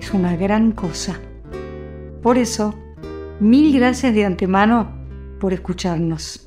es 0.00 0.14
una 0.14 0.36
gran 0.36 0.72
cosa. 0.72 1.20
Por 2.22 2.38
eso, 2.38 2.74
mil 3.38 3.72
gracias 3.74 4.14
de 4.14 4.24
antemano 4.24 4.90
por 5.38 5.52
escucharnos. 5.52 6.42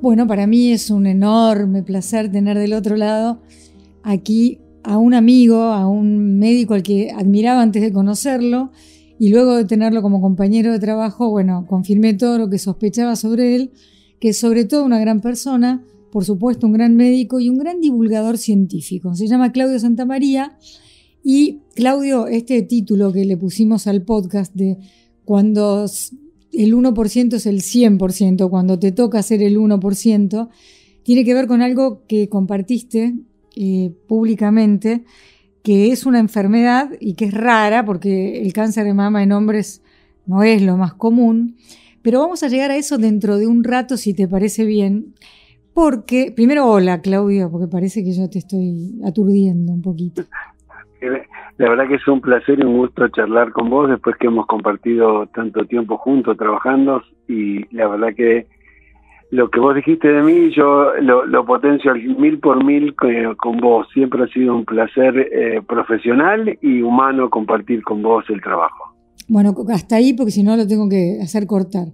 Bueno, 0.00 0.26
para 0.26 0.46
mí 0.46 0.70
es 0.70 0.90
un 0.90 1.06
enorme 1.06 1.82
placer 1.82 2.30
tener 2.30 2.58
del 2.58 2.74
otro 2.74 2.96
lado 2.96 3.40
aquí 4.02 4.60
a 4.82 4.98
un 4.98 5.14
amigo, 5.14 5.62
a 5.62 5.88
un 5.88 6.38
médico 6.38 6.74
al 6.74 6.82
que 6.82 7.10
admiraba 7.10 7.62
antes 7.62 7.80
de 7.80 7.92
conocerlo 7.92 8.70
y 9.18 9.30
luego 9.30 9.56
de 9.56 9.64
tenerlo 9.64 10.02
como 10.02 10.20
compañero 10.20 10.72
de 10.72 10.78
trabajo, 10.78 11.30
bueno, 11.30 11.64
confirmé 11.66 12.12
todo 12.12 12.36
lo 12.36 12.50
que 12.50 12.58
sospechaba 12.58 13.16
sobre 13.16 13.56
él, 13.56 13.72
que 14.20 14.30
es 14.30 14.38
sobre 14.38 14.66
todo 14.66 14.84
una 14.84 14.98
gran 14.98 15.22
persona, 15.22 15.82
por 16.14 16.24
supuesto, 16.24 16.68
un 16.68 16.74
gran 16.74 16.94
médico 16.94 17.40
y 17.40 17.48
un 17.48 17.58
gran 17.58 17.80
divulgador 17.80 18.38
científico. 18.38 19.16
Se 19.16 19.26
llama 19.26 19.50
Claudio 19.50 19.80
Santamaría. 19.80 20.56
Y 21.24 21.62
Claudio, 21.74 22.28
este 22.28 22.62
título 22.62 23.12
que 23.12 23.24
le 23.24 23.36
pusimos 23.36 23.88
al 23.88 24.02
podcast 24.02 24.54
de 24.54 24.78
cuando 25.24 25.86
el 26.52 26.72
1% 26.72 27.34
es 27.34 27.46
el 27.46 27.62
100%, 27.62 28.48
cuando 28.48 28.78
te 28.78 28.92
toca 28.92 29.24
ser 29.24 29.42
el 29.42 29.58
1%, 29.58 30.48
tiene 31.02 31.24
que 31.24 31.34
ver 31.34 31.48
con 31.48 31.62
algo 31.62 32.04
que 32.06 32.28
compartiste 32.28 33.16
eh, 33.56 33.92
públicamente, 34.06 35.02
que 35.64 35.90
es 35.90 36.06
una 36.06 36.20
enfermedad 36.20 36.90
y 37.00 37.14
que 37.14 37.24
es 37.24 37.34
rara 37.34 37.84
porque 37.84 38.40
el 38.40 38.52
cáncer 38.52 38.84
de 38.84 38.94
mama 38.94 39.24
en 39.24 39.32
hombres 39.32 39.82
no 40.26 40.44
es 40.44 40.62
lo 40.62 40.76
más 40.76 40.94
común. 40.94 41.56
Pero 42.02 42.20
vamos 42.20 42.44
a 42.44 42.48
llegar 42.48 42.70
a 42.70 42.76
eso 42.76 42.98
dentro 42.98 43.36
de 43.36 43.48
un 43.48 43.64
rato, 43.64 43.96
si 43.96 44.14
te 44.14 44.28
parece 44.28 44.64
bien. 44.64 45.14
Porque, 45.74 46.32
primero, 46.34 46.66
hola 46.66 47.00
Claudio, 47.00 47.50
porque 47.50 47.66
parece 47.66 48.04
que 48.04 48.12
yo 48.12 48.30
te 48.30 48.38
estoy 48.38 49.00
aturdiendo 49.04 49.72
un 49.72 49.82
poquito. 49.82 50.22
La 51.58 51.68
verdad 51.68 51.86
que 51.86 51.96
es 51.96 52.08
un 52.08 52.20
placer 52.20 52.58
y 52.58 52.64
un 52.64 52.78
gusto 52.78 53.06
charlar 53.08 53.52
con 53.52 53.68
vos 53.68 53.88
después 53.90 54.16
que 54.16 54.26
hemos 54.26 54.46
compartido 54.46 55.26
tanto 55.26 55.64
tiempo 55.66 55.98
juntos 55.98 56.36
trabajando 56.36 57.02
y 57.28 57.64
la 57.76 57.88
verdad 57.88 58.08
que 58.16 58.46
lo 59.30 59.50
que 59.50 59.60
vos 59.60 59.74
dijiste 59.74 60.08
de 60.08 60.22
mí 60.22 60.50
yo 60.54 60.94
lo, 61.00 61.44
potencio 61.44 61.92
al 61.92 62.02
mil 62.02 62.38
por 62.38 62.64
mil 62.64 62.94
con, 62.96 63.58
vos. 63.58 63.86
Siempre 63.92 64.24
ha 64.24 64.28
sido 64.28 64.54
un 64.56 64.64
placer 64.64 65.16
eh, 65.18 65.60
profesional 65.66 66.58
y 66.62 66.82
humano 66.82 67.30
compartir 67.30 67.82
con 67.82 68.02
vos 68.02 68.24
el 68.30 68.40
trabajo. 68.40 68.94
Bueno, 69.28 69.54
hasta 69.72 69.96
ahí 69.96 70.14
porque 70.14 70.32
si 70.32 70.42
no 70.42 70.56
lo 70.56 70.66
tengo 70.66 70.88
que 70.88 71.18
hacer 71.22 71.46
cortar. 71.46 71.88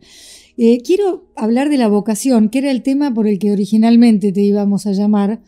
Eh, 0.63 0.83
quiero 0.83 1.25
hablar 1.37 1.71
de 1.71 1.79
la 1.79 1.89
vocación, 1.89 2.51
que 2.51 2.59
era 2.59 2.71
el 2.71 2.83
tema 2.83 3.15
por 3.15 3.27
el 3.27 3.39
que 3.39 3.51
originalmente 3.51 4.31
te 4.31 4.43
íbamos 4.43 4.87
a 4.87 4.93
llamar, 4.93 5.41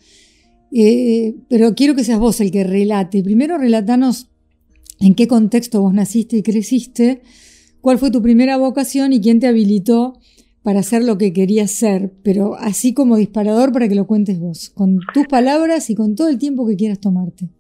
eh, 0.73 1.35
pero 1.51 1.75
quiero 1.75 1.95
que 1.95 2.03
seas 2.03 2.19
vos 2.19 2.41
el 2.41 2.51
que 2.51 2.65
relate. 2.65 3.23
Primero 3.23 3.59
relatanos 3.59 4.29
en 5.01 5.15
qué 5.15 5.29
contexto 5.29 5.83
vos 5.83 5.93
naciste 5.93 6.39
y 6.39 6.43
creciste, 6.43 7.21
cuál 7.83 7.99
fue 7.99 8.11
tu 8.11 8.23
primera 8.23 8.57
vocación 8.57 9.13
y 9.13 9.21
quién 9.21 9.39
te 9.39 9.49
habilitó 9.49 10.19
para 10.63 10.81
hacer 10.81 11.05
lo 11.05 11.19
que 11.19 11.35
querías 11.35 11.71
ser, 11.71 12.15
pero 12.23 12.55
así 12.55 12.95
como 12.95 13.19
disparador 13.19 13.71
para 13.71 13.91
que 13.91 13.95
lo 13.95 14.07
cuentes 14.07 14.41
vos, 14.41 14.71
con 14.71 14.99
tus 15.13 15.27
palabras 15.27 15.91
y 15.91 15.95
con 15.95 16.15
todo 16.15 16.31
el 16.31 16.39
tiempo 16.39 16.67
que 16.67 16.77
quieras 16.77 17.01
tomarte. 17.01 17.51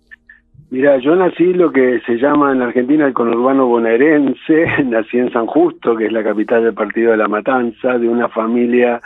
Mira, 0.73 0.97
yo 0.97 1.15
nací 1.15 1.53
lo 1.53 1.71
que 1.71 2.01
se 2.07 2.17
llama 2.17 2.51
en 2.51 2.61
la 2.61 2.65
Argentina 2.65 3.05
el 3.05 3.13
conurbano 3.13 3.67
bonaerense, 3.67 4.65
nací 4.87 5.19
en 5.19 5.31
San 5.31 5.45
Justo, 5.45 5.95
que 5.95 6.07
es 6.07 6.13
la 6.13 6.25
capital 6.25 6.65
del 6.65 6.73
partido 6.73 7.11
de 7.11 7.19
La 7.19 7.29
Matanza, 7.29 7.99
de 7.99 8.09
una 8.09 8.31
familia 8.31 8.99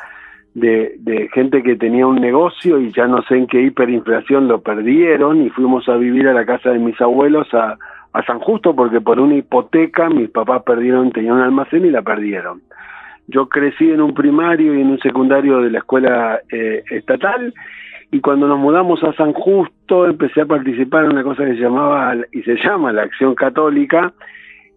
de, 0.54 0.94
de, 1.00 1.28
gente 1.34 1.65
que 1.65 1.75
tenía 1.75 2.06
un 2.06 2.21
negocio 2.21 2.78
y 2.78 2.93
ya 2.93 3.09
no 3.09 3.21
sé 3.22 3.38
en 3.38 3.49
qué 3.49 3.60
hiperinflación 3.62 4.47
lo 4.47 4.60
perdieron 4.60 5.43
y 5.43 5.50
fuimos 5.50 5.88
a 5.88 5.97
vivir 5.97 6.28
a 6.28 6.34
la 6.34 6.47
casa 6.47 6.71
de 6.71 6.78
mis 6.78 7.00
abuelos 7.00 7.53
a, 7.53 7.77
a 8.12 8.22
San 8.22 8.38
Justo 8.38 8.77
porque 8.77 9.00
por 9.00 9.19
una 9.19 9.34
hipoteca 9.34 10.09
mis 10.09 10.31
papás 10.31 10.62
perdieron, 10.62 11.10
tenían 11.10 11.34
un 11.34 11.43
almacén 11.43 11.84
y 11.84 11.91
la 11.91 12.03
perdieron. 12.03 12.62
Yo 13.27 13.48
crecí 13.48 13.91
en 13.91 14.03
un 14.03 14.15
primario 14.15 14.72
y 14.72 14.83
en 14.83 14.91
un 14.91 15.00
secundario 15.00 15.60
de 15.62 15.71
la 15.71 15.78
escuela 15.78 16.38
eh, 16.48 16.84
estatal 16.93 17.53
y 18.16 18.21
cuando 18.22 18.49
nos 18.49 18.59
mudamos 18.59 19.04
a 19.04 19.12
San 19.12 19.34
Justo 19.34 20.06
empecé 20.06 20.41
a 20.41 20.47
participar 20.47 21.04
en 21.04 21.12
una 21.12 21.22
cosa 21.22 21.44
que 21.44 21.53
se 21.53 21.60
llamaba 21.60 22.15
y 22.32 22.41
se 22.44 22.56
llama 22.56 22.91
la 22.91 23.03
Acción 23.03 23.34
Católica 23.34 24.15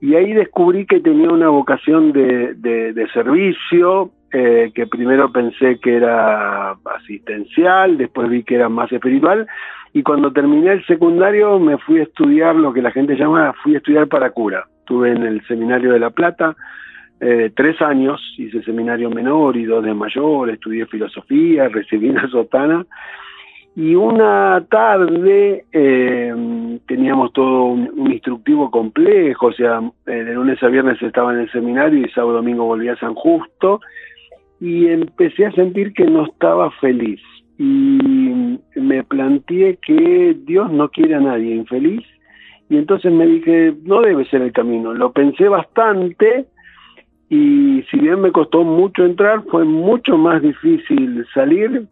y 0.01 0.15
ahí 0.15 0.33
descubrí 0.33 0.85
que 0.85 0.99
tenía 0.99 1.29
una 1.29 1.47
vocación 1.47 2.11
de, 2.11 2.53
de, 2.55 3.07
servicio 3.13 4.11
eh, 4.33 4.71
que 4.75 4.87
primero 4.87 5.31
pensé 5.31 5.79
que 5.79 5.95
era 5.95 6.71
asistencial, 6.97 7.97
después 7.97 8.29
vi 8.29 8.43
que 8.43 8.55
era 8.55 8.67
más 8.67 8.91
espiritual 8.91 9.47
y 9.93 10.03
cuando 10.03 10.33
terminé 10.33 10.73
el 10.73 10.85
secundario 10.85 11.59
me 11.59 11.77
fui 11.77 11.99
a 11.99 12.03
estudiar 12.03 12.57
lo 12.57 12.73
que 12.73 12.81
la 12.81 12.91
gente 12.91 13.15
llama, 13.15 13.53
fui 13.63 13.75
a 13.75 13.77
estudiar 13.77 14.09
para 14.09 14.31
cura. 14.31 14.65
Estuve 14.79 15.11
en 15.11 15.23
el 15.23 15.47
Seminario 15.47 15.93
de 15.93 15.99
La 15.99 16.09
Plata, 16.09 16.57
eh, 17.21 17.53
tres 17.55 17.81
años, 17.81 18.21
hice 18.37 18.61
seminario 18.63 19.09
menor 19.09 19.55
y 19.55 19.63
dos 19.63 19.81
de 19.85 19.93
mayor, 19.93 20.49
estudié 20.49 20.85
filosofía, 20.87 21.69
recibí 21.69 22.09
una 22.09 22.29
sotana 22.29 22.85
y 23.79 23.95
una 23.95 24.65
tarde 24.69 25.63
eh, 25.71 26.79
teníamos 26.85 27.31
todo 27.31 27.63
un, 27.63 28.11
instructivo 28.11 28.69
complejo, 28.69 29.45
o 29.45 29.53
sea, 29.53 29.79
eh, 30.05 30.11
de 30.11 30.33
lunes 30.33 30.61
a 30.61 30.67
viernes 30.67 31.01
estaba 31.01 31.31
en 31.33 31.39
el 31.39 31.51
seminario 31.53 32.05
y 32.05 32.09
sábado 32.09 32.33
domingo 32.33 32.65
volví 32.65 32.89
a 32.89 32.97
San 32.97 33.15
Justo 33.15 33.79
y 34.59 34.87
empecé 34.87 35.45
a 35.45 35.53
sentir 35.53 35.93
que 35.93 36.03
no 36.03 36.25
estaba 36.25 36.69
feliz. 36.81 37.21
Y 37.57 38.59
me 38.75 39.01
planteé 39.05 39.77
que 39.77 40.35
Dios 40.43 40.69
no 40.73 40.89
quiere 40.89 41.15
a 41.15 41.21
nadie 41.21 41.55
infeliz 41.55 42.05
y 42.69 42.75
entonces 42.75 43.13
me 43.13 43.27
dije, 43.27 43.75
no 43.85 44.01
debe 44.01 44.25
ser 44.25 44.41
el 44.41 44.51
camino, 44.51 44.93
lo 44.93 45.13
pensé 45.13 45.47
bastante 45.47 46.47
y 47.29 47.81
si 47.89 47.97
bien 47.97 48.19
me 48.19 48.33
costó 48.33 48.65
mucho 48.65 49.05
entrar, 49.05 49.41
fue 49.49 49.63
mucho 49.63 50.17
más 50.17 50.41
difícil 50.41 51.25
salir 51.33 51.87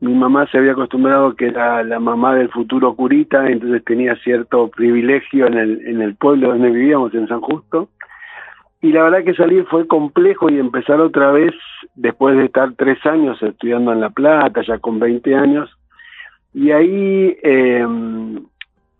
mi 0.00 0.14
mamá 0.14 0.46
se 0.46 0.58
había 0.58 0.72
acostumbrado 0.72 1.34
que 1.34 1.46
era 1.46 1.82
la 1.82 1.98
mamá 1.98 2.34
del 2.34 2.50
futuro 2.50 2.94
curita, 2.94 3.48
entonces 3.48 3.84
tenía 3.84 4.14
cierto 4.16 4.68
privilegio 4.68 5.46
en 5.46 5.54
el, 5.54 5.86
en 5.86 6.02
el 6.02 6.14
pueblo 6.14 6.48
donde 6.48 6.70
vivíamos, 6.70 7.12
en 7.14 7.26
San 7.26 7.40
Justo. 7.40 7.88
Y 8.80 8.92
la 8.92 9.02
verdad 9.02 9.24
que 9.24 9.34
salir 9.34 9.64
fue 9.64 9.88
complejo 9.88 10.50
y 10.50 10.58
empezar 10.58 11.00
otra 11.00 11.32
vez, 11.32 11.52
después 11.96 12.36
de 12.36 12.44
estar 12.44 12.74
tres 12.76 13.04
años 13.06 13.42
estudiando 13.42 13.92
en 13.92 14.00
La 14.00 14.10
Plata, 14.10 14.62
ya 14.62 14.78
con 14.78 15.00
20 15.00 15.34
años, 15.34 15.68
y 16.54 16.70
ahí 16.70 17.36
em, 17.42 18.44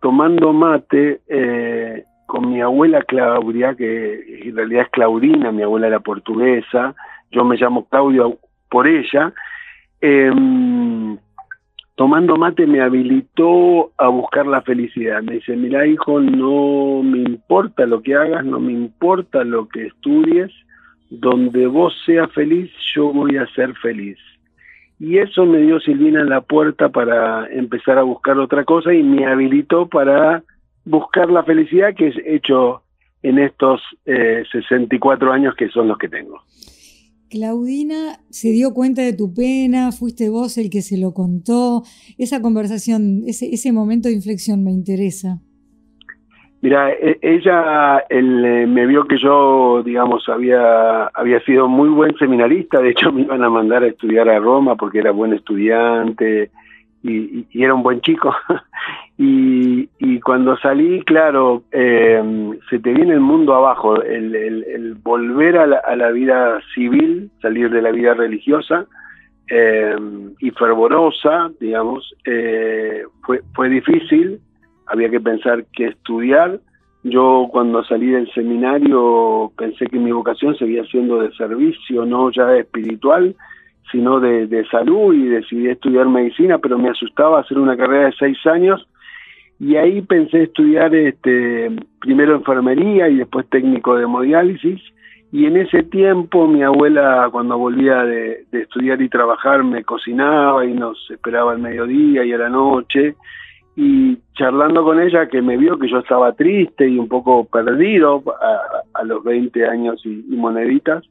tomando 0.01 0.51
mate 0.51 1.21
eh, 1.27 2.03
con 2.25 2.51
mi 2.51 2.61
abuela 2.61 3.01
Claudia, 3.03 3.73
que 3.73 4.43
en 4.43 4.55
realidad 4.55 4.83
es 4.83 4.89
Claudina, 4.89 5.51
mi 5.51 5.63
abuela 5.63 5.87
era 5.87 5.99
portuguesa, 6.01 6.93
yo 7.31 7.45
me 7.45 7.55
llamo 7.55 7.87
Claudio 7.87 8.37
por 8.69 8.85
ella, 8.85 9.33
eh, 10.01 10.31
tomando 11.95 12.37
mate 12.37 12.65
me 12.65 12.81
habilitó 12.81 13.91
a 13.97 14.07
buscar 14.07 14.47
la 14.47 14.61
felicidad. 14.61 15.21
Me 15.21 15.33
dice, 15.33 15.55
mira 15.55 15.85
hijo, 15.85 16.19
no 16.19 17.03
me 17.03 17.19
importa 17.19 17.85
lo 17.85 18.01
que 18.01 18.15
hagas, 18.15 18.45
no 18.45 18.59
me 18.59 18.71
importa 18.71 19.43
lo 19.43 19.67
que 19.67 19.87
estudies, 19.87 20.49
donde 21.09 21.67
vos 21.67 21.93
seas 22.05 22.31
feliz, 22.31 22.71
yo 22.95 23.11
voy 23.11 23.37
a 23.37 23.47
ser 23.47 23.75
feliz. 23.75 24.17
Y 24.99 25.17
eso 25.17 25.45
me 25.45 25.59
dio 25.59 25.79
Silvina 25.79 26.23
la 26.23 26.41
puerta 26.41 26.89
para 26.89 27.47
empezar 27.47 27.97
a 27.97 28.03
buscar 28.03 28.37
otra 28.37 28.65
cosa 28.65 28.93
y 28.93 29.01
me 29.01 29.25
habilitó 29.25 29.87
para 29.87 30.43
buscar 30.85 31.29
la 31.29 31.43
felicidad 31.43 31.95
que 31.95 32.07
he 32.07 32.35
hecho 32.35 32.83
en 33.23 33.39
estos 33.39 33.81
eh, 34.05 34.43
64 34.51 35.31
años 35.31 35.55
que 35.55 35.69
son 35.69 35.87
los 35.87 35.97
que 35.97 36.09
tengo. 36.09 36.41
Claudina 37.29 38.19
se 38.29 38.49
dio 38.49 38.73
cuenta 38.73 39.01
de 39.01 39.13
tu 39.13 39.33
pena, 39.33 39.91
fuiste 39.91 40.29
vos 40.29 40.57
el 40.57 40.69
que 40.69 40.81
se 40.81 40.97
lo 40.97 41.13
contó. 41.13 41.83
Esa 42.17 42.41
conversación, 42.41 43.23
ese, 43.27 43.53
ese 43.53 43.71
momento 43.71 44.09
de 44.09 44.15
inflexión 44.15 44.63
me 44.63 44.71
interesa. 44.71 45.39
Mira, 46.61 46.91
e, 46.91 47.17
ella 47.21 47.99
él, 48.09 48.67
me 48.67 48.85
vio 48.85 49.05
que 49.05 49.17
yo, 49.17 49.81
digamos, 49.83 50.27
había, 50.27 51.05
había 51.13 51.39
sido 51.41 51.67
muy 51.67 51.89
buen 51.89 52.15
seminarista, 52.17 52.81
de 52.81 52.89
hecho 52.89 53.11
me 53.11 53.21
iban 53.21 53.43
a 53.43 53.49
mandar 53.49 53.83
a 53.83 53.87
estudiar 53.87 54.27
a 54.27 54.39
Roma 54.39 54.75
porque 54.75 54.99
era 54.99 55.11
buen 55.11 55.33
estudiante 55.33 56.51
y, 57.03 57.45
era 57.53 57.73
un 57.73 57.83
buen 57.83 58.01
chico. 58.01 58.35
y, 59.17 59.87
cuando 60.21 60.57
salí, 60.57 61.01
claro, 61.03 61.63
eh, 61.71 62.21
se 62.69 62.79
te 62.79 62.93
viene 62.93 63.13
el 63.13 63.19
mundo 63.21 63.55
abajo, 63.55 64.01
el, 64.01 64.95
volver 65.01 65.57
a 65.57 65.95
la, 65.95 66.11
vida 66.11 66.59
civil, 66.75 67.31
salir 67.41 67.69
de 67.69 67.81
la 67.81 67.91
vida 67.91 68.13
religiosa 68.13 68.85
eh, 69.49 69.95
y 70.39 70.51
fervorosa, 70.51 71.49
digamos, 71.59 72.13
eh, 72.25 73.03
fue, 73.23 73.41
fue 73.53 73.69
difícil 73.69 74.39
había 74.89 75.09
que 75.09 75.21
pensar 75.21 75.65
qué 75.73 75.87
estudiar. 75.87 76.59
Yo 77.03 77.47
cuando 77.51 77.83
salí 77.85 78.07
del 78.07 78.29
seminario 78.33 79.51
pensé 79.57 79.85
que 79.85 79.99
mi 79.99 80.11
vocación 80.11 80.57
seguía 80.57 80.83
siendo 80.85 81.21
de 81.21 81.31
servicio, 81.33 82.05
no 82.05 82.29
ya 82.31 82.55
espiritual, 82.57 83.35
sino 83.91 84.19
de, 84.19 84.65
salud 84.69 85.13
y 85.13 85.27
decidí 85.27 85.67
estudiar 85.67 86.07
medicina, 86.07 86.57
pero 86.57 86.77
me 86.77 86.89
asustaba 86.89 87.39
hacer 87.39 87.57
una 87.57 87.77
carrera 87.77 88.07
de 88.07 88.15
seis 88.19 88.37
años. 88.45 88.87
Y 89.59 89.75
ahí 89.75 90.01
pensé 90.01 90.43
estudiar 90.43 90.95
este, 90.95 91.69
primero 91.99 92.35
enfermería 92.35 93.09
y 93.09 93.17
después 93.17 93.49
técnico 93.49 93.95
de 93.95 94.03
hemodiálisis. 94.03 94.81
Y 95.31 95.45
en 95.45 95.57
ese 95.57 95.83
tiempo 95.83 96.47
mi 96.47 96.63
abuela 96.63 97.27
cuando 97.31 97.57
volvía 97.57 98.03
de, 98.03 98.45
de 98.51 98.61
estudiar 98.61 99.01
y 99.01 99.09
trabajar 99.09 99.63
me 99.63 99.83
cocinaba 99.83 100.65
y 100.65 100.73
nos 100.73 100.97
esperaba 101.11 101.51
al 101.51 101.59
mediodía 101.59 102.23
y 102.23 102.33
a 102.33 102.37
la 102.37 102.49
noche. 102.49 103.15
Y 103.75 104.17
charlando 104.33 104.83
con 104.83 104.99
ella 105.01 105.27
que 105.27 105.41
me 105.41 105.55
vio 105.55 105.79
que 105.79 105.89
yo 105.89 105.99
estaba 105.99 106.33
triste 106.33 106.87
y 106.87 106.97
un 106.97 107.07
poco 107.07 107.45
perdido 107.45 108.23
a, 108.93 109.03
los 109.03 109.23
20 109.23 109.65
años 109.65 110.01
y, 110.05 110.23
moneditas, 110.35 111.05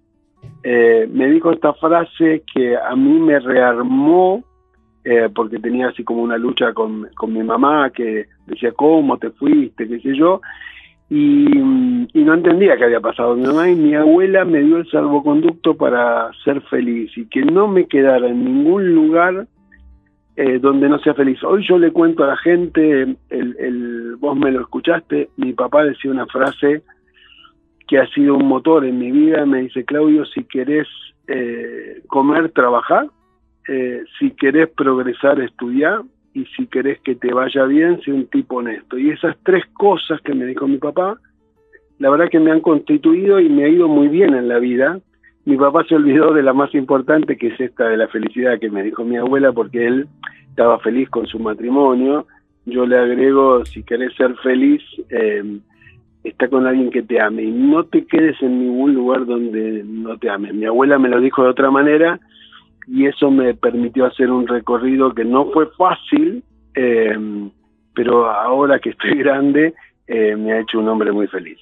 eh, 0.62 1.08
me 1.12 1.28
dijo 1.28 1.52
esta 1.52 1.72
frase 1.74 2.42
que 2.52 2.76
a 2.76 2.94
mí 2.96 3.18
me 3.18 3.38
rearmó 3.38 4.44
eh, 5.04 5.28
porque 5.34 5.58
tenía 5.58 5.88
así 5.88 6.04
como 6.04 6.22
una 6.22 6.36
lucha 6.36 6.72
con, 6.74 7.08
con, 7.14 7.32
mi 7.32 7.42
mamá 7.42 7.90
que 7.90 8.26
decía, 8.46 8.72
¿cómo 8.72 9.16
te 9.16 9.30
fuiste? 9.30 9.88
qué 9.88 10.00
sé 10.00 10.16
yo, 10.16 10.40
y, 11.10 11.46
no 11.54 12.34
entendía 12.34 12.76
qué 12.76 12.84
había 12.84 13.00
pasado 13.00 13.34
mi 13.34 13.46
mamá 13.46 13.70
y 13.70 13.74
mi 13.74 13.94
abuela 13.94 14.44
me 14.44 14.60
dio 14.60 14.76
el 14.76 14.90
salvoconducto 14.90 15.74
para 15.74 16.30
ser 16.44 16.60
feliz 16.62 17.16
y 17.16 17.24
que 17.26 17.42
no 17.42 17.68
me 17.68 17.86
quedara 17.86 18.28
en 18.28 18.44
ningún 18.44 18.94
lugar 18.94 19.46
eh, 20.36 20.58
donde 20.58 20.88
no 20.90 20.98
sea 20.98 21.14
feliz. 21.14 21.42
Hoy 21.42 21.66
yo 21.66 21.78
le 21.78 21.92
cuento 21.92 22.24
a 22.24 22.28
la 22.28 22.36
gente, 22.36 23.16
el, 23.30 24.16
vos 24.20 24.36
me 24.36 24.52
lo 24.52 24.60
escuchaste, 24.60 25.30
mi 25.36 25.54
papá 25.54 25.84
decía 25.84 26.10
una 26.10 26.26
frase 26.26 26.82
que 27.88 27.98
ha 27.98 28.06
sido 28.08 28.36
un 28.36 28.46
motor 28.46 28.84
en 28.84 28.98
mi 28.98 29.10
vida, 29.10 29.44
me 29.46 29.62
dice, 29.62 29.84
Claudio, 29.84 30.24
si 30.26 30.44
querés 30.44 30.86
eh, 31.26 32.02
comer, 32.06 32.50
trabajar, 32.50 33.08
eh, 33.66 34.02
si 34.18 34.30
querés 34.32 34.68
progresar, 34.68 35.40
estudiar, 35.40 36.02
y 36.34 36.44
si 36.56 36.66
querés 36.66 37.00
que 37.00 37.14
te 37.14 37.32
vaya 37.32 37.64
bien, 37.64 38.00
sé 38.02 38.12
un 38.12 38.26
tipo 38.26 38.56
honesto. 38.56 38.98
Y 38.98 39.10
esas 39.10 39.36
tres 39.42 39.64
cosas 39.72 40.20
que 40.20 40.34
me 40.34 40.44
dijo 40.44 40.68
mi 40.68 40.78
papá, 40.78 41.18
la 41.98 42.10
verdad 42.10 42.28
que 42.30 42.38
me 42.38 42.52
han 42.52 42.60
constituido 42.60 43.40
y 43.40 43.48
me 43.48 43.64
ha 43.64 43.68
ido 43.68 43.88
muy 43.88 44.08
bien 44.08 44.34
en 44.34 44.48
la 44.48 44.58
vida. 44.58 45.00
Mi 45.44 45.56
papá 45.56 45.84
se 45.88 45.96
olvidó 45.96 46.32
de 46.32 46.42
la 46.42 46.52
más 46.52 46.74
importante, 46.74 47.36
que 47.36 47.48
es 47.48 47.60
esta 47.60 47.88
de 47.88 47.96
la 47.96 48.08
felicidad 48.08 48.60
que 48.60 48.70
me 48.70 48.82
dijo 48.82 49.04
mi 49.04 49.16
abuela, 49.16 49.52
porque 49.52 49.86
él 49.86 50.06
estaba 50.50 50.78
feliz 50.78 51.08
con 51.08 51.26
su 51.26 51.38
matrimonio. 51.38 52.26
Yo 52.66 52.86
le 52.86 52.98
agrego, 52.98 53.64
si 53.64 53.82
querés 53.82 54.14
ser 54.14 54.36
feliz, 54.36 54.82
eh, 55.08 55.42
está 56.24 56.48
con 56.48 56.66
alguien 56.66 56.90
que 56.90 57.02
te 57.02 57.20
ame 57.20 57.44
y 57.44 57.50
no 57.50 57.84
te 57.84 58.06
quedes 58.06 58.40
en 58.42 58.58
ningún 58.58 58.94
lugar 58.94 59.26
donde 59.26 59.82
no 59.84 60.18
te 60.18 60.28
ame. 60.30 60.52
Mi 60.52 60.66
abuela 60.66 60.98
me 60.98 61.08
lo 61.08 61.20
dijo 61.20 61.42
de 61.42 61.50
otra 61.50 61.70
manera 61.70 62.20
y 62.86 63.06
eso 63.06 63.30
me 63.30 63.54
permitió 63.54 64.06
hacer 64.06 64.30
un 64.30 64.46
recorrido 64.46 65.14
que 65.14 65.24
no 65.24 65.50
fue 65.50 65.66
fácil, 65.76 66.42
eh, 66.74 67.16
pero 67.94 68.30
ahora 68.30 68.78
que 68.78 68.90
estoy 68.90 69.14
grande 69.18 69.74
eh, 70.06 70.36
me 70.36 70.52
ha 70.52 70.60
hecho 70.60 70.78
un 70.78 70.88
hombre 70.88 71.12
muy 71.12 71.26
feliz. 71.26 71.58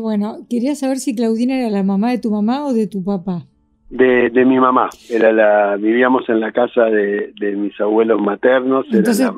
bueno, 0.00 0.38
quería 0.48 0.74
saber 0.74 0.98
si 0.98 1.14
Claudina 1.14 1.58
era 1.58 1.70
la 1.70 1.82
mamá 1.82 2.10
de 2.10 2.18
tu 2.18 2.30
mamá 2.30 2.66
o 2.66 2.72
de 2.72 2.86
tu 2.86 3.04
papá. 3.04 3.44
De, 3.90 4.30
de 4.30 4.44
mi 4.44 4.58
mamá, 4.58 4.90
era 5.08 5.32
la, 5.32 5.76
vivíamos 5.76 6.28
en 6.28 6.40
la 6.40 6.50
casa 6.50 6.86
de, 6.86 7.32
mis 7.56 7.80
abuelos 7.80 8.20
maternos. 8.20 8.84
Entonces, 8.90 9.30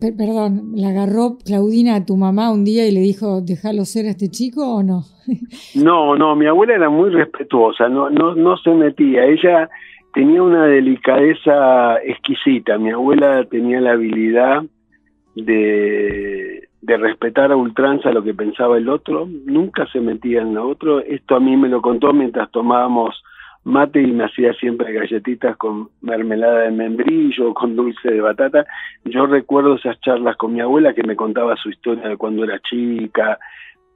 perdón, 0.00 0.72
¿la 0.74 0.88
agarró 0.88 1.36
Claudina 1.44 1.96
a 1.96 2.06
tu 2.06 2.16
mamá 2.16 2.50
un 2.50 2.64
día 2.64 2.86
y 2.86 2.92
le 2.92 3.00
dijo, 3.00 3.42
déjalo 3.42 3.84
ser 3.84 4.06
a 4.06 4.10
este 4.10 4.28
chico 4.28 4.76
o 4.76 4.82
no? 4.82 5.02
no, 5.74 6.16
no, 6.16 6.34
mi 6.34 6.46
abuela 6.46 6.74
era 6.74 6.88
muy 6.88 7.10
respetuosa, 7.10 7.88
no, 7.88 8.10
no, 8.10 8.34
no 8.34 8.56
se 8.56 8.70
metía, 8.70 9.24
ella 9.24 9.68
tenía 10.14 10.42
una 10.42 10.64
delicadeza 10.66 11.98
exquisita, 12.02 12.78
mi 12.78 12.90
abuela 12.90 13.44
tenía 13.44 13.80
la 13.80 13.92
habilidad 13.92 14.62
de, 15.36 16.68
de 16.80 16.96
respetar 16.96 17.52
a 17.52 17.56
ultranza 17.56 18.10
lo 18.10 18.24
que 18.24 18.34
pensaba 18.34 18.78
el 18.78 18.88
otro, 18.88 19.28
nunca 19.44 19.86
se 19.92 20.00
metía 20.00 20.40
en 20.42 20.54
lo 20.54 20.68
otro, 20.68 21.00
esto 21.00 21.36
a 21.36 21.40
mí 21.40 21.56
me 21.56 21.68
lo 21.68 21.82
contó 21.82 22.12
mientras 22.12 22.50
tomábamos 22.50 23.22
mate 23.64 24.00
y 24.00 24.10
me 24.12 24.24
hacía 24.24 24.52
siempre 24.54 24.92
galletitas 24.92 25.56
con 25.56 25.90
mermelada 26.00 26.60
de 26.60 26.70
membrillo 26.70 27.52
con 27.54 27.76
dulce 27.76 28.10
de 28.10 28.20
batata. 28.20 28.66
Yo 29.04 29.26
recuerdo 29.26 29.74
esas 29.74 30.00
charlas 30.00 30.36
con 30.36 30.52
mi 30.54 30.60
abuela 30.60 30.94
que 30.94 31.02
me 31.02 31.16
contaba 31.16 31.56
su 31.56 31.70
historia 31.70 32.08
de 32.08 32.16
cuando 32.16 32.44
era 32.44 32.58
chica. 32.60 33.38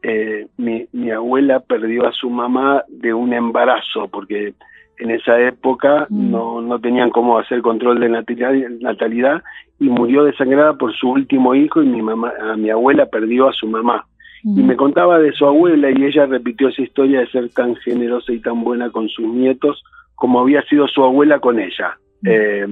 Eh, 0.03 0.47
mi, 0.59 0.87
mi 0.93 1.11
abuela 1.11 1.61
perdió 1.61 2.07
a 2.07 2.13
su 2.13 2.29
mamá 2.29 2.85
de 2.89 3.15
un 3.15 3.33
embarazo 3.33 4.09
porque 4.09 4.55
en 4.99 5.11
esa 5.11 5.41
época 5.41 6.07
mm. 6.11 6.31
no, 6.31 6.61
no 6.61 6.79
tenían 6.79 7.11
cómo 7.11 7.39
hacer 7.39 7.63
control 7.63 8.01
de 8.01 8.11
natalidad, 8.11 8.53
natalidad 8.81 9.43
y 9.81 9.89
murió 9.89 10.25
desangrada 10.25 10.75
por 10.75 10.95
su 10.95 11.11
último 11.11 11.55
hijo 11.55 11.83
y 11.83 11.87
mi 11.87 12.03
mamá, 12.03 12.33
a 12.41 12.57
mi 12.57 12.71
abuela 12.71 13.07
perdió 13.07 13.49
a 13.49 13.53
su 13.53 13.67
mamá 13.67 14.05
y 14.45 14.63
me 14.63 14.77
contaba 14.77 15.19
de 15.19 15.33
su 15.33 15.47
abuela 15.47 15.91
y 15.91 16.05
ella 16.05 16.27
repitió 16.27 16.69
esa 16.69 16.83
historia 16.83 17.21
de 17.21 17.29
ser 17.29 17.49
tan 17.49 17.77
generosa 17.77 18.31
y 18.31 18.41
tan 18.41 18.63
buena 18.63 18.91
con 18.91 19.09
sus 19.09 19.27
nietos 19.27 19.83
como 20.15 20.39
había 20.39 20.63
sido 20.63 20.87
su 20.87 21.03
abuela 21.03 21.41
con 21.41 21.59
ella. 21.59 21.99
Eh, 22.27 22.67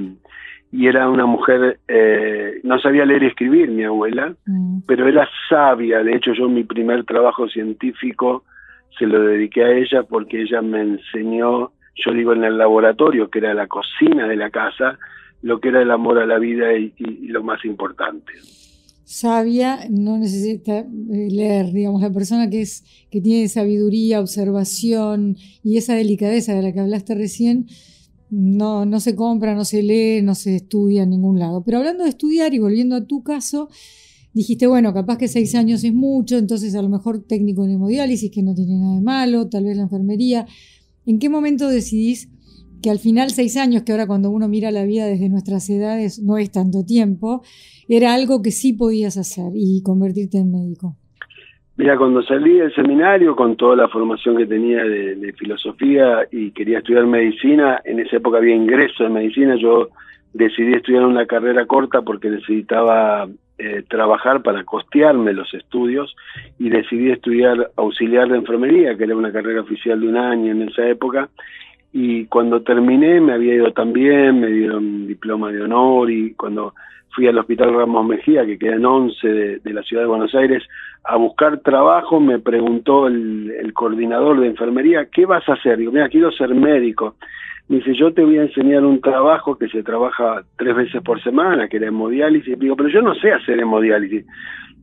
y 0.70 0.86
era 0.86 1.08
una 1.08 1.24
mujer, 1.24 1.80
eh, 1.88 2.60
no 2.62 2.78
sabía 2.78 3.06
leer 3.06 3.22
y 3.22 3.26
escribir 3.26 3.70
mi 3.70 3.84
abuela, 3.84 4.34
pero 4.86 5.08
era 5.08 5.26
sabia. 5.48 6.02
De 6.02 6.14
hecho, 6.14 6.34
yo 6.34 6.46
mi 6.48 6.64
primer 6.64 7.04
trabajo 7.04 7.48
científico 7.48 8.44
se 8.98 9.06
lo 9.06 9.20
dediqué 9.22 9.64
a 9.64 9.72
ella 9.72 10.02
porque 10.02 10.42
ella 10.42 10.60
me 10.60 10.82
enseñó, 10.82 11.72
yo 11.94 12.12
digo 12.12 12.34
en 12.34 12.44
el 12.44 12.58
laboratorio, 12.58 13.30
que 13.30 13.38
era 13.38 13.54
la 13.54 13.66
cocina 13.66 14.28
de 14.28 14.36
la 14.36 14.50
casa, 14.50 14.98
lo 15.40 15.58
que 15.58 15.70
era 15.70 15.80
el 15.80 15.90
amor 15.90 16.18
a 16.18 16.26
la 16.26 16.38
vida 16.38 16.74
y 16.74 16.92
lo 17.28 17.42
más 17.42 17.64
importante 17.64 18.32
sabia 19.04 19.86
no 19.90 20.18
necesita 20.18 20.78
eh, 20.78 21.28
leer, 21.30 21.72
digamos, 21.72 22.00
la 22.02 22.12
persona 22.12 22.48
que 22.48 22.62
es 22.62 22.84
que 23.10 23.20
tiene 23.20 23.48
sabiduría, 23.48 24.20
observación 24.20 25.36
y 25.62 25.76
esa 25.76 25.94
delicadeza 25.94 26.54
de 26.54 26.62
la 26.62 26.72
que 26.72 26.80
hablaste 26.80 27.14
recién 27.14 27.66
no, 28.30 28.86
no 28.86 29.00
se 29.00 29.14
compra, 29.14 29.54
no 29.54 29.64
se 29.64 29.82
lee, 29.82 30.22
no 30.22 30.34
se 30.34 30.56
estudia 30.56 31.02
en 31.02 31.10
ningún 31.10 31.38
lado. 31.38 31.62
Pero 31.64 31.78
hablando 31.78 32.04
de 32.04 32.10
estudiar 32.10 32.54
y 32.54 32.58
volviendo 32.58 32.96
a 32.96 33.04
tu 33.04 33.22
caso, 33.22 33.68
dijiste, 34.32 34.66
bueno, 34.66 34.94
capaz 34.94 35.18
que 35.18 35.28
seis 35.28 35.54
años 35.54 35.84
es 35.84 35.92
mucho, 35.92 36.38
entonces 36.38 36.74
a 36.74 36.82
lo 36.82 36.88
mejor 36.88 37.22
técnico 37.24 37.64
en 37.64 37.72
hemodiálisis, 37.72 38.30
que 38.30 38.42
no 38.42 38.54
tiene 38.54 38.78
nada 38.78 38.94
de 38.94 39.02
malo, 39.02 39.48
tal 39.48 39.64
vez 39.64 39.76
la 39.76 39.82
enfermería. 39.82 40.46
¿En 41.04 41.18
qué 41.18 41.28
momento 41.28 41.68
decidís 41.68 42.30
que 42.82 42.90
al 42.90 42.98
final 42.98 43.30
seis 43.30 43.56
años, 43.56 43.82
que 43.82 43.92
ahora 43.92 44.06
cuando 44.06 44.30
uno 44.30 44.48
mira 44.48 44.70
la 44.70 44.84
vida 44.84 45.06
desde 45.06 45.28
nuestras 45.28 45.68
edades 45.70 46.20
no 46.22 46.36
es 46.36 46.50
tanto 46.50 46.84
tiempo, 46.84 47.42
era 47.88 48.14
algo 48.14 48.42
que 48.42 48.50
sí 48.50 48.72
podías 48.72 49.16
hacer 49.16 49.52
y 49.54 49.82
convertirte 49.82 50.38
en 50.38 50.50
médico? 50.50 50.96
Mira, 51.76 51.96
cuando 51.96 52.22
salí 52.22 52.58
del 52.58 52.74
seminario 52.74 53.34
con 53.34 53.56
toda 53.56 53.76
la 53.76 53.88
formación 53.88 54.36
que 54.36 54.46
tenía 54.46 54.84
de, 54.84 55.32
filosofía 55.38 56.26
y 56.30 56.50
quería 56.50 56.78
estudiar 56.78 57.06
medicina, 57.06 57.80
en 57.84 57.98
esa 57.98 58.16
época 58.16 58.38
había 58.38 58.54
ingreso 58.54 59.04
en 59.04 59.14
medicina, 59.14 59.56
yo 59.56 59.88
decidí 60.34 60.74
estudiar 60.74 61.04
una 61.04 61.26
carrera 61.26 61.66
corta 61.66 62.02
porque 62.02 62.28
necesitaba 62.28 63.26
eh, 63.58 63.82
trabajar 63.88 64.42
para 64.42 64.64
costearme 64.64 65.32
los 65.32 65.52
estudios 65.54 66.14
y 66.58 66.68
decidí 66.68 67.10
estudiar 67.10 67.70
auxiliar 67.76 68.28
de 68.28 68.36
enfermería, 68.36 68.96
que 68.96 69.04
era 69.04 69.16
una 69.16 69.32
carrera 69.32 69.62
oficial 69.62 70.00
de 70.00 70.08
un 70.08 70.16
año 70.16 70.52
en 70.52 70.62
esa 70.68 70.86
época, 70.88 71.30
y 71.92 72.26
cuando 72.26 72.62
terminé 72.62 73.20
me 73.20 73.34
había 73.34 73.54
ido 73.54 73.72
también, 73.72 74.40
me 74.40 74.46
dieron 74.48 75.06
diploma 75.06 75.52
de 75.52 75.62
honor 75.62 76.10
y 76.10 76.32
cuando 76.34 76.74
fui 77.14 77.26
al 77.26 77.38
Hospital 77.38 77.74
Ramos 77.74 78.06
Mejía, 78.06 78.46
que 78.46 78.58
queda 78.58 78.76
en 78.76 78.86
11 78.86 79.28
de, 79.28 79.72
la 79.72 79.82
ciudad 79.82 80.04
de 80.04 80.08
Buenos 80.08 80.34
Aires, 80.34 80.62
a 81.04 81.16
buscar 81.16 81.60
trabajo, 81.60 82.20
me 82.20 82.38
preguntó 82.38 83.06
el, 83.06 83.72
coordinador 83.74 84.40
de 84.40 84.48
enfermería, 84.48 85.06
¿qué 85.12 85.26
vas 85.26 85.46
a 85.48 85.54
hacer? 85.54 85.78
Digo, 85.78 85.92
mira, 85.92 86.08
quiero 86.08 86.30
ser 86.32 86.54
médico. 86.54 87.16
Me 87.68 87.78
dice, 87.78 87.94
yo 87.94 88.12
te 88.12 88.22
voy 88.22 88.38
a 88.38 88.42
enseñar 88.42 88.84
un 88.84 89.00
trabajo 89.00 89.56
que 89.56 89.68
se 89.68 89.82
trabaja 89.82 90.42
tres 90.56 90.74
veces 90.74 91.02
por 91.02 91.22
semana, 91.22 91.68
que 91.68 91.78
era 91.78 91.88
hemodiálisis. 91.88 92.58
Digo, 92.58 92.76
pero 92.76 92.88
yo 92.88 93.02
no 93.02 93.14
sé 93.14 93.32
hacer 93.32 93.60
hemodiálisis. 93.60 94.26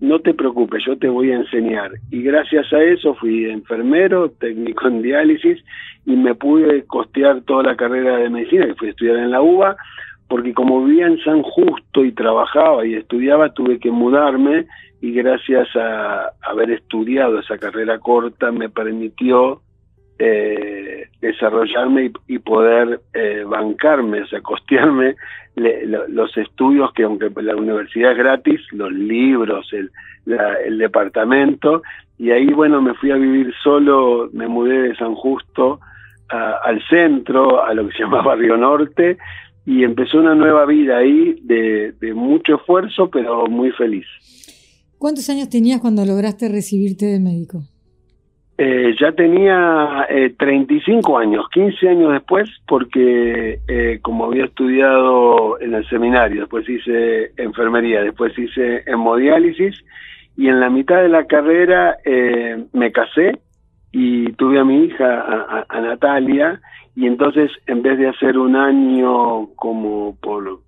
No 0.01 0.19
te 0.19 0.33
preocupes, 0.33 0.83
yo 0.85 0.97
te 0.97 1.09
voy 1.09 1.31
a 1.31 1.35
enseñar. 1.35 1.91
Y 2.09 2.23
gracias 2.23 2.71
a 2.71 2.81
eso 2.81 3.15
fui 3.15 3.45
enfermero, 3.45 4.31
técnico 4.31 4.87
en 4.87 5.01
diálisis, 5.01 5.63
y 6.05 6.15
me 6.15 6.35
pude 6.35 6.85
costear 6.85 7.41
toda 7.41 7.63
la 7.63 7.75
carrera 7.75 8.17
de 8.17 8.29
medicina, 8.29 8.65
que 8.65 8.75
fui 8.75 8.87
a 8.87 8.91
estudiar 8.91 9.17
en 9.17 9.31
la 9.31 9.41
UBA, 9.41 9.75
porque 10.29 10.53
como 10.53 10.85
vivía 10.85 11.07
en 11.07 11.19
San 11.19 11.41
Justo 11.41 12.05
y 12.05 12.13
trabajaba 12.13 12.85
y 12.85 12.93
estudiaba, 12.93 13.53
tuve 13.53 13.79
que 13.79 13.91
mudarme 13.91 14.67
y 15.01 15.11
gracias 15.11 15.67
a 15.75 16.31
haber 16.41 16.71
estudiado 16.71 17.39
esa 17.39 17.57
carrera 17.57 17.99
corta 17.99 18.51
me 18.51 18.69
permitió 18.69 19.61
eh, 20.19 21.07
desarrollarme 21.21 22.11
y, 22.27 22.39
poder 22.39 22.99
eh, 23.13 23.43
bancarme, 23.47 24.21
o 24.21 24.27
sea, 24.27 24.41
costearme 24.41 25.15
los 25.55 26.37
estudios 26.37 26.93
que 26.93 27.03
aunque 27.03 27.29
la 27.41 27.55
universidad 27.55 28.11
es 28.11 28.17
gratis, 28.17 28.61
los 28.71 28.91
libros, 28.91 29.71
el, 29.73 29.91
departamento, 30.77 31.81
y 32.17 32.31
ahí 32.31 32.47
bueno, 32.47 32.81
me 32.81 32.93
fui 32.93 33.11
a 33.11 33.15
vivir 33.15 33.53
solo, 33.63 34.29
me 34.31 34.47
mudé 34.47 34.89
de 34.89 34.95
San 34.95 35.15
Justo 35.15 35.79
al 36.29 36.81
centro, 36.87 37.63
a 37.63 37.73
lo 37.73 37.87
que 37.87 37.93
se 37.93 38.03
llama 38.03 38.21
Barrio 38.21 38.55
Norte, 38.55 39.17
y 39.65 39.83
empezó 39.83 40.19
una 40.19 40.35
nueva 40.35 40.65
vida 40.65 40.97
ahí 40.97 41.39
de, 41.43 41.93
de 41.99 42.13
mucho 42.13 42.55
esfuerzo, 42.55 43.09
pero 43.09 43.47
muy 43.47 43.71
feliz. 43.71 44.05
¿Cuántos 44.97 45.29
años 45.29 45.49
tenías 45.49 45.79
cuando 45.79 46.05
lograste 46.05 46.49
recibirte 46.49 47.05
de 47.05 47.19
médico? 47.19 47.63
Eh, 48.61 48.93
ya 48.99 49.13
tenía 49.13 50.05
eh, 50.09 50.35
35 50.37 51.17
años, 51.17 51.45
15 51.49 51.87
años 51.87 52.11
después, 52.11 52.49
porque 52.67 53.57
eh, 53.69 53.99
como 54.01 54.25
había 54.25 54.43
estudiado 54.43 55.57
en 55.61 55.75
el 55.75 55.87
seminario, 55.87 56.41
después 56.41 56.67
hice 56.67 57.31
enfermería, 57.37 58.03
después 58.03 58.37
hice 58.37 58.83
hemodiálisis 58.85 59.81
y 60.35 60.49
en 60.49 60.59
la 60.59 60.69
mitad 60.69 61.01
de 61.01 61.07
la 61.07 61.23
carrera 61.23 61.99
eh, 62.03 62.65
me 62.73 62.91
casé 62.91 63.39
y 63.93 64.33
tuve 64.33 64.59
a 64.59 64.65
mi 64.65 64.83
hija, 64.87 65.65
a, 65.69 65.79
Natalia, 65.79 66.59
y 66.97 67.07
entonces 67.07 67.49
en 67.65 67.81
vez 67.81 67.97
de 67.97 68.09
hacer 68.09 68.37
un 68.37 68.57
año 68.57 69.47
como, 69.55 70.17
por, 70.19 70.59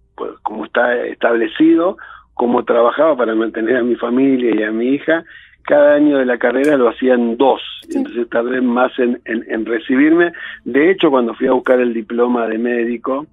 como 0.44 0.64
está 0.64 0.96
establecido, 1.08 1.98
como 2.36 2.64
trabajaba 2.64 3.18
para 3.18 3.36
mantener 3.36 3.76
a 3.76 3.84
mi 3.84 3.96
familia 3.98 4.56
y 4.56 4.64
a 4.64 4.72
mi 4.72 4.94
hija, 4.94 5.26
cada 5.72 5.94
año 5.94 6.18
de 6.18 6.26
la 6.26 6.38
carrera 6.38 6.76
lo 6.76 6.90
hacían 6.90 7.38
dos, 7.38 7.62
entonces 7.88 8.28
tardé 8.28 8.60
más 8.60 8.92
en, 9.00 9.22
en, 9.24 9.66
recibirme. 9.66 10.34
De 10.66 10.92
hecho, 10.92 11.10
cuando 11.10 11.34
fui 11.34 11.48
a 11.48 11.54
buscar 11.54 11.80
el 11.80 11.94
diploma 11.94 12.46
de 12.46 12.58
médico, 12.58 13.26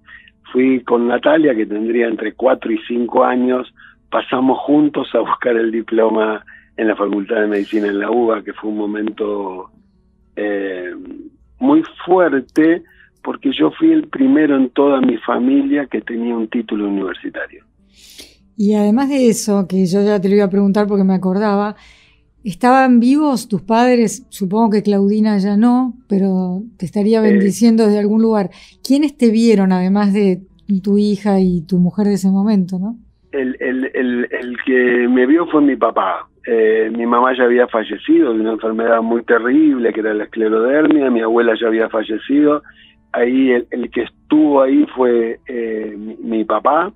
fui 0.52 0.84
con 0.84 1.08
Natalia, 1.08 1.56
que 1.56 1.66
tendría 1.66 2.06
entre 2.06 2.34
cuatro 2.34 2.70
y 2.70 2.78
cinco 2.86 3.24
años, 3.24 3.74
pasamos 4.08 4.56
juntos 4.60 5.12
a 5.16 5.18
buscar 5.18 5.56
el 5.56 5.72
diploma 5.72 6.44
en 6.76 6.86
la 6.86 6.94
Facultad 6.94 7.40
de 7.40 7.48
Medicina 7.48 7.88
en 7.88 7.98
la 7.98 8.08
UBA, 8.08 8.44
que 8.44 8.52
fue 8.52 8.70
un 8.70 8.78
momento 8.78 9.72
eh, 10.36 10.94
muy 11.58 11.82
fuerte, 12.06 12.84
porque 13.20 13.50
yo 13.52 13.72
fui 13.72 13.90
el 13.90 14.06
primero 14.06 14.56
en 14.56 14.70
toda 14.70 15.00
mi 15.00 15.16
familia 15.16 15.86
que 15.86 16.02
tenía 16.02 16.36
un 16.36 16.46
título 16.46 16.86
universitario. 16.86 17.64
Y 18.56 18.74
además 18.74 19.08
de 19.08 19.28
eso, 19.28 19.66
que 19.66 19.86
yo 19.86 20.04
ya 20.04 20.20
te 20.20 20.28
lo 20.28 20.36
iba 20.36 20.44
a 20.44 20.50
preguntar 20.50 20.86
porque 20.86 21.02
me 21.02 21.14
acordaba, 21.14 21.74
¿Estaban 22.44 23.00
vivos 23.00 23.48
tus 23.48 23.62
padres? 23.62 24.26
Supongo 24.30 24.70
que 24.70 24.82
Claudina 24.82 25.38
ya 25.38 25.56
no, 25.56 25.94
pero 26.08 26.62
te 26.78 26.86
estaría 26.86 27.20
bendiciendo 27.20 27.84
desde 27.84 27.98
algún 27.98 28.22
lugar. 28.22 28.50
¿Quiénes 28.86 29.16
te 29.16 29.30
vieron, 29.30 29.72
además 29.72 30.12
de 30.12 30.40
tu 30.82 30.98
hija 30.98 31.40
y 31.40 31.62
tu 31.66 31.78
mujer 31.78 32.06
de 32.06 32.14
ese 32.14 32.30
momento, 32.30 32.78
no? 32.78 32.96
El, 33.32 33.56
que 34.64 35.08
me 35.08 35.26
vio 35.26 35.46
fue 35.48 35.62
mi 35.62 35.76
papá. 35.76 36.28
Eh, 36.46 36.90
mi 36.96 37.06
mamá 37.06 37.36
ya 37.36 37.44
había 37.44 37.66
fallecido 37.66 38.32
de 38.32 38.40
una 38.40 38.52
enfermedad 38.52 39.02
muy 39.02 39.22
terrible, 39.24 39.92
que 39.92 40.00
era 40.00 40.14
la 40.14 40.24
esclerodermia. 40.24 41.10
Mi 41.10 41.20
abuela 41.20 41.54
ya 41.60 41.66
había 41.66 41.88
fallecido. 41.88 42.62
Ahí 43.12 43.50
el, 43.50 43.90
que 43.90 44.02
estuvo 44.02 44.62
ahí 44.62 44.86
fue 44.94 45.40
eh, 45.48 45.96
mi 46.22 46.44
papá 46.44 46.92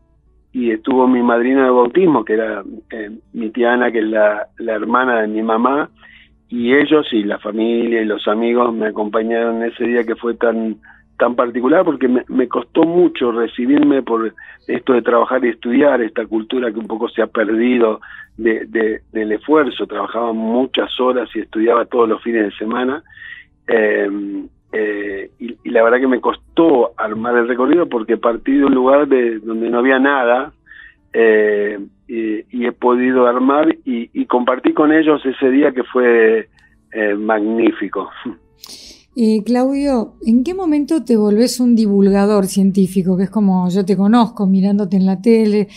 y 0.52 0.70
estuvo 0.70 1.08
mi 1.08 1.22
madrina 1.22 1.64
de 1.64 1.70
bautismo, 1.70 2.24
que 2.24 2.34
era 2.34 2.62
eh, 2.90 3.10
mi 3.32 3.50
tía 3.50 3.72
Ana, 3.72 3.90
que 3.90 4.00
es 4.00 4.04
la, 4.04 4.48
hermana 4.58 5.22
de 5.22 5.28
mi 5.28 5.42
mamá, 5.42 5.90
y 6.48 6.74
ellos 6.74 7.06
y 7.12 7.24
la 7.24 7.38
familia 7.38 8.02
y 8.02 8.04
los 8.04 8.28
amigos 8.28 8.74
me 8.74 8.88
acompañaron 8.88 9.62
ese 9.62 9.84
día 9.84 10.04
que 10.04 10.14
fue 10.16 10.34
tan 10.34 10.76
tan 11.18 11.36
particular 11.36 11.84
porque 11.84 12.08
me, 12.08 12.48
costó 12.48 12.82
mucho 12.82 13.30
recibirme 13.30 14.02
por 14.02 14.34
esto 14.66 14.92
de 14.92 15.02
trabajar 15.02 15.44
y 15.44 15.50
estudiar, 15.50 16.02
esta 16.02 16.26
cultura 16.26 16.72
que 16.72 16.80
un 16.80 16.88
poco 16.88 17.08
se 17.08 17.22
ha 17.22 17.28
perdido 17.28 18.00
de, 18.36 19.00
del 19.12 19.32
esfuerzo, 19.32 19.86
trabajaba 19.86 20.32
muchas 20.32 20.98
horas 20.98 21.28
y 21.34 21.40
estudiaba 21.40 21.84
todos 21.84 22.08
los 22.08 22.22
fines 22.22 22.46
de 22.46 22.56
semana. 22.56 23.04
Eh, 23.68 24.10
eh, 24.72 25.30
y, 25.38 25.68
la 25.68 25.82
verdad 25.82 26.00
que 26.00 26.08
me 26.08 26.20
costó 26.20 26.92
armar 26.96 27.36
el 27.36 27.48
recorrido 27.48 27.88
porque 27.88 28.16
partí 28.16 28.52
de 28.56 28.64
un 28.64 28.74
lugar 28.74 29.06
de 29.06 29.38
donde 29.38 29.68
no 29.68 29.78
había 29.78 29.98
nada 29.98 30.52
eh, 31.12 31.78
y, 32.08 32.66
he 32.66 32.72
podido 32.72 33.26
armar 33.26 33.76
y, 33.84 34.10
y, 34.12 34.26
compartí 34.26 34.72
con 34.72 34.92
ellos 34.92 35.20
ese 35.24 35.50
día 35.50 35.72
que 35.72 35.82
fue 35.84 36.48
eh, 36.92 37.14
magnífico. 37.14 38.10
Y 39.14 39.44
Claudio, 39.44 40.14
¿en 40.26 40.42
qué 40.42 40.54
momento 40.54 41.04
te 41.04 41.16
volvés 41.16 41.60
un 41.60 41.76
divulgador 41.76 42.46
científico? 42.46 43.16
Que 43.16 43.24
es 43.24 43.30
como 43.30 43.68
yo 43.68 43.84
te 43.84 43.96
conozco 43.96 44.46
mirándote 44.46 44.96
en 44.96 45.04
la 45.04 45.20
tele, 45.20 45.68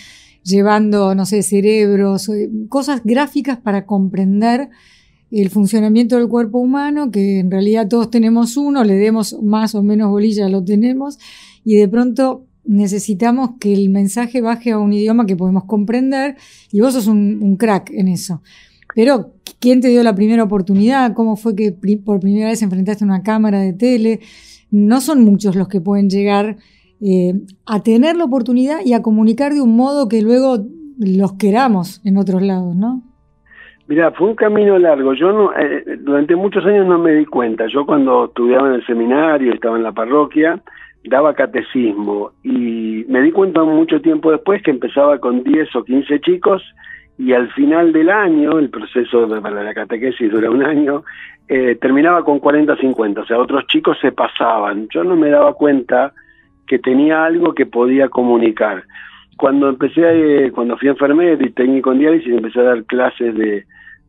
llevando, 0.44 1.16
no 1.16 1.26
sé, 1.26 1.42
cerebros, 1.42 2.30
cosas 2.70 3.02
gráficas 3.04 3.58
para 3.58 3.86
comprender 3.86 4.70
el 5.42 5.50
funcionamiento 5.50 6.16
del 6.16 6.30
cuerpo 6.30 6.60
humano, 6.60 7.12
que 7.12 7.40
en 7.40 7.52
realidad 7.52 7.90
todos 7.90 8.10
tenemos 8.10 8.56
uno, 8.56 8.86
le 8.86 8.96
demos 8.96 9.38
más 9.44 9.76
o 9.76 9.84
menos 9.84 10.10
bolilla, 10.10 10.48
lo 10.48 10.64
tenemos, 10.64 11.20
y 11.66 11.76
de 11.76 11.90
pronto 11.90 12.46
necesitamos 12.64 13.52
que 13.60 13.74
el 13.74 13.90
mensaje 13.90 14.40
baje 14.40 14.72
a 14.72 14.80
un 14.80 14.94
idioma 14.94 15.26
que 15.26 15.36
podemos 15.36 15.66
comprender, 15.66 16.38
y 16.72 16.80
vos 16.80 16.94
sos 16.94 17.08
un, 17.08 17.58
crack 17.58 17.92
en 17.92 18.08
eso. 18.08 18.42
Pero, 18.96 19.34
¿quién 19.60 19.82
te 19.82 19.90
dio 19.90 20.04
la 20.04 20.16
primera 20.16 20.44
oportunidad? 20.44 21.14
¿Cómo 21.14 21.36
fue 21.36 21.54
que 21.54 21.74
por 21.74 22.22
primera 22.22 22.48
vez 22.48 22.62
enfrentaste 22.62 23.04
una 23.04 23.22
cámara 23.22 23.60
de 23.60 23.74
tele? 23.74 24.22
No 24.72 25.02
son 25.02 25.26
muchos 25.26 25.58
los 25.58 25.68
que 25.68 25.82
pueden 25.82 26.10
llegar 26.10 26.56
eh, 27.02 27.34
a 27.66 27.84
tener 27.84 28.16
la 28.16 28.24
oportunidad 28.24 28.78
y 28.86 28.94
a 28.94 29.02
comunicar 29.02 29.54
de 29.54 29.60
un 29.60 29.76
modo 29.76 30.08
que 30.08 30.22
luego 30.22 30.66
los 30.98 31.34
queramos 31.34 32.00
en 32.06 32.16
otros 32.16 32.42
lados, 32.42 32.74
¿no? 32.74 33.15
Mira, 33.88 34.12
fue 34.12 34.30
un 34.30 34.36
camino 34.36 34.78
largo. 34.80 35.14
Yo 35.14 35.32
no, 35.32 35.54
eh, 35.54 35.98
durante 36.00 36.36
muchos 36.36 36.66
años 36.66 36.88
no 36.88 36.98
me 36.98 37.14
di 37.14 37.26
cuenta. 37.26 37.68
Yo 37.68 37.86
cuando 37.86 38.26
estudiaba 38.26 38.68
en 38.70 38.76
el 38.76 38.86
seminario, 38.86 39.54
estaba 39.54 39.78
en 39.78 39.84
la 39.84 39.92
parroquia, 39.92 40.60
daba 41.04 41.36
catecismo 41.36 42.32
y 42.44 43.06
me 43.08 43.22
di 43.22 43.32
cuenta 43.32 43.64
mucho 43.64 44.02
tiempo 44.02 44.32
después 44.32 44.64
que 44.64 44.72
empezaba 44.72 45.20
con 45.20 45.44
10 45.44 45.76
o 45.76 45.84
15 45.84 46.20
chicos 46.22 46.64
y 47.18 47.34
al 47.34 47.52
final 47.54 47.94
del 47.94 48.10
año, 48.10 48.58
el 48.60 48.70
proceso 48.70 49.28
de, 49.28 49.40
para 49.40 49.64
la 49.64 49.74
catequesis 49.74 50.32
dura 50.32 50.50
un 50.50 50.64
año, 50.64 51.04
eh, 51.48 51.78
terminaba 51.80 52.26
con 52.26 52.40
40 52.40 52.74
o 52.74 52.78
50. 52.78 53.22
O 53.22 53.26
sea, 53.26 53.38
otros 53.38 53.68
chicos 53.68 53.98
se 54.02 54.12
pasaban. 54.12 54.88
Yo 54.90 55.04
no 55.04 55.16
me 55.16 55.30
daba 55.30 55.54
cuenta 55.54 56.12
que 56.68 56.80
tenía 56.80 57.24
algo 57.24 57.54
que 57.54 57.66
podía 57.66 58.10
comunicar. 58.10 58.84
Cuando 59.38 59.70
empecé, 59.70 60.46
eh, 60.46 60.52
cuando 60.52 60.78
fui 60.78 60.90
enfermero 60.90 61.44
y 61.46 61.52
técnico 61.52 61.92
en 61.92 62.00
diálisis, 62.00 62.34
empecé 62.34 62.60
a 62.60 62.64
dar 62.64 62.84
clases 62.86 63.36
de 63.36 63.66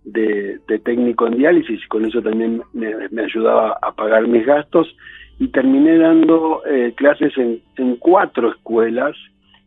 de, 0.06 0.78
técnico 0.84 1.26
en 1.26 1.36
diálisis 1.36 1.84
y 1.84 1.88
con 1.88 2.04
eso 2.04 2.22
también 2.22 2.62
me, 2.72 3.22
ayudaba 3.22 3.78
a 3.82 3.92
pagar 3.92 4.26
mis 4.26 4.46
gastos. 4.46 4.94
Y 5.38 5.48
terminé 5.48 5.98
dando 5.98 6.62
eh, 6.66 6.94
clases 6.96 7.32
en, 7.36 7.60
cuatro 7.96 8.50
escuelas 8.50 9.14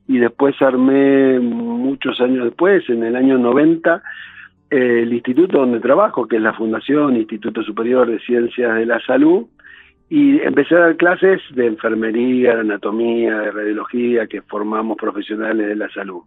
y 0.08 0.18
después 0.18 0.60
armé 0.62 1.40
muchos 1.40 2.20
años 2.22 2.46
después, 2.46 2.90
en 2.90 3.04
el 3.04 3.16
año 3.16 3.38
90, 3.38 4.02
eh, 4.72 5.02
el 5.04 5.14
instituto 5.14 5.60
donde 5.60 5.80
trabajo, 5.80 6.28
que 6.28 6.38
es 6.38 6.42
la 6.42 6.54
Fundación 6.54 7.18
Instituto 7.18 7.62
Superior 7.62 8.10
de 8.10 8.20
Ciencias 8.20 8.76
de 8.76 8.86
la 8.88 9.00
Salud, 9.02 9.46
y 10.10 10.42
empecé 10.42 10.76
a 10.76 10.80
dar 10.80 10.98
clases 10.98 11.40
de 11.52 11.68
enfermería, 11.68 12.56
de 12.56 12.62
anatomía, 12.62 13.38
de 13.40 13.52
radiología, 13.52 14.28
que 14.28 14.42
formamos 14.42 14.98
profesionales 14.98 15.68
de 15.68 15.76
la 15.76 15.90
salud. 15.90 16.24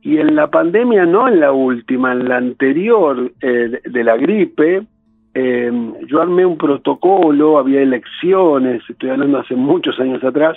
Y 0.00 0.18
en 0.18 0.34
la 0.34 0.48
pandemia, 0.48 1.04
no 1.04 1.28
en 1.28 1.40
la 1.40 1.52
última, 1.52 2.12
en 2.12 2.28
la 2.28 2.38
anterior 2.38 3.30
eh, 3.42 3.80
de 3.84 4.04
la 4.04 4.16
gripe, 4.16 4.86
eh, 5.34 5.72
yo 6.06 6.22
armé 6.22 6.46
un 6.46 6.56
protocolo, 6.56 7.58
había 7.58 7.82
elecciones, 7.82 8.82
estoy 8.88 9.10
hablando 9.10 9.38
hace 9.38 9.54
muchos 9.54 10.00
años 10.00 10.24
atrás, 10.24 10.56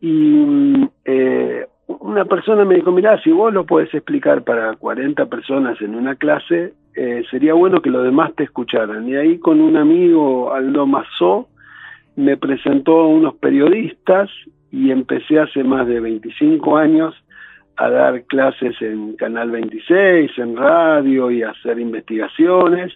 y 0.00 0.88
eh, 1.04 1.66
una 1.98 2.24
persona 2.24 2.64
me 2.64 2.76
dijo, 2.76 2.92
mirá, 2.92 3.20
si 3.22 3.30
vos 3.30 3.52
lo 3.52 3.66
podés 3.66 3.92
explicar 3.92 4.42
para 4.44 4.74
40 4.76 5.26
personas 5.26 5.80
en 5.80 5.94
una 5.94 6.14
clase, 6.14 6.72
sería 7.30 7.54
bueno 7.54 7.80
que 7.80 7.90
los 7.90 8.04
demás 8.04 8.34
te 8.36 8.44
escucharan. 8.44 9.08
Y 9.08 9.16
ahí 9.16 9.38
con 9.38 9.60
un 9.60 9.76
amigo, 9.76 10.52
Aldo 10.52 10.86
Mazó, 10.86 11.48
me 12.16 12.36
presentó 12.36 13.00
a 13.00 13.06
unos 13.08 13.34
periodistas 13.36 14.30
y 14.70 14.90
empecé 14.90 15.38
hace 15.38 15.64
más 15.64 15.86
de 15.86 16.00
25 16.00 16.76
años 16.76 17.14
a 17.76 17.88
dar 17.88 18.24
clases 18.24 18.80
en 18.82 19.16
Canal 19.16 19.50
26, 19.50 20.30
en 20.38 20.56
radio 20.56 21.30
y 21.30 21.42
hacer 21.42 21.78
investigaciones. 21.78 22.92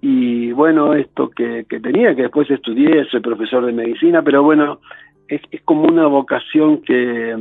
Y 0.00 0.52
bueno, 0.52 0.94
esto 0.94 1.28
que, 1.30 1.64
tenía, 1.68 2.14
que 2.14 2.22
después 2.22 2.50
estudié, 2.50 3.04
soy 3.10 3.20
profesor 3.20 3.66
de 3.66 3.72
medicina, 3.72 4.22
pero 4.22 4.42
bueno, 4.42 4.80
es, 5.26 5.42
es 5.50 5.60
como 5.62 5.82
una 5.82 6.06
vocación 6.06 6.80
que, 6.82 7.36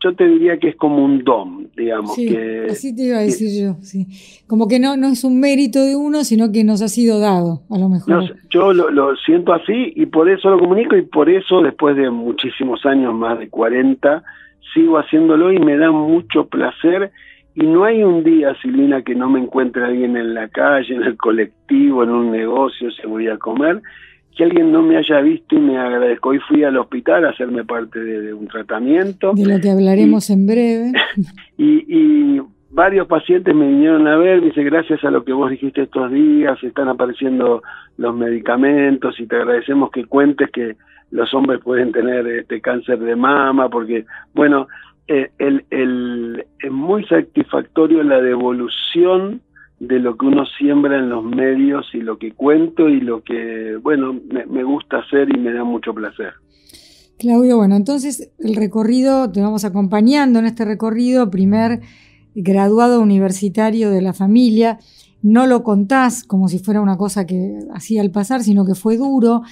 yo, 0.00 0.14
te 0.14 0.26
diría 0.26 0.58
que 0.58 0.68
es 0.68 0.76
como 0.76 1.04
un 1.04 1.24
don, 1.24 1.68
digamos. 1.76 2.14
Sí, 2.14 2.36
así 2.70 2.94
te 2.94 3.02
iba 3.02 3.18
a 3.18 3.22
decir 3.22 3.48
yo, 3.64 3.74
sí. 3.82 4.06
Como 4.46 4.68
que 4.68 4.78
no, 4.78 4.96
no 4.96 5.08
es 5.08 5.24
un 5.24 5.40
mérito 5.40 5.80
de 5.84 5.96
uno, 5.96 6.24
sino 6.24 6.52
que 6.52 6.64
nos 6.64 6.82
ha 6.82 6.88
sido 6.88 7.20
dado, 7.20 7.62
a 7.70 7.78
lo 7.78 7.88
mejor. 7.88 8.36
yo 8.50 8.72
lo, 8.72 9.16
siento 9.16 9.52
así 9.52 9.92
y 9.96 10.06
por 10.06 10.28
eso 10.28 10.50
lo 10.50 10.58
comunico 10.58 10.96
y 10.96 11.02
por 11.02 11.28
eso 11.28 11.62
después 11.62 11.96
de 11.96 12.10
muchísimos 12.10 12.84
años, 12.86 13.14
más 13.14 13.38
de 13.38 13.48
40, 13.48 14.22
sigo 14.74 14.98
haciéndolo 14.98 15.52
y 15.52 15.58
me 15.58 15.76
da 15.76 15.90
mucho 15.90 16.46
placer. 16.46 17.10
Y 17.54 17.66
no 17.66 17.84
hay 17.84 18.02
un 18.02 18.24
día, 18.24 18.54
Silvina, 18.62 19.02
que 19.02 19.14
no 19.14 19.28
me 19.28 19.38
encuentre 19.38 19.84
alguien 19.84 20.16
en 20.16 20.34
la 20.34 20.48
calle, 20.48 20.94
en 20.94 21.02
el 21.02 21.16
colectivo, 21.18 22.02
en 22.02 22.10
un 22.10 22.30
negocio, 22.30 22.90
se 22.90 23.06
voy 23.06 23.28
a 23.28 23.36
comer, 23.36 23.82
que 24.36 24.44
alguien 24.44 24.72
no 24.72 24.82
me 24.82 24.96
haya 24.96 25.20
visto 25.20 25.56
y 25.56 25.60
me 25.60 25.78
agradezco. 25.78 26.30
Hoy 26.30 26.38
fui 26.48 26.64
al 26.64 26.76
hospital 26.76 27.24
a 27.24 27.30
hacerme 27.30 27.64
parte 27.64 27.98
de, 27.98 28.32
un 28.32 28.48
tratamiento. 28.48 29.32
De 29.34 29.46
lo 29.46 29.60
que 29.60 29.70
hablaremos 29.70 30.30
en 30.30 30.46
breve. 30.46 30.92
Y, 31.58 32.40
varios 32.70 33.06
pacientes 33.06 33.54
me 33.54 33.68
vinieron 33.68 34.08
a 34.08 34.16
ver, 34.16 34.40
me 34.40 34.46
dice, 34.46 34.64
gracias 34.64 35.04
a 35.04 35.10
lo 35.10 35.24
que 35.24 35.34
vos 35.34 35.50
dijiste 35.50 35.82
estos 35.82 36.10
días, 36.10 36.58
están 36.64 36.88
apareciendo 36.88 37.62
los 37.98 38.16
medicamentos 38.16 39.20
y 39.20 39.26
te 39.26 39.36
agradecemos 39.36 39.90
que 39.90 40.06
cuentes 40.06 40.50
que 40.50 40.76
los 41.10 41.32
hombres 41.34 41.60
pueden 41.62 41.92
tener 41.92 42.26
este 42.26 42.62
cáncer 42.62 42.98
de 42.98 43.14
mama, 43.14 43.68
porque, 43.68 44.06
bueno, 44.32 44.68
eh, 45.06 45.30
el, 45.38 45.66
el, 45.68 46.46
es 46.60 46.72
muy 46.72 47.04
satisfactorio 47.04 48.02
la 48.02 48.22
devolución 48.22 49.42
de 49.82 49.98
lo 49.98 50.16
que 50.16 50.26
uno 50.26 50.44
siembra 50.46 50.96
en 50.96 51.08
los 51.08 51.24
medios 51.24 51.86
y 51.92 51.98
lo 51.98 52.16
que 52.16 52.30
cuento 52.30 52.88
y 52.88 53.00
lo 53.00 53.24
que, 53.24 53.76
bueno, 53.82 54.16
me, 54.48 54.62
gusta 54.62 54.98
hacer 54.98 55.28
y 55.34 55.40
me 55.40 55.52
da 55.52 55.64
mucho 55.64 55.92
placer. 55.92 56.34
Claudio, 57.18 57.56
bueno, 57.56 57.74
entonces 57.74 58.30
el 58.38 58.54
recorrido, 58.54 59.32
te 59.32 59.40
vamos 59.40 59.64
acompañando 59.64 60.38
en 60.38 60.46
este 60.46 60.64
recorrido, 60.64 61.30
primer 61.30 61.80
graduado 62.36 63.00
universitario 63.00 63.90
de 63.90 64.02
la 64.02 64.12
familia, 64.12 64.78
no 65.20 65.48
lo 65.48 65.64
contás 65.64 66.22
como 66.22 66.46
si 66.46 66.60
fuera 66.60 66.80
una 66.80 66.96
cosa 66.96 67.26
que 67.26 67.58
hacía 67.74 68.02
al 68.02 68.12
pasar, 68.12 68.44
sino 68.44 68.64
que 68.64 68.76
fue 68.76 68.96
duro, 68.96 69.42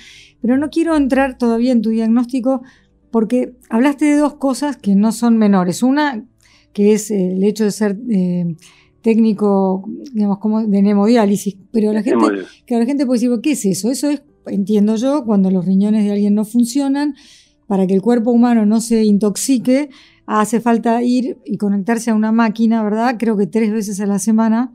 pero 0.40 0.56
no 0.56 0.70
quiero 0.70 0.94
entrar 0.94 1.38
todavía 1.38 1.72
en 1.72 1.82
tu 1.82 1.90
diagnóstico 1.90 2.62
porque 3.10 3.54
hablaste 3.68 4.04
de 4.04 4.18
dos 4.18 4.34
cosas 4.34 4.76
que 4.76 4.94
no 4.94 5.10
son 5.10 5.38
menores. 5.38 5.82
Una, 5.82 6.24
que 6.72 6.92
es 6.92 7.10
el 7.10 7.42
hecho 7.42 7.64
de 7.64 7.72
ser... 7.72 7.98
Eh, 8.08 8.54
técnico, 9.02 9.88
digamos, 10.12 10.38
como 10.38 10.62
de 10.62 10.78
hemodiálisis, 10.78 11.56
pero 11.72 11.92
la 11.92 12.02
gente, 12.02 12.26
que 12.66 12.78
la 12.78 12.84
gente 12.84 13.06
puede 13.06 13.20
decir, 13.20 13.40
¿qué 13.42 13.52
es 13.52 13.64
eso? 13.64 13.90
Eso 13.90 14.10
es, 14.10 14.22
entiendo 14.46 14.96
yo, 14.96 15.24
cuando 15.24 15.50
los 15.50 15.64
riñones 15.64 16.04
de 16.04 16.12
alguien 16.12 16.34
no 16.34 16.44
funcionan, 16.44 17.14
para 17.66 17.86
que 17.86 17.94
el 17.94 18.02
cuerpo 18.02 18.30
humano 18.30 18.66
no 18.66 18.80
se 18.80 19.04
intoxique, 19.04 19.90
hace 20.26 20.60
falta 20.60 21.02
ir 21.02 21.38
y 21.44 21.56
conectarse 21.56 22.10
a 22.10 22.14
una 22.14 22.32
máquina, 22.32 22.82
¿verdad? 22.82 23.16
Creo 23.18 23.36
que 23.36 23.46
tres 23.46 23.72
veces 23.72 24.00
a 24.00 24.06
la 24.06 24.18
semana. 24.18 24.72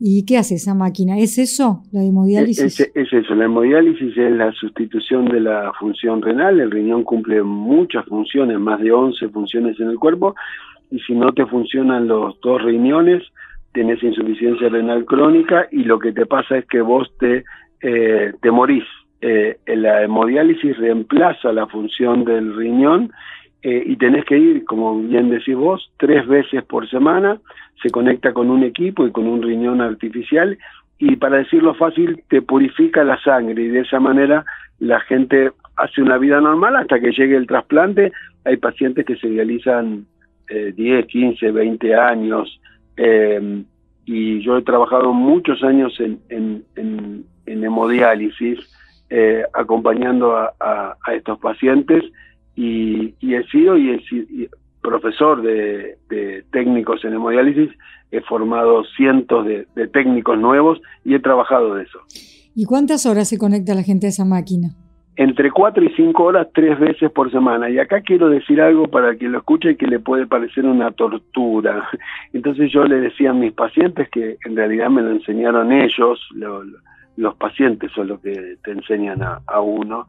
¿Y 0.00 0.24
qué 0.24 0.38
hace 0.38 0.54
esa 0.54 0.74
máquina? 0.74 1.18
¿Es 1.18 1.38
eso, 1.38 1.82
la 1.90 2.04
hemodiálisis? 2.04 2.80
Es, 2.80 2.90
es, 2.94 3.12
eso, 3.12 3.34
la 3.34 3.46
hemodiálisis 3.46 4.16
es 4.16 4.30
la 4.30 4.52
sustitución 4.52 5.24
de 5.24 5.40
la 5.40 5.72
función 5.78 6.22
renal. 6.22 6.60
El 6.60 6.70
riñón 6.70 7.02
cumple 7.02 7.42
muchas 7.42 8.04
funciones, 8.06 8.60
más 8.60 8.80
de 8.80 8.92
11 8.92 9.28
funciones 9.30 9.78
en 9.80 9.88
el 9.88 9.98
cuerpo, 9.98 10.36
y 10.90 11.00
si 11.00 11.14
no 11.14 11.32
te 11.32 11.44
funcionan 11.46 12.06
los 12.06 12.40
dos 12.40 12.62
riñones, 12.62 13.24
tenés 13.78 14.02
insuficiencia 14.02 14.68
renal 14.68 15.04
crónica 15.04 15.68
y 15.70 15.84
lo 15.84 16.00
que 16.00 16.10
te 16.10 16.26
pasa 16.26 16.58
es 16.58 16.66
que 16.66 16.80
vos 16.80 17.08
te, 17.20 17.44
eh, 17.80 18.32
te 18.42 18.50
morís. 18.50 18.82
Eh, 19.20 19.58
la 19.66 20.02
hemodiálisis 20.02 20.76
reemplaza 20.78 21.52
la 21.52 21.68
función 21.68 22.24
del 22.24 22.56
riñón 22.56 23.12
eh, 23.62 23.84
y 23.86 23.94
tenés 23.94 24.24
que 24.24 24.36
ir, 24.36 24.64
como 24.64 25.00
bien 25.00 25.30
decís 25.30 25.54
vos, 25.54 25.92
tres 25.96 26.26
veces 26.26 26.64
por 26.64 26.90
semana, 26.90 27.38
se 27.80 27.90
conecta 27.90 28.32
con 28.32 28.50
un 28.50 28.64
equipo 28.64 29.06
y 29.06 29.12
con 29.12 29.28
un 29.28 29.42
riñón 29.42 29.80
artificial 29.80 30.58
y 30.98 31.14
para 31.14 31.36
decirlo 31.36 31.74
fácil, 31.74 32.24
te 32.28 32.42
purifica 32.42 33.04
la 33.04 33.22
sangre 33.22 33.62
y 33.62 33.68
de 33.68 33.82
esa 33.82 34.00
manera 34.00 34.44
la 34.80 34.98
gente 34.98 35.52
hace 35.76 36.02
una 36.02 36.18
vida 36.18 36.40
normal 36.40 36.74
hasta 36.74 36.98
que 36.98 37.12
llegue 37.12 37.36
el 37.36 37.46
trasplante. 37.46 38.10
Hay 38.44 38.56
pacientes 38.56 39.06
que 39.06 39.14
se 39.18 39.28
dializan 39.28 40.04
eh, 40.48 40.72
10, 40.76 41.06
15, 41.06 41.52
20 41.52 41.94
años, 41.94 42.60
eh, 42.98 43.64
y 44.04 44.42
yo 44.42 44.56
he 44.56 44.62
trabajado 44.62 45.12
muchos 45.12 45.62
años 45.62 45.98
en, 46.00 46.20
en, 46.28 47.24
hemodiálisis, 47.46 48.58
eh, 49.10 49.42
acompañando 49.54 50.36
a, 50.36 50.96
estos 51.14 51.38
pacientes 51.38 52.04
y, 52.54 53.14
he 53.20 53.42
sido 53.50 53.76
y, 53.76 54.48
profesor 54.82 55.42
de, 55.42 55.98
técnicos 56.50 57.04
en 57.04 57.14
hemodiálisis, 57.14 57.70
he 58.10 58.20
formado 58.22 58.84
cientos 58.96 59.46
de, 59.46 59.66
de 59.74 59.88
técnicos 59.88 60.38
nuevos 60.38 60.80
y 61.04 61.14
he 61.14 61.20
trabajado 61.20 61.74
de 61.74 61.84
eso. 61.84 62.00
¿Y 62.54 62.64
cuántas 62.64 63.06
horas 63.06 63.28
se 63.28 63.38
conecta 63.38 63.74
la 63.74 63.82
gente 63.82 64.06
a 64.06 64.10
esa 64.10 64.24
máquina? 64.24 64.74
Entre 65.18 65.50
cuatro 65.50 65.82
y 65.82 65.88
cinco 65.94 66.26
horas 66.26 66.46
tres 66.54 66.78
veces 66.78 67.10
por 67.10 67.28
semana. 67.32 67.68
Y 67.68 67.80
acá 67.80 68.02
quiero 68.02 68.28
decir 68.28 68.60
algo 68.60 68.86
para 68.86 69.16
que 69.16 69.26
lo 69.26 69.38
escuche 69.38 69.76
que 69.76 69.88
le 69.88 69.98
puede 69.98 70.28
parecer 70.28 70.64
una 70.64 70.92
tortura. 70.92 71.88
Entonces 72.32 72.70
yo 72.70 72.84
le 72.84 73.00
decía 73.00 73.30
a 73.30 73.34
mis 73.34 73.52
pacientes 73.52 74.08
que 74.10 74.36
en 74.44 74.54
realidad 74.54 74.90
me 74.90 75.02
lo 75.02 75.10
enseñaron 75.10 75.72
ellos, 75.72 76.20
los 77.16 77.34
pacientes 77.34 77.90
son 77.90 78.06
los 78.06 78.20
que 78.20 78.58
te 78.62 78.70
enseñan 78.70 79.18
a, 79.22 79.60
uno. 79.60 80.06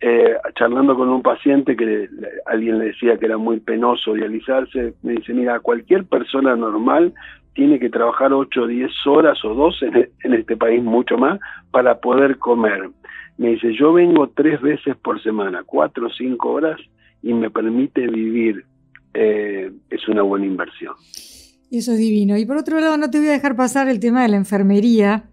Eh, 0.00 0.36
charlando 0.54 0.94
con 0.94 1.08
un 1.08 1.22
paciente 1.22 1.76
que 1.76 2.08
alguien 2.46 2.78
le 2.78 2.86
decía 2.86 3.16
que 3.18 3.26
era 3.26 3.38
muy 3.38 3.58
penoso 3.58 4.14
dializarse, 4.14 4.94
me 5.02 5.14
dice, 5.14 5.34
mira, 5.34 5.58
cualquier 5.58 6.04
persona 6.04 6.54
normal 6.54 7.12
tiene 7.54 7.80
que 7.80 7.90
trabajar 7.90 8.32
8 8.32 8.62
o 8.62 8.66
10 8.68 9.06
horas 9.08 9.44
o 9.44 9.54
12 9.54 9.86
en, 9.86 10.08
en 10.22 10.34
este 10.34 10.56
país, 10.56 10.80
mucho 10.84 11.18
más, 11.18 11.40
para 11.72 11.98
poder 11.98 12.38
comer 12.38 12.90
me 13.38 13.50
dice, 13.50 13.74
yo 13.78 13.92
vengo 13.92 14.28
tres 14.28 14.60
veces 14.60 14.96
por 14.96 15.22
semana, 15.22 15.62
cuatro 15.64 16.06
o 16.06 16.10
cinco 16.10 16.50
horas, 16.50 16.78
y 17.22 17.32
me 17.34 17.50
permite 17.50 18.06
vivir. 18.06 18.64
Eh, 19.14 19.70
es 19.90 20.08
una 20.08 20.22
buena 20.22 20.46
inversión. 20.46 20.94
Eso 21.70 21.92
es 21.92 21.98
divino. 21.98 22.36
Y 22.36 22.46
por 22.46 22.56
otro 22.56 22.80
lado, 22.80 22.96
no 22.96 23.10
te 23.10 23.18
voy 23.18 23.28
a 23.28 23.32
dejar 23.32 23.56
pasar 23.56 23.88
el 23.88 24.00
tema 24.00 24.22
de 24.22 24.28
la 24.28 24.36
enfermería, 24.36 25.24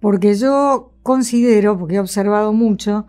porque 0.00 0.34
yo 0.34 0.92
considero, 1.02 1.78
porque 1.78 1.96
he 1.96 2.00
observado 2.00 2.52
mucho, 2.52 3.06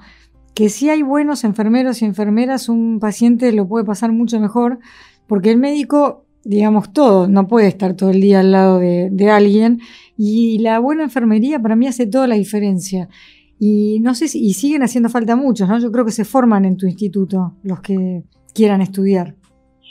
que 0.53 0.69
si 0.69 0.89
hay 0.89 1.01
buenos 1.01 1.43
enfermeros 1.43 2.01
y 2.01 2.05
enfermeras, 2.05 2.69
un 2.69 2.99
paciente 2.99 3.51
lo 3.51 3.67
puede 3.67 3.85
pasar 3.85 4.11
mucho 4.11 4.39
mejor, 4.39 4.79
porque 5.27 5.51
el 5.51 5.57
médico, 5.57 6.25
digamos 6.43 6.93
todo, 6.93 7.27
no 7.27 7.47
puede 7.47 7.67
estar 7.67 7.95
todo 7.95 8.11
el 8.11 8.21
día 8.21 8.39
al 8.41 8.51
lado 8.51 8.79
de, 8.79 9.09
de 9.11 9.29
alguien, 9.31 9.79
y 10.17 10.59
la 10.59 10.79
buena 10.79 11.03
enfermería 11.03 11.59
para 11.59 11.75
mí 11.75 11.87
hace 11.87 12.05
toda 12.05 12.27
la 12.27 12.35
diferencia. 12.35 13.09
Y 13.65 14.01
no 14.01 14.13
sé 14.13 14.27
si 14.27 14.45
y 14.45 14.51
siguen 14.51 14.83
haciendo 14.83 15.07
falta 15.07 15.37
muchos, 15.37 15.69
¿no? 15.69 15.79
Yo 15.79 15.89
creo 15.89 16.03
que 16.03 16.11
se 16.11 16.25
forman 16.25 16.65
en 16.65 16.75
tu 16.75 16.85
instituto 16.85 17.53
los 17.63 17.79
que 17.79 18.23
quieran 18.53 18.81
estudiar. 18.81 19.35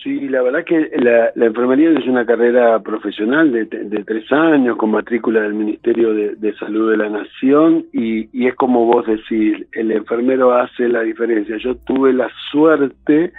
Sí, 0.02 0.28
la 0.28 0.42
verdad 0.42 0.62
que 0.66 0.90
la, 0.98 1.46
enfermería 1.46 1.88
es 1.98 2.06
una 2.06 2.26
carrera 2.26 2.80
profesional 2.80 3.50
de, 3.50 3.64
tres 4.04 4.30
años 4.30 4.76
con 4.76 4.90
matrícula 4.90 5.40
del 5.40 5.54
Ministerio 5.54 6.12
de, 6.12 6.54
Salud 6.58 6.90
de 6.90 6.98
la 6.98 7.08
Nación 7.08 7.86
y, 7.94 8.46
es 8.46 8.54
como 8.56 8.84
vos 8.84 9.06
decís, 9.06 9.66
el 9.72 9.90
enfermero 9.90 10.52
hace 10.52 10.86
la 10.86 11.00
diferencia. 11.00 11.56
Yo 11.56 11.74
tuve 11.76 12.12
la 12.12 12.28
suerte 12.50 13.32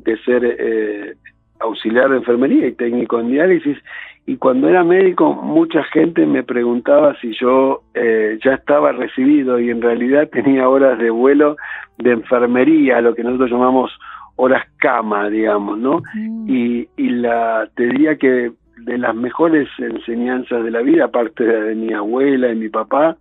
de 0.00 0.18
ser 0.24 0.44
eh, 0.44 1.14
auxiliar 1.60 2.10
de 2.10 2.16
enfermería 2.16 2.66
y 2.66 2.72
técnico 2.72 3.20
en 3.20 3.30
diálisis 3.30 3.78
y 4.26 4.36
cuando 4.36 4.68
era 4.68 4.82
médico 4.82 5.32
mucha 5.32 5.84
gente 5.84 6.26
me 6.26 6.42
preguntaba 6.42 7.16
si 7.20 7.32
yo 7.38 7.82
eh, 7.94 8.38
ya 8.44 8.54
estaba 8.54 8.90
recibido 8.92 9.60
y 9.60 9.70
en 9.70 9.80
realidad 9.80 10.28
tenía 10.30 10.68
horas 10.68 10.98
de 10.98 11.10
vuelo 11.10 11.56
de 11.98 12.12
enfermería, 12.12 13.00
lo 13.00 13.14
que 13.14 13.22
nosotros 13.22 13.50
llamamos 13.50 13.92
horas 14.34 14.66
cama, 14.78 15.30
digamos, 15.30 15.78
¿no? 15.78 16.02
Mm. 16.14 16.50
Y, 16.50 16.88
y 16.96 17.08
la, 17.10 17.68
te 17.74 17.86
diría 17.86 18.16
que 18.16 18.52
de 18.78 18.98
las 18.98 19.14
mejores 19.14 19.68
enseñanzas 19.78 20.62
de 20.64 20.70
la 20.70 20.82
vida, 20.82 21.06
aparte 21.06 21.44
de 21.44 21.74
mi 21.74 21.92
abuela 21.92 22.50
y 22.52 22.56
mi 22.56 22.68
papá, 22.68 23.16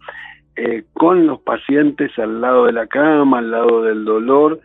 eh, 0.56 0.84
con 0.94 1.28
los 1.28 1.40
pacientes 1.42 2.18
al 2.18 2.42
lado 2.42 2.66
de 2.66 2.74
la 2.74 2.88
cama, 2.88 3.40
al 3.40 3.52
lado 3.52 3.84
del 3.84 4.06
dolor, 4.06 4.60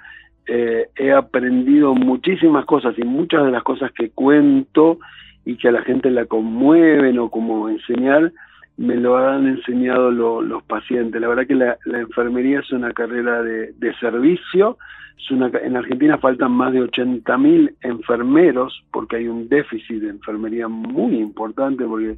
eh, 0.47 0.89
he 0.97 1.13
aprendido 1.13 1.95
muchísimas 1.95 2.65
cosas 2.65 2.99
y 2.99 3.03
muchas 3.03 3.45
de 3.45 3.51
las 3.51 3.63
cosas 3.63 3.93
que 3.93 4.11
cuento 4.11 4.99
y 5.45 5.57
que 5.57 5.69
a 5.69 5.73
la 5.73 5.83
gente 5.83 6.11
la 6.11 6.27
conmueven 6.27 7.19
o 7.19 7.31
como 7.31 7.69
enseñar, 7.69 8.33
me 8.77 8.97
lo 8.97 9.17
han 9.19 9.47
enseñado 9.47 10.11
los 10.11 10.63
pacientes. 10.63 11.21
La 11.21 11.29
verdad 11.29 11.47
que 11.47 11.55
la, 11.55 11.77
enfermería 11.85 12.61
es 12.61 12.73
una 12.73 12.93
carrera 12.93 13.43
de, 13.43 13.95
servicio. 14.01 14.79
Es 15.19 15.31
una, 15.31 15.51
en 15.63 15.77
Argentina 15.77 16.17
faltan 16.17 16.53
más 16.53 16.73
de 16.73 16.81
80.000 16.81 17.75
enfermeros 17.83 18.83
porque 18.91 19.17
hay 19.17 19.29
un 19.29 19.49
déficit 19.51 20.01
de 20.01 20.09
enfermería 20.09 20.67
muy 20.69 21.19
importante 21.19 21.85
porque 21.85 22.17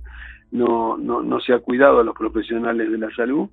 no, 0.52 0.96
no, 0.98 1.22
no 1.22 1.40
se 1.40 1.52
ha 1.52 1.58
cuidado 1.58 1.98
a 1.98 2.04
los 2.04 2.16
profesionales 2.16 2.92
de 2.92 2.98
la 2.98 3.10
salud. 3.14 3.48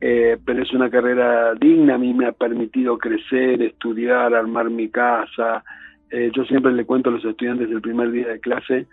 Eh, 0.00 0.38
pero 0.44 0.62
es 0.62 0.72
una 0.72 0.90
carrera 0.90 1.54
digna, 1.54 1.94
a 1.94 1.98
mí 1.98 2.12
me 2.12 2.26
ha 2.26 2.32
permitido 2.32 2.98
crecer, 2.98 3.62
estudiar, 3.62 4.34
armar 4.34 4.70
mi 4.70 4.88
casa. 4.88 5.64
Eh, 6.16 6.30
yo 6.34 6.44
siempre 6.44 6.72
le 6.72 6.86
cuento 6.86 7.10
a 7.10 7.12
los 7.12 7.24
estudiantes 7.26 7.68
del 7.68 7.82
primer 7.82 8.10
día 8.10 8.28
de 8.28 8.40
clase 8.40 8.86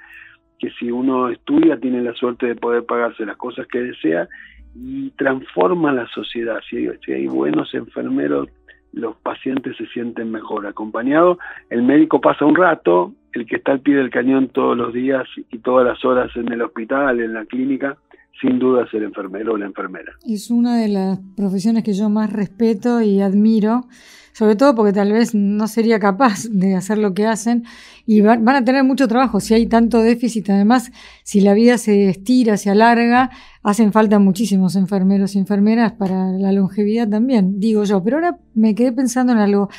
que 0.60 0.70
si 0.72 0.92
uno 0.92 1.30
estudia 1.30 1.80
tiene 1.80 2.02
la 2.02 2.14
suerte 2.16 2.48
de 2.48 2.56
poder 2.56 2.86
pagarse 2.86 3.26
las 3.26 3.38
cosas 3.38 3.66
que 3.68 3.80
desea 3.80 4.28
y 4.76 5.10
transforma 5.12 5.94
la 5.94 6.06
sociedad. 6.08 6.60
Si, 6.70 6.86
hay 7.14 7.28
buenos 7.28 7.74
enfermeros, 7.76 8.50
los 8.92 9.16
pacientes 9.16 9.78
se 9.78 9.86
sienten 9.88 10.32
mejor 10.32 10.68
acompañados. 10.68 11.38
El 11.70 11.84
médico 11.84 12.20
pasa 12.20 12.44
un 12.44 12.58
rato, 12.58 13.14
el 13.32 13.46
que 13.46 13.56
está 13.56 13.72
al 13.72 13.80
pie 13.80 13.96
del 13.96 14.10
cañón 14.10 14.50
todos 14.50 14.76
los 14.76 14.94
días 14.94 15.24
y 15.50 15.60
todas 15.60 15.88
las 15.88 16.04
horas 16.04 16.30
en 16.36 16.52
el 16.52 16.62
hospital, 16.62 17.22
en 17.22 17.34
la 17.34 17.46
clínica, 17.46 17.96
sin 18.42 18.60
duda 18.60 18.84
es 18.84 18.94
el 18.94 19.04
enfermero 19.04 19.54
o 19.54 19.58
la 19.58 19.68
enfermera. 19.68 20.12
Es 20.28 20.52
una 20.52 20.76
de 20.78 20.90
las 20.90 21.20
profesiones 21.38 21.86
que 21.86 21.94
yo 21.94 22.10
más 22.10 22.34
respeto 22.34 23.02
y 23.02 23.22
admiro 23.22 23.86
sobre 24.34 24.56
todo 24.56 24.74
porque 24.74 24.94
tal 24.94 25.12
vez 25.12 25.36
no 25.36 25.68
sería 25.68 26.00
capaz 26.00 26.46
de 26.50 26.76
hacer 26.76 26.98
lo 26.98 27.14
que 27.14 27.28
hacen 27.28 27.64
y 28.06 28.22
van, 28.22 28.48
a 28.50 28.66
tener 28.66 28.84
mucho 28.84 29.08
trabajo 29.08 29.40
si 29.40 29.54
hay 29.54 29.68
tanto 29.68 30.02
déficit. 30.02 30.50
Además, 30.50 30.92
si 31.24 31.42
la 31.42 31.54
vida 31.54 31.78
se 31.78 32.10
estira, 32.10 32.58
se 32.58 32.70
alarga, 32.70 33.30
hacen 33.62 33.94
falta 33.94 34.20
muchísimos 34.20 34.76
enfermeros 34.76 35.36
y 35.36 35.40
enfermeras 35.40 35.94
para 35.94 36.32
la 36.32 36.52
longevidad 36.52 37.08
también, 37.08 37.60
digo 37.60 37.84
yo. 37.84 38.04
Pero 38.04 38.18
ahora 38.18 38.40
me 38.56 38.74
quedé 38.74 38.92
pensando 38.92 39.34
en 39.34 39.40
algo. 39.40 39.70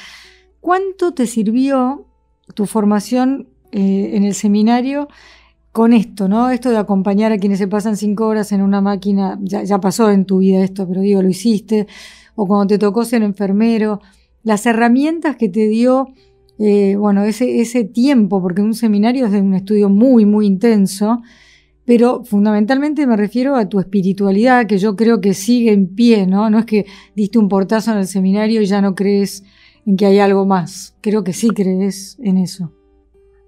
¿Cuánto 0.60 1.12
te 1.12 1.26
sirvió 1.26 2.06
tu 2.54 2.66
formación 2.66 3.48
eh, 3.72 4.12
en 4.14 4.24
el 4.24 4.34
seminario? 4.34 5.08
con 5.72 5.92
esto, 5.92 6.28
¿no? 6.28 6.50
Esto 6.50 6.70
de 6.70 6.76
acompañar 6.76 7.32
a 7.32 7.38
quienes 7.38 7.58
se 7.58 7.66
pasan 7.66 7.96
cinco 7.96 8.28
horas 8.28 8.52
en 8.52 8.62
una 8.62 8.80
máquina, 8.80 9.40
ya, 9.42 9.64
ya, 9.64 9.80
pasó 9.80 10.08
en 10.08 10.24
tu 10.24 10.38
vida 10.38 10.62
esto, 10.62 10.86
pero 10.86 11.00
digo, 11.00 11.20
lo 11.20 11.28
hiciste, 11.28 11.88
o 12.36 12.46
cuando 12.46 12.68
te 12.68 12.78
tocó 12.78 13.04
ser 13.04 13.24
enfermero, 13.24 14.00
las 14.44 14.66
herramientas 14.66 15.36
que 15.36 15.48
te 15.48 15.66
dio, 15.68 16.08
eh, 16.58 16.96
bueno, 16.96 17.24
ese, 17.24 17.60
ese 17.60 17.84
tiempo, 17.84 18.40
porque 18.40 18.62
un 18.62 18.74
seminario 18.74 19.26
es 19.26 19.32
de 19.32 19.40
un 19.40 19.54
estudio 19.54 19.88
muy, 19.88 20.26
muy 20.26 20.46
intenso, 20.46 21.22
pero 21.86 22.24
fundamentalmente 22.24 23.06
me 23.06 23.16
refiero 23.16 23.56
a 23.56 23.68
tu 23.68 23.80
espiritualidad, 23.80 24.66
que 24.66 24.78
yo 24.78 24.96
creo 24.96 25.20
que 25.20 25.34
sigue 25.34 25.72
en 25.72 25.94
pie, 25.94 26.26
¿no? 26.26 26.48
No 26.48 26.58
es 26.58 26.66
que 26.66 26.84
diste 27.14 27.38
un 27.38 27.48
portazo 27.48 27.92
en 27.92 27.98
el 27.98 28.06
seminario 28.06 28.62
y 28.62 28.66
ya 28.66 28.80
no 28.80 28.94
crees 28.94 29.44
en 29.86 29.96
que 29.96 30.06
hay 30.06 30.18
algo 30.18 30.46
más. 30.46 30.96
Creo 31.02 31.24
que 31.24 31.32
sí 31.32 31.48
crees 31.50 32.18
en 32.22 32.38
eso. 32.38 32.72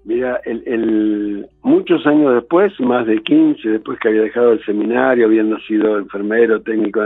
Mira, 0.05 0.39
el, 0.45 1.47
muchos 1.63 2.05
años 2.07 2.33
después, 2.35 2.71
más 2.79 3.05
de 3.07 3.21
15, 3.21 3.67
después 3.67 3.99
que 3.99 4.07
había 4.07 4.21
dejado 4.21 4.53
el 4.53 4.63
seminario, 4.63 5.25
habiendo 5.25 5.59
sido 5.67 5.97
enfermero, 5.97 6.61
técnico, 6.61 7.01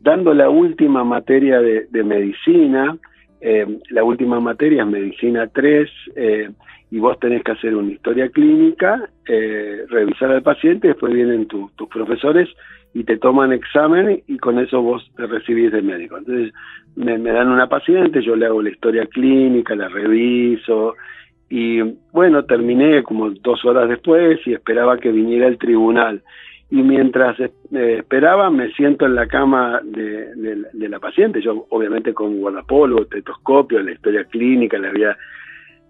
dando 0.00 0.34
la 0.34 0.50
última 0.50 1.04
materia 1.04 1.60
de, 1.60 1.86
de 1.88 2.02
medicina, 2.02 2.98
eh, 3.44 3.66
la 3.90 4.04
última 4.04 4.38
materia 4.38 4.82
es 4.82 4.88
medicina 4.88 5.48
3 5.48 5.90
eh, 6.14 6.50
y 6.92 6.98
vos 7.00 7.18
tenés 7.18 7.42
que 7.42 7.50
hacer 7.50 7.74
una 7.74 7.90
historia 7.90 8.28
clínica, 8.28 9.10
eh, 9.26 9.84
revisar 9.88 10.30
al 10.30 10.42
paciente, 10.42 10.88
después 10.88 11.12
vienen 11.12 11.48
tus 11.48 11.88
profesores 11.88 12.48
y 12.94 13.02
te 13.02 13.16
toman 13.16 13.52
examen 13.52 14.22
y 14.28 14.38
con 14.38 14.60
eso 14.60 14.80
vos 14.80 15.10
te 15.16 15.26
recibís 15.26 15.72
de 15.72 15.82
médico. 15.82 16.18
Entonces 16.18 16.52
me, 16.94 17.18
dan 17.18 17.48
una 17.48 17.68
paciente, 17.68 18.22
yo 18.22 18.36
le 18.36 18.46
hago 18.46 18.62
la 18.62 18.70
historia 18.70 19.06
clínica, 19.06 19.74
la 19.74 19.88
reviso 19.88 20.94
y 21.50 21.80
bueno, 22.12 22.44
terminé 22.44 23.02
como 23.02 23.30
dos 23.30 23.64
horas 23.64 23.88
después 23.88 24.38
y 24.46 24.52
esperaba 24.52 24.98
que 24.98 25.10
viniera 25.10 25.48
el 25.48 25.58
tribunal 25.58 26.22
y 26.72 26.82
mientras 26.82 27.38
eh, 27.38 27.50
esperaba 27.98 28.48
me 28.48 28.72
siento 28.72 29.04
en 29.04 29.14
la 29.14 29.26
cama 29.26 29.82
de, 29.84 30.88
la 30.88 30.98
paciente, 30.98 31.42
yo 31.42 31.66
obviamente 31.68 32.14
con 32.14 32.38
guardapolvo, 32.38 33.04
tetoscopio, 33.04 33.82
la 33.82 33.92
historia 33.92 34.24
clínica, 34.24 34.78
la 34.78 34.88
había... 34.88 35.16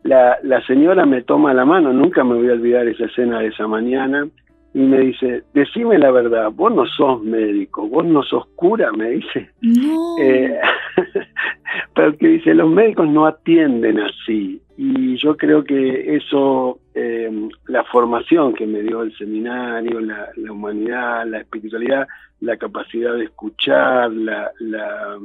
La, 0.03 0.39
la 0.43 0.61
señora 0.67 1.07
me 1.07 1.23
toma 1.23 1.55
la 1.55 1.65
mano, 1.65 1.93
nunca 1.93 2.25
me 2.25 2.35
voy 2.35 2.49
a 2.49 2.55
olvidar 2.55 2.89
esa 2.89 3.05
escena 3.05 3.39
de 3.39 3.47
esa 3.47 3.69
mañana, 3.69 4.27
y 4.75 4.81
me 4.81 4.99
dice, 4.99 5.45
decime 5.55 5.99
la 5.99 6.11
verdad, 6.11 6.51
vos 6.53 6.75
no 6.75 6.85
sos 6.87 7.23
médico, 7.23 7.87
vos 7.87 8.05
no 8.05 8.25
sos 8.25 8.47
cura, 8.57 8.91
me 8.91 9.11
dice. 9.11 9.51
No. 9.61 10.17
Eh, 10.19 10.59
porque 11.95 12.27
dice, 12.27 12.55
los 12.55 12.69
médicos 12.69 13.09
no 13.09 13.27
atienden 13.27 14.01
así. 14.01 14.61
Y 14.77 15.17
yo 15.19 15.37
creo 15.37 15.63
que 15.63 16.17
eso, 16.17 16.81
eh, 16.95 17.49
la 17.67 17.85
formación 17.85 18.55
que 18.55 18.67
me 18.67 18.83
dio 18.83 19.03
el 19.03 19.17
seminario, 19.17 20.01
la, 20.01 20.31
humanidad, 20.51 21.27
la 21.27 21.39
espiritualidad, 21.39 22.07
la 22.41 22.57
capacidad 22.57 23.15
de 23.15 23.25
escuchar, 23.25 24.11
la, 24.13 24.51
la 24.61 25.19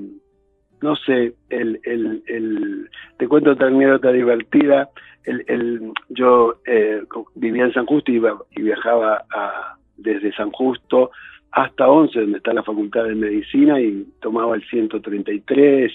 no 0.82 0.96
sé, 0.96 1.34
el, 1.50 1.80
el, 1.84 2.24
el, 2.28 2.90
te 3.18 3.28
cuento 3.28 3.52
otra 3.52 3.68
anécdota 3.68 4.12
divertida. 4.12 4.90
El, 5.24 5.44
el, 5.48 5.92
yo 6.10 6.62
eh, 6.66 7.04
vivía 7.36 7.66
en 7.66 7.74
San 7.74 7.86
Justo 7.86 8.12
y, 8.12 8.22
y 8.52 8.62
viajaba 8.62 9.26
a, 9.34 9.76
desde 9.98 10.34
San 10.34 10.52
Justo 10.52 11.12
hasta 11.52 11.88
11, 11.90 12.20
donde 12.20 12.38
está 12.38 12.54
la 12.54 12.64
Facultad 12.64 13.06
de 13.06 13.16
Medicina, 13.16 13.80
y 13.80 14.06
tomaba 14.22 14.56
el 14.56 14.64
133 14.64 15.92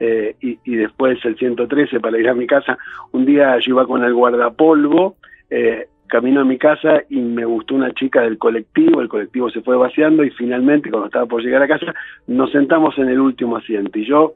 eh, 0.00 0.36
y, 0.40 0.58
y, 0.64 0.76
después 0.76 1.18
el 1.24 1.36
113 1.36 2.00
para 2.00 2.18
ir 2.18 2.28
a 2.28 2.34
mi 2.34 2.46
casa. 2.46 2.78
Un 3.12 3.26
día 3.26 3.58
yo 3.58 3.72
iba 3.72 3.86
con 3.86 4.04
el 4.04 4.14
guardapolvo, 4.14 5.16
eh, 5.50 5.88
camino 6.06 6.42
a 6.42 6.44
mi 6.44 6.58
casa 6.58 7.02
y 7.08 7.20
me 7.20 7.44
gustó 7.44 7.74
una 7.74 7.92
chica 7.92 8.22
del 8.22 8.38
colectivo, 8.38 9.00
el 9.00 9.08
colectivo 9.08 9.50
se 9.50 9.62
fue 9.62 9.76
vaciando 9.76 10.22
y 10.22 10.30
finalmente 10.30 10.90
cuando 10.90 11.06
estaba 11.06 11.26
por 11.26 11.42
llegar 11.42 11.62
a 11.62 11.68
casa 11.68 11.94
nos 12.26 12.52
sentamos 12.52 12.96
en 12.98 13.08
el 13.08 13.20
último 13.20 13.56
asiento 13.56 13.98
y 13.98 14.06
yo, 14.06 14.34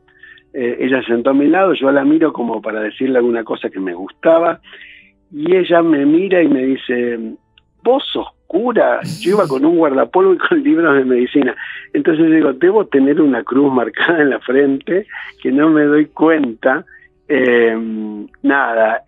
eh, 0.55 0.77
ella 0.81 1.01
se 1.03 1.09
sentó 1.09 1.31
a 1.31 1.35
mi 1.35 1.47
lado, 1.47 1.75
yo 1.75 1.91
la 1.93 2.05
miro 2.05 2.33
como 2.33 2.61
para 2.63 2.81
decirle 2.81 3.19
alguna 3.19 3.45
cosa 3.45 3.71
que 3.71 3.81
me 3.81 3.95
gustaba 3.95 4.61
y 5.31 5.55
ella 5.55 5.83
me 5.83 6.07
mira 6.07 6.43
y 6.43 6.49
me 6.49 6.65
dice, 6.65 7.19
vos 7.83 8.03
sos 8.13 8.27
cura, 8.49 9.01
yo 9.21 9.33
iba 9.33 9.47
con 9.47 9.65
un 9.65 9.77
guardapolvo 9.77 10.35
y 10.35 10.39
con 10.39 10.63
libros 10.65 10.97
de 10.97 11.05
medicina. 11.05 11.55
Entonces 11.93 12.29
digo, 12.33 12.53
debo 12.53 12.87
tener 12.87 13.21
una 13.21 13.45
cruz 13.45 13.73
marcada 13.73 14.21
en 14.21 14.31
la 14.31 14.41
frente 14.41 15.07
que 15.41 15.53
no 15.53 15.71
me 15.71 15.85
doy 15.85 16.07
cuenta 16.07 16.85
eh, 17.31 17.77
nada, 18.43 19.05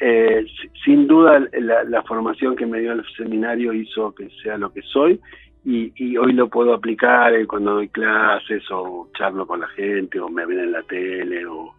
sin 0.84 1.08
duda 1.08 1.42
la, 1.52 2.02
formación 2.02 2.54
que 2.54 2.66
me 2.66 2.80
dio 2.80 2.92
el 2.92 3.02
seminario 3.16 3.72
hizo 3.72 4.14
que 4.14 4.28
sea 4.42 4.58
lo 4.58 4.70
que 4.72 4.82
soy 4.82 5.18
y, 5.64 6.16
hoy 6.16 6.32
lo 6.32 6.48
puedo 6.48 6.72
aplicar 6.72 7.34
eh, 7.34 7.46
cuando 7.46 7.74
doy 7.74 7.88
clases 7.88 8.62
o 8.70 9.08
charlo 9.16 9.46
con 9.46 9.60
la 9.60 9.68
gente 9.68 10.18
o 10.18 10.28
me 10.28 10.46
ven 10.46 10.60
en 10.60 10.72
la 10.72 10.82
tele 10.82 11.44
o 11.46 11.74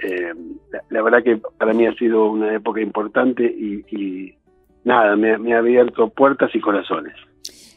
eh, 0.00 0.34
la, 0.90 1.02
verdad 1.02 1.22
que 1.22 1.40
para 1.56 1.72
mí 1.72 1.86
ha 1.86 1.94
sido 1.94 2.26
una 2.26 2.54
época 2.54 2.80
importante 2.80 3.44
y, 3.44 4.34
nada, 4.84 5.16
me, 5.16 5.54
ha 5.54 5.58
abierto 5.58 6.10
puertas 6.10 6.50
y 6.54 6.60
corazones. 6.60 7.14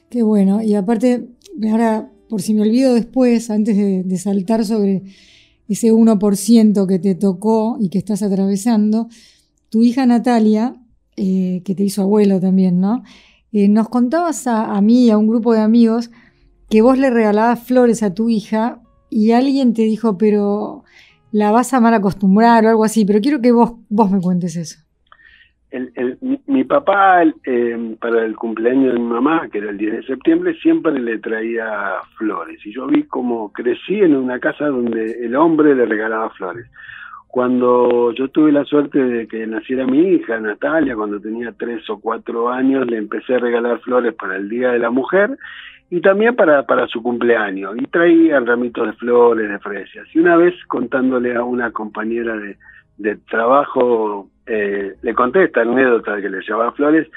Qué 0.10 0.24
bueno, 0.24 0.62
y 0.62 0.76
aparte, 0.76 1.28
ahora 1.70 2.10
por 2.30 2.42
si 2.42 2.54
me 2.54 2.62
olvido 2.62 2.94
después, 2.94 3.50
antes 3.50 3.78
de 3.78 4.18
saltar 4.18 4.66
sobre 4.66 5.04
ese 5.68 5.92
1% 5.92 6.88
que 6.88 7.00
te 7.00 7.16
tocó 7.16 7.78
y 7.80 7.90
que 7.90 7.98
estás 7.98 8.22
atravesando, 8.24 9.08
tu 9.70 9.84
hija 9.84 10.06
Natalia, 10.06 10.76
eh, 11.18 11.62
que 11.64 11.76
te 11.76 11.84
hizo 11.84 12.02
abuelo 12.02 12.40
también, 12.40 12.80
¿no? 12.80 13.04
Eh, 13.52 13.68
nos 13.68 13.90
contabas 13.90 14.48
a, 14.48 14.80
mí 14.82 15.06
y 15.06 15.10
a 15.10 15.18
un 15.18 15.28
grupo 15.28 15.54
de 15.54 15.62
amigos 15.62 16.12
que 16.70 16.82
vos 16.82 16.98
le 16.98 17.10
regalabas 17.10 17.64
flores 17.64 18.04
a 18.04 18.14
tu 18.14 18.30
hija 18.30 18.82
y 19.10 19.32
alguien 19.32 19.74
te 19.74 19.84
dijo, 19.84 20.18
pero 20.18 20.84
la 21.32 21.52
vas 21.52 21.74
a 21.74 21.80
mal 21.80 21.94
acostumbrar 21.94 22.66
o 22.66 22.70
algo 22.70 22.84
así, 22.84 23.06
pero 23.06 23.22
quiero 23.22 23.42
que 23.42 23.52
vos, 23.52 23.74
vos 23.90 24.12
me 24.12 24.20
cuentes 24.20 24.56
eso 24.56 24.85
mi, 26.48 26.64
papá, 26.64 27.24
eh, 27.24 27.96
para 28.00 28.26
el 28.26 28.36
cumpleaños 28.36 28.94
de 28.94 29.00
mi 29.00 29.08
mamá, 29.08 29.48
que 29.52 29.60
era 29.60 29.70
el 29.70 29.78
10 29.78 29.94
de 29.94 30.04
septiembre, 30.04 30.56
siempre 30.62 31.00
le 31.00 31.20
traía 31.20 31.96
flores. 32.18 32.66
Y 32.66 32.74
yo 32.74 32.88
vi 32.88 33.04
como 33.04 33.52
crecí 33.52 33.96
en 33.96 34.16
una 34.16 34.40
casa 34.40 34.68
donde 34.68 35.26
el 35.26 35.36
hombre 35.36 35.76
le 35.76 35.86
regalaba 35.86 36.30
flores. 36.32 36.68
Cuando 37.28 38.14
yo 38.14 38.30
tuve 38.30 38.52
la 38.52 38.64
suerte 38.64 38.98
de 38.98 39.28
que 39.28 39.46
naciera 39.46 39.86
mi 39.86 40.00
hija, 40.00 40.40
Natalia, 40.40 40.96
cuando 40.96 41.20
tenía 41.20 41.52
tres 41.52 41.90
o 41.90 42.00
cuatro 42.00 42.50
años, 42.50 42.88
le 42.88 42.98
empecé 42.98 43.36
a 43.36 43.40
regalar 43.40 43.80
flores 43.80 44.14
para 44.14 44.38
el 44.38 44.48
Día 44.48 44.72
de 44.72 44.80
la 44.80 44.90
Mujer 44.90 45.38
y 45.90 46.00
también 46.00 46.36
para, 46.36 46.64
para 46.66 46.88
su 46.88 47.04
cumpleaños. 47.04 47.76
Y 47.78 47.86
traía 47.88 48.40
ramitos 48.40 48.88
de 48.88 48.94
flores, 48.94 49.50
de 49.50 49.60
fresas. 49.60 50.08
Y 50.14 50.20
una 50.20 50.38
vez 50.38 50.54
contándole 50.68 51.36
a 51.36 51.44
una 51.44 51.72
compañera 51.72 52.38
de, 52.38 52.58
de 52.98 53.16
trabajo, 53.30 54.30
eh, 54.46 54.94
le 55.02 55.14
conté 55.14 55.44
esta 55.44 55.62
anécdota 55.62 56.22
que 56.22 56.30
le 56.30 56.42
llevaba 56.42 56.72
flores, 56.72 57.08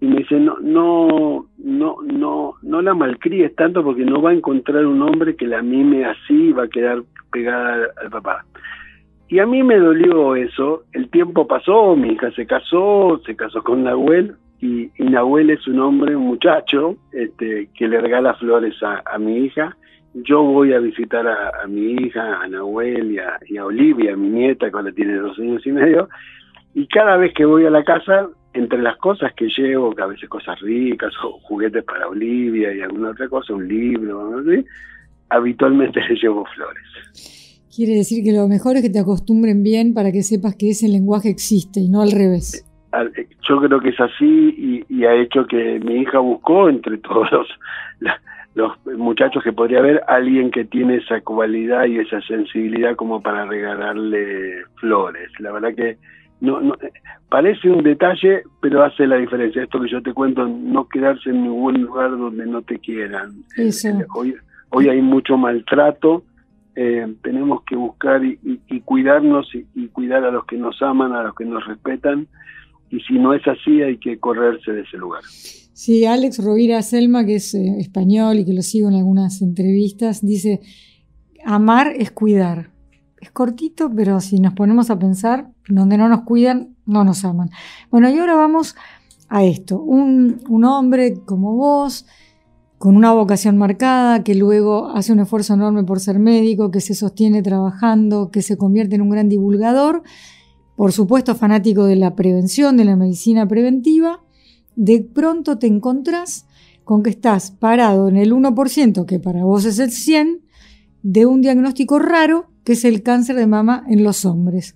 y 0.00 0.06
me 0.06 0.16
dice, 0.16 0.38
no, 0.38 0.56
no, 0.60 1.46
no, 1.58 1.96
no, 2.02 2.54
no 2.62 2.82
la 2.82 2.94
malcríes 2.94 3.54
tanto 3.54 3.82
porque 3.82 4.04
no 4.04 4.20
va 4.20 4.30
a 4.30 4.34
encontrar 4.34 4.84
un 4.86 5.02
hombre 5.02 5.36
que 5.36 5.46
la 5.46 5.62
mime 5.62 6.04
así 6.04 6.48
y 6.48 6.52
va 6.52 6.64
a 6.64 6.68
quedar 6.68 7.02
pegada 7.32 7.88
al 8.02 8.10
papá. 8.10 8.44
Y 9.28 9.38
a 9.38 9.46
mí 9.46 9.62
me 9.62 9.78
dolió 9.78 10.36
eso, 10.36 10.84
el 10.92 11.08
tiempo 11.08 11.46
pasó, 11.46 11.96
mi 11.96 12.12
hija 12.12 12.30
se 12.32 12.46
casó, 12.46 13.20
se 13.24 13.34
casó 13.34 13.62
con 13.62 13.84
Nahuel, 13.84 14.36
y, 14.60 14.90
y 14.96 15.04
Nahuel 15.04 15.50
es 15.50 15.66
un 15.66 15.80
hombre, 15.80 16.16
un 16.16 16.26
muchacho, 16.26 16.96
este, 17.12 17.68
que 17.74 17.88
le 17.88 18.00
regala 18.00 18.34
flores 18.34 18.74
a, 18.82 19.18
mi 19.18 19.38
hija. 19.38 19.76
Yo 20.14 20.42
voy 20.42 20.72
a 20.72 20.78
visitar 20.78 21.26
a, 21.26 21.66
mi 21.66 21.92
hija, 21.92 22.40
a 22.40 22.46
Nahuel 22.46 23.12
y 23.12 23.18
a, 23.18 23.38
y 23.46 23.56
a 23.56 23.66
Olivia, 23.66 24.16
mi 24.16 24.28
nieta, 24.28 24.70
cuando 24.70 24.92
tiene 24.92 25.16
dos 25.16 25.38
años 25.38 25.66
y 25.66 25.72
medio, 25.72 26.08
y 26.72 26.86
cada 26.86 27.16
vez 27.16 27.34
que 27.34 27.44
voy 27.44 27.66
a 27.66 27.70
la 27.70 27.84
casa 27.84 28.28
entre 28.52 28.80
las 28.80 28.96
cosas 28.98 29.32
que 29.34 29.48
llevo, 29.48 29.94
que 29.94 30.02
a 30.02 30.06
veces 30.06 30.28
cosas 30.28 30.58
ricas, 30.60 31.12
o 31.24 31.40
juguetes 31.40 31.84
para 31.84 32.08
Olivia 32.08 32.72
y 32.72 32.80
alguna 32.80 33.10
otra 33.10 33.28
cosa, 33.28 33.52
un 33.52 33.66
libro, 33.66 34.40
habitualmente 35.30 36.00
le 36.08 36.14
llevo 36.22 36.44
flores. 36.54 36.84
Quiere 37.74 37.94
decir 37.94 38.22
que 38.22 38.32
lo 38.32 38.46
mejor 38.46 38.76
es 38.76 38.82
que 38.82 38.90
te 38.90 39.00
acostumbren 39.00 39.64
bien 39.64 39.94
para 39.94 40.12
que 40.12 40.22
sepas 40.22 40.54
que 40.54 40.70
ese 40.70 40.88
lenguaje 40.88 41.28
existe 41.28 41.80
y 41.80 41.88
no 41.88 42.02
al 42.02 42.12
revés. 42.12 42.64
Eh, 42.92 43.26
yo 43.48 43.60
creo 43.60 43.80
que 43.80 43.88
es 43.88 44.00
así 44.00 44.84
y, 44.88 45.04
ha 45.04 45.14
hecho 45.14 45.44
que 45.46 45.80
mi 45.80 45.96
hija 45.96 46.20
buscó 46.20 46.68
entre 46.68 46.98
todos 46.98 47.28
los, 47.32 47.48
los 48.54 48.72
muchachos 48.96 49.42
que 49.42 49.52
podría 49.52 49.80
haber 49.80 50.02
alguien 50.06 50.50
que 50.50 50.64
tiene 50.64 50.96
esa 50.96 51.20
cualidad 51.20 51.86
y 51.86 51.98
esa 51.98 52.20
sensibilidad 52.22 52.94
como 52.94 53.20
para 53.20 53.46
regalarle 53.46 54.64
flores. 54.76 55.28
La 55.40 55.52
verdad 55.52 55.74
que 55.74 55.98
no, 56.40 56.60
no, 56.60 56.76
parece 57.28 57.68
un 57.68 57.82
detalle, 57.82 58.42
pero 58.60 58.84
hace 58.84 59.06
la 59.06 59.16
diferencia. 59.16 59.62
Esto 59.62 59.80
que 59.80 59.90
yo 59.90 60.02
te 60.02 60.12
cuento, 60.12 60.46
no 60.46 60.88
quedarse 60.88 61.30
en 61.30 61.42
ningún 61.42 61.82
lugar 61.82 62.10
donde 62.10 62.46
no 62.46 62.62
te 62.62 62.78
quieran. 62.78 63.32
Hoy, 64.14 64.34
hoy 64.70 64.88
hay 64.88 65.02
mucho 65.02 65.36
maltrato, 65.36 66.24
eh, 66.76 67.06
tenemos 67.22 67.62
que 67.64 67.76
buscar 67.76 68.24
y, 68.24 68.36
cuidarnos 68.84 69.48
y, 69.54 69.88
cuidar 69.88 70.24
a 70.24 70.30
los 70.30 70.44
que 70.44 70.56
nos 70.56 70.80
aman, 70.82 71.12
a 71.12 71.22
los 71.22 71.34
que 71.34 71.44
nos 71.44 71.64
respetan, 71.66 72.26
y 72.90 73.00
si 73.00 73.18
no 73.18 73.32
es 73.32 73.46
así 73.46 73.82
hay 73.82 73.96
que 73.98 74.18
correrse 74.18 74.72
de 74.72 74.82
ese 74.82 74.96
lugar. 74.96 75.22
Sí, 75.74 76.04
Alex 76.04 76.38
Rovira 76.38 76.80
Selma, 76.82 77.26
que 77.26 77.34
es 77.34 77.52
eh, 77.52 77.80
español 77.80 78.38
y 78.38 78.44
que 78.44 78.52
lo 78.52 78.62
sigo 78.62 78.88
en 78.88 78.94
algunas 78.94 79.42
entrevistas, 79.42 80.24
dice, 80.24 80.60
amar 81.44 81.92
es 81.98 82.12
cuidar. 82.12 82.70
Es 83.20 83.32
cortito, 83.32 83.90
pero 83.94 84.20
si 84.20 84.38
nos 84.38 84.54
ponemos 84.54 84.90
a 84.90 85.00
pensar, 85.00 85.50
donde 85.68 85.98
no 85.98 86.08
nos 86.08 86.22
cuidan, 86.22 86.76
no 86.86 87.02
nos 87.02 87.24
aman. 87.24 87.50
Bueno, 87.90 88.08
y 88.08 88.16
ahora 88.18 88.36
vamos 88.36 88.76
a 89.28 89.42
esto. 89.42 89.80
Un, 89.82 90.42
un 90.48 90.64
hombre 90.64 91.14
como 91.24 91.56
vos, 91.56 92.06
con 92.78 92.96
una 92.96 93.12
vocación 93.12 93.56
marcada, 93.56 94.22
que 94.22 94.36
luego 94.36 94.90
hace 94.90 95.12
un 95.12 95.18
esfuerzo 95.18 95.54
enorme 95.54 95.82
por 95.82 95.98
ser 95.98 96.20
médico, 96.20 96.70
que 96.70 96.80
se 96.80 96.94
sostiene 96.94 97.42
trabajando, 97.42 98.30
que 98.30 98.42
se 98.42 98.56
convierte 98.56 98.94
en 98.94 99.02
un 99.02 99.10
gran 99.10 99.28
divulgador, 99.28 100.04
por 100.76 100.92
supuesto 100.92 101.34
fanático 101.34 101.84
de 101.86 101.96
la 101.96 102.14
prevención, 102.14 102.76
de 102.76 102.84
la 102.84 102.94
medicina 102.94 103.48
preventiva, 103.48 104.23
de 104.76 105.06
pronto 105.14 105.58
te 105.58 105.66
encontrás 105.66 106.46
con 106.84 107.02
que 107.02 107.10
estás 107.10 107.50
parado 107.50 108.08
en 108.08 108.16
el 108.16 108.32
1%, 108.32 109.06
que 109.06 109.18
para 109.18 109.44
vos 109.44 109.64
es 109.64 109.78
el 109.78 109.90
100%, 109.90 110.40
de 111.02 111.26
un 111.26 111.42
diagnóstico 111.42 111.98
raro 111.98 112.46
que 112.64 112.72
es 112.72 112.84
el 112.84 113.02
cáncer 113.02 113.36
de 113.36 113.46
mama 113.46 113.84
en 113.88 114.02
los 114.04 114.24
hombres. 114.24 114.74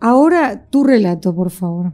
Ahora 0.00 0.68
tu 0.70 0.84
relato, 0.84 1.34
por 1.34 1.50
favor. 1.50 1.92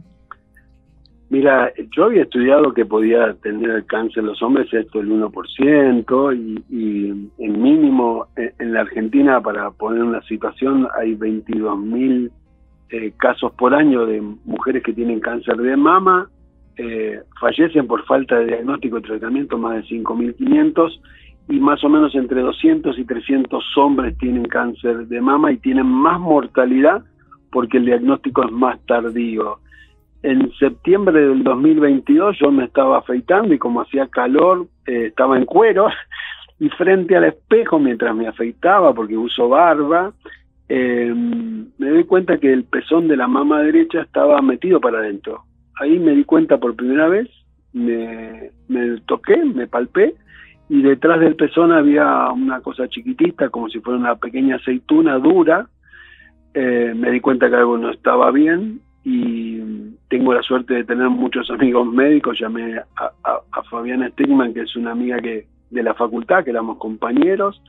Mira, 1.29 1.71
yo 1.95 2.03
había 2.03 2.23
estudiado 2.23 2.73
que 2.73 2.85
podía 2.85 3.33
tener 3.35 3.69
el 3.69 3.85
cáncer 3.85 4.19
en 4.19 4.25
los 4.25 4.43
hombres, 4.43 4.67
esto 4.73 4.99
el 4.99 5.09
1%, 5.09 6.37
y, 6.37 6.65
y 6.69 7.31
el 7.37 7.57
mínimo 7.57 8.27
en, 8.35 8.73
la 8.73 8.81
Argentina, 8.81 9.39
para 9.39 9.71
poner 9.71 10.03
una 10.03 10.21
situación, 10.23 10.89
hay 10.99 11.15
22 11.15 11.79
mil 11.79 12.31
eh, 12.89 13.13
casos 13.15 13.53
por 13.53 13.73
año 13.73 14.05
de 14.05 14.19
mujeres 14.43 14.83
que 14.83 14.91
tienen 14.91 15.21
cáncer 15.21 15.55
de 15.55 15.77
mama, 15.77 16.29
eh, 16.83 17.21
fallecen 17.39 17.85
por 17.85 18.03
falta 18.05 18.39
de 18.39 18.47
diagnóstico 18.47 18.97
y 18.97 19.01
tratamiento 19.03 19.55
más 19.59 19.75
de 19.75 19.97
5.500 19.97 20.99
y 21.49 21.59
más 21.59 21.83
o 21.83 21.89
menos 21.89 22.15
entre 22.15 22.41
200 22.41 22.97
y 22.97 23.05
300 23.05 23.63
hombres 23.77 24.17
tienen 24.17 24.45
cáncer 24.45 25.07
de 25.07 25.21
mama 25.21 25.51
y 25.51 25.57
tienen 25.57 25.85
más 25.85 26.19
mortalidad 26.19 27.03
porque 27.51 27.77
el 27.77 27.85
diagnóstico 27.85 28.43
es 28.43 28.51
más 28.51 28.79
tardío. 28.87 29.59
En 30.23 30.51
septiembre 30.53 31.19
del 31.19 31.43
2022 31.43 32.37
yo 32.39 32.51
me 32.51 32.65
estaba 32.65 32.97
afeitando 32.97 33.53
y 33.53 33.59
como 33.59 33.81
hacía 33.81 34.07
calor 34.07 34.65
eh, 34.87 35.07
estaba 35.07 35.37
en 35.37 35.45
cuero 35.45 35.87
y 36.59 36.67
frente 36.69 37.15
al 37.15 37.25
espejo 37.25 37.77
mientras 37.77 38.15
me 38.15 38.27
afeitaba 38.27 38.91
porque 38.91 39.17
uso 39.17 39.49
barba, 39.49 40.13
eh, 40.67 41.13
me 41.13 41.89
doy 41.89 42.05
cuenta 42.05 42.39
que 42.39 42.51
el 42.51 42.63
pezón 42.63 43.07
de 43.07 43.17
la 43.17 43.27
mama 43.27 43.61
derecha 43.61 44.01
estaba 44.01 44.41
metido 44.41 44.81
para 44.81 44.97
adentro. 44.97 45.43
Ahí 45.81 45.97
me 45.97 46.11
di 46.11 46.25
cuenta 46.25 46.59
por 46.59 46.75
primera 46.75 47.07
vez, 47.07 47.27
me, 47.73 48.51
toqué, 49.07 49.37
me 49.37 49.67
palpé 49.67 50.13
y 50.69 50.83
detrás 50.83 51.19
del 51.19 51.35
pezón 51.35 51.71
había 51.71 52.29
una 52.29 52.61
cosa 52.61 52.87
chiquitita, 52.87 53.49
como 53.49 53.67
si 53.67 53.79
fuera 53.79 53.97
una 53.97 54.15
pequeña 54.15 54.57
aceituna 54.57 55.17
dura. 55.17 55.67
Eh, 56.53 56.93
me 56.95 57.09
di 57.09 57.19
cuenta 57.19 57.49
que 57.49 57.55
algo 57.55 57.79
no 57.79 57.89
estaba 57.89 58.29
bien 58.29 58.79
y 59.03 59.59
tengo 60.07 60.35
la 60.35 60.43
suerte 60.43 60.75
de 60.75 60.83
tener 60.83 61.09
muchos 61.09 61.49
amigos 61.49 61.91
médicos. 61.91 62.39
Llamé 62.39 62.77
a, 62.77 63.11
a, 63.23 63.63
Fabiana 63.63 64.09
Stigman, 64.09 64.53
que 64.53 64.61
es 64.61 64.75
una 64.75 64.91
amiga 64.91 65.17
que 65.17 65.47
de 65.71 65.81
la 65.81 65.95
facultad, 65.95 66.43
que 66.43 66.51
éramos 66.51 66.77
compañeros, 66.77 67.59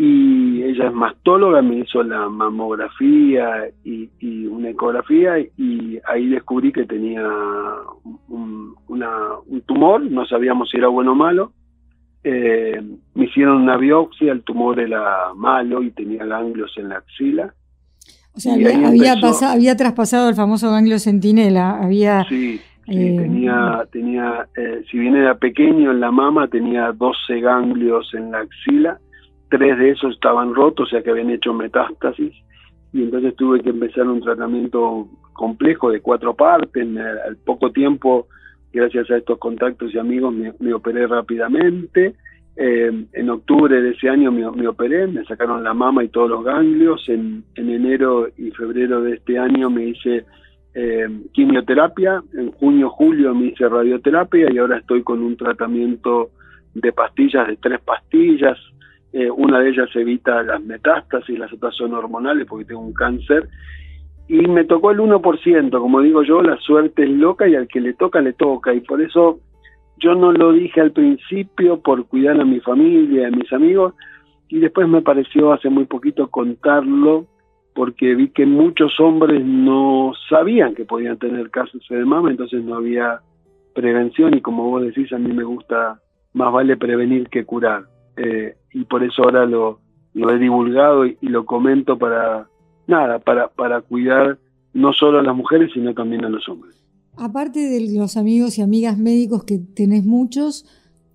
y 0.00 0.62
ella 0.62 0.86
es 0.86 0.94
mastóloga, 0.94 1.60
me 1.60 1.80
hizo 1.80 2.04
la 2.04 2.28
mamografía 2.28 3.68
y, 3.82 4.08
una 4.46 4.70
ecografía 4.70 5.40
y 5.40 5.98
ahí 6.06 6.28
descubrí 6.28 6.70
que 6.70 6.84
tenía 6.84 7.28
un, 8.28 8.76
un 8.86 9.60
tumor, 9.66 10.00
no 10.02 10.24
sabíamos 10.24 10.70
si 10.70 10.76
era 10.76 10.86
bueno 10.86 11.12
o 11.12 11.14
malo, 11.16 11.52
eh, 12.22 12.80
me 13.14 13.24
hicieron 13.24 13.62
una 13.62 13.76
biopsia, 13.76 14.30
el 14.30 14.44
tumor 14.44 14.78
era 14.78 15.34
malo 15.34 15.82
y 15.82 15.90
tenía 15.90 16.24
ganglios 16.24 16.72
en 16.76 16.90
la 16.90 16.98
axila. 16.98 17.52
O 18.34 18.38
sea, 18.38 18.54
había, 18.54 18.70
había, 19.52 19.76
traspasado 19.76 20.28
el 20.28 20.36
famoso 20.36 20.70
ganglio 20.70 21.00
centinela, 21.00 21.82
había... 21.82 22.24
Sí, 22.28 22.60
eh, 22.86 23.16
tenía, 23.18 23.84
tenía 23.90 24.46
eh, 24.56 24.84
si 24.88 24.96
bien 24.96 25.16
era 25.16 25.36
pequeño 25.38 25.90
en 25.90 25.98
la 25.98 26.12
mama, 26.12 26.46
tenía 26.46 26.92
12 26.92 27.40
ganglios 27.40 28.14
en 28.14 28.30
la 28.30 28.38
axila, 28.38 29.00
tres 29.48 29.78
de 29.78 29.90
esos 29.90 30.14
estaban 30.14 30.54
rotos, 30.54 30.86
o 30.86 30.90
sea 30.90 31.02
que 31.02 31.10
habían 31.10 31.30
hecho 31.30 31.52
metástasis, 31.52 32.34
y 32.92 33.02
entonces 33.02 33.36
tuve 33.36 33.60
que 33.60 33.70
empezar 33.70 34.06
un 34.06 34.20
tratamiento 34.20 35.08
complejo 35.32 35.90
de 35.90 36.00
cuatro 36.00 36.34
partes, 36.34 36.86
al 36.96 37.36
poco 37.36 37.70
tiempo 37.70 38.26
gracias 38.72 39.10
a 39.10 39.16
estos 39.16 39.38
contactos 39.38 39.94
y 39.94 39.98
amigos 39.98 40.34
me, 40.58 40.72
operé 40.72 41.06
rápidamente. 41.06 42.14
Eh, 42.56 43.04
en 43.12 43.30
octubre 43.30 43.80
de 43.80 43.90
ese 43.90 44.08
año 44.08 44.32
me, 44.32 44.66
operé, 44.66 45.06
me 45.06 45.24
sacaron 45.24 45.62
la 45.62 45.74
mama 45.74 46.02
y 46.02 46.08
todos 46.08 46.28
los 46.28 46.44
ganglios. 46.44 47.08
En, 47.08 47.44
enero 47.54 48.28
y 48.36 48.50
febrero 48.50 49.02
de 49.02 49.14
este 49.14 49.38
año 49.38 49.70
me 49.70 49.88
hice 49.88 50.24
eh, 50.74 51.08
quimioterapia. 51.32 52.22
En 52.34 52.50
junio, 52.52 52.90
julio 52.90 53.34
me 53.34 53.46
hice 53.46 53.68
radioterapia 53.68 54.52
y 54.52 54.58
ahora 54.58 54.78
estoy 54.78 55.02
con 55.02 55.22
un 55.22 55.36
tratamiento 55.36 56.30
de 56.74 56.92
pastillas, 56.92 57.48
de 57.48 57.56
tres 57.56 57.80
pastillas. 57.80 58.58
Eh, 59.12 59.30
una 59.30 59.60
de 59.60 59.70
ellas 59.70 59.88
evita 59.94 60.42
las 60.42 60.62
metástasis, 60.62 61.38
las 61.38 61.52
otras 61.52 61.74
son 61.74 61.94
hormonales 61.94 62.46
porque 62.46 62.66
tengo 62.66 62.80
un 62.80 62.92
cáncer 62.92 63.48
y 64.28 64.46
me 64.46 64.64
tocó 64.64 64.90
el 64.90 64.98
1%, 64.98 65.70
como 65.70 66.02
digo 66.02 66.22
yo, 66.22 66.42
la 66.42 66.58
suerte 66.58 67.04
es 67.04 67.10
loca 67.10 67.48
y 67.48 67.54
al 67.54 67.66
que 67.66 67.80
le 67.80 67.94
toca, 67.94 68.20
le 68.20 68.34
toca. 68.34 68.74
Y 68.74 68.80
por 68.80 69.00
eso 69.00 69.40
yo 69.96 70.14
no 70.14 70.32
lo 70.32 70.52
dije 70.52 70.82
al 70.82 70.92
principio 70.92 71.80
por 71.80 72.06
cuidar 72.06 72.38
a 72.38 72.44
mi 72.44 72.60
familia, 72.60 73.28
a 73.28 73.30
mis 73.30 73.50
amigos, 73.54 73.94
y 74.48 74.58
después 74.58 74.86
me 74.86 75.00
pareció 75.00 75.52
hace 75.52 75.70
muy 75.70 75.86
poquito 75.86 76.28
contarlo 76.28 77.26
porque 77.74 78.14
vi 78.14 78.28
que 78.28 78.44
muchos 78.44 79.00
hombres 79.00 79.42
no 79.44 80.12
sabían 80.28 80.74
que 80.74 80.84
podían 80.84 81.16
tener 81.16 81.50
casos 81.50 81.80
de 81.88 82.04
mama, 82.04 82.30
entonces 82.30 82.62
no 82.62 82.74
había 82.74 83.20
prevención 83.74 84.34
y 84.34 84.42
como 84.42 84.64
vos 84.64 84.82
decís, 84.82 85.10
a 85.12 85.18
mí 85.18 85.32
me 85.32 85.44
gusta, 85.44 86.00
más 86.34 86.52
vale 86.52 86.76
prevenir 86.76 87.28
que 87.28 87.44
curar. 87.44 87.84
Eh, 88.18 88.56
y 88.72 88.84
por 88.84 89.02
eso 89.02 89.22
ahora 89.22 89.46
lo, 89.46 89.80
lo 90.14 90.30
he 90.34 90.38
divulgado 90.38 91.06
y 91.06 91.16
lo 91.22 91.46
comento 91.46 91.98
para 91.98 92.48
nada, 92.86 93.18
para, 93.20 93.48
para 93.48 93.80
cuidar 93.80 94.38
no 94.74 94.92
solo 94.92 95.18
a 95.18 95.22
las 95.22 95.34
mujeres, 95.34 95.70
sino 95.72 95.94
también 95.94 96.24
a 96.24 96.28
los 96.28 96.48
hombres. 96.48 96.74
Aparte 97.16 97.60
de 97.60 97.98
los 97.98 98.16
amigos 98.16 98.58
y 98.58 98.62
amigas 98.62 98.98
médicos 98.98 99.44
que 99.44 99.58
tenés 99.58 100.04
muchos, 100.04 100.66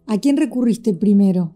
¿a 0.07 0.19
quién 0.19 0.37
recurriste 0.37 0.93
primero? 0.93 1.51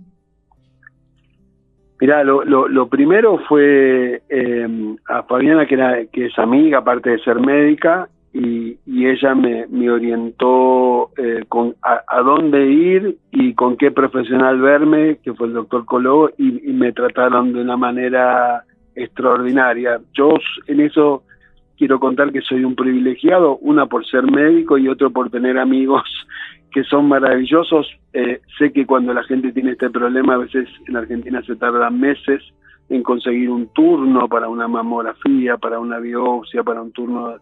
Mirá, 1.99 2.23
lo, 2.23 2.43
lo, 2.45 2.89
primero 2.89 3.39
fue 3.49 4.21
eh, 4.29 4.95
a 5.09 5.23
Fabiana, 5.23 5.65
que, 5.65 5.73
era, 5.73 6.05
que 6.05 6.27
es 6.27 6.37
amiga, 6.37 6.79
aparte 6.79 7.09
de 7.09 7.19
ser 7.19 7.39
médica, 7.39 8.07
y, 8.33 8.77
ella 9.05 9.35
me, 9.35 9.89
orientó 9.89 11.11
eh, 11.17 11.45
con 11.47 11.75
a, 11.81 12.21
dónde 12.21 12.67
ir 12.67 13.17
y 13.31 13.53
con 13.53 13.77
qué 13.77 13.91
profesional 13.91 14.59
verme, 14.59 15.17
que 15.23 15.33
fue 15.33 15.47
el 15.47 15.53
doctor 15.53 15.85
Coló, 15.85 16.29
y, 16.37 16.51
me 16.73 16.91
trataron 16.91 17.53
de 17.53 17.61
una 17.61 17.77
manera 17.77 18.63
extraordinaria. 18.95 20.01
Yo 20.13 20.33
en 20.67 20.81
eso 20.81 21.23
quiero 21.77 21.99
contar 21.99 22.31
que 22.31 22.41
soy 22.41 22.63
un 22.63 22.75
privilegiado, 22.75 23.57
una 23.57 23.85
por 23.85 24.05
ser 24.05 24.23
médico 24.23 24.77
y 24.77 24.89
otro 24.89 25.11
por 25.11 25.29
tener 25.29 25.57
amigos 25.57 26.03
que 26.71 26.83
son 26.83 27.07
maravillosos. 27.07 27.87
Eh, 28.13 28.41
sé 28.57 28.71
que 28.71 28.85
cuando 28.85 29.13
la 29.13 29.23
gente 29.23 29.51
tiene 29.51 29.71
este 29.71 29.89
problema, 29.89 30.33
a 30.33 30.39
veces 30.39 30.67
en 30.87 30.97
Argentina 30.97 31.41
se 31.43 31.55
tardan 31.55 31.99
meses 31.99 32.43
en 32.89 33.03
conseguir 33.03 33.49
un 33.49 33.67
turno 33.69 34.27
para 34.27 34.47
una 34.47 34.67
mamografía, 34.67 35.57
para 35.57 35.79
una 35.79 35.99
biopsia, 35.99 36.63
para 36.63 36.81
un 36.81 36.91
turno 36.91 37.37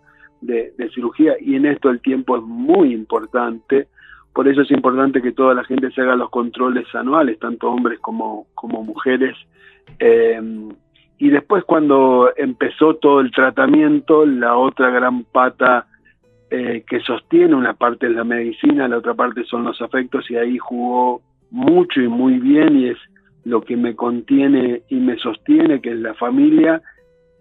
de, 0.46 0.74
cirugía, 0.94 1.36
y 1.40 1.56
en 1.56 1.66
esto 1.66 1.90
el 1.90 2.02
tiempo 2.02 2.38
es 2.38 2.44
muy 2.44 2.94
importante. 2.94 3.88
Por 4.34 4.48
eso 4.48 4.62
es 4.62 4.72
importante 4.72 5.22
que 5.22 5.32
toda 5.32 5.54
la 5.54 5.64
gente 5.64 5.92
se 5.92 6.02
haga 6.02 6.16
los 6.16 6.30
controles 6.30 6.86
anuales, 6.94 7.40
tanto 7.40 7.70
hombres 7.70 8.00
como, 8.00 8.48
como 8.54 8.84
mujeres. 8.84 9.36
Eh, 10.00 10.42
y 11.18 11.30
después 11.30 11.64
cuando 11.64 12.32
empezó 12.36 12.96
todo 12.96 13.22
el 13.22 13.32
tratamiento, 13.32 14.26
la 14.26 14.58
otra 14.58 14.90
gran 14.90 15.24
pata 15.24 15.88
eh, 16.50 16.84
que 16.88 17.00
sostiene, 17.00 17.56
una 17.56 17.74
parte 17.74 18.08
es 18.08 18.14
la 18.14 18.24
medicina, 18.24 18.88
la 18.88 18.98
otra 18.98 19.14
parte 19.14 19.44
son 19.46 19.64
los 19.64 19.82
afectos, 19.82 20.30
y 20.30 20.36
ahí 20.36 20.58
jugó 20.58 21.22
mucho 21.52 22.02
y 22.02 22.08
muy 22.08 22.40
bien, 22.40 22.78
y 22.78 22.90
es 22.90 22.98
lo 23.46 23.62
que 23.62 23.78
me 23.78 23.96
contiene 23.96 24.82
y 24.90 24.96
me 24.96 25.18
sostiene, 25.18 25.80
que 25.80 25.92
es 25.92 26.00
la 26.00 26.14
familia 26.16 26.82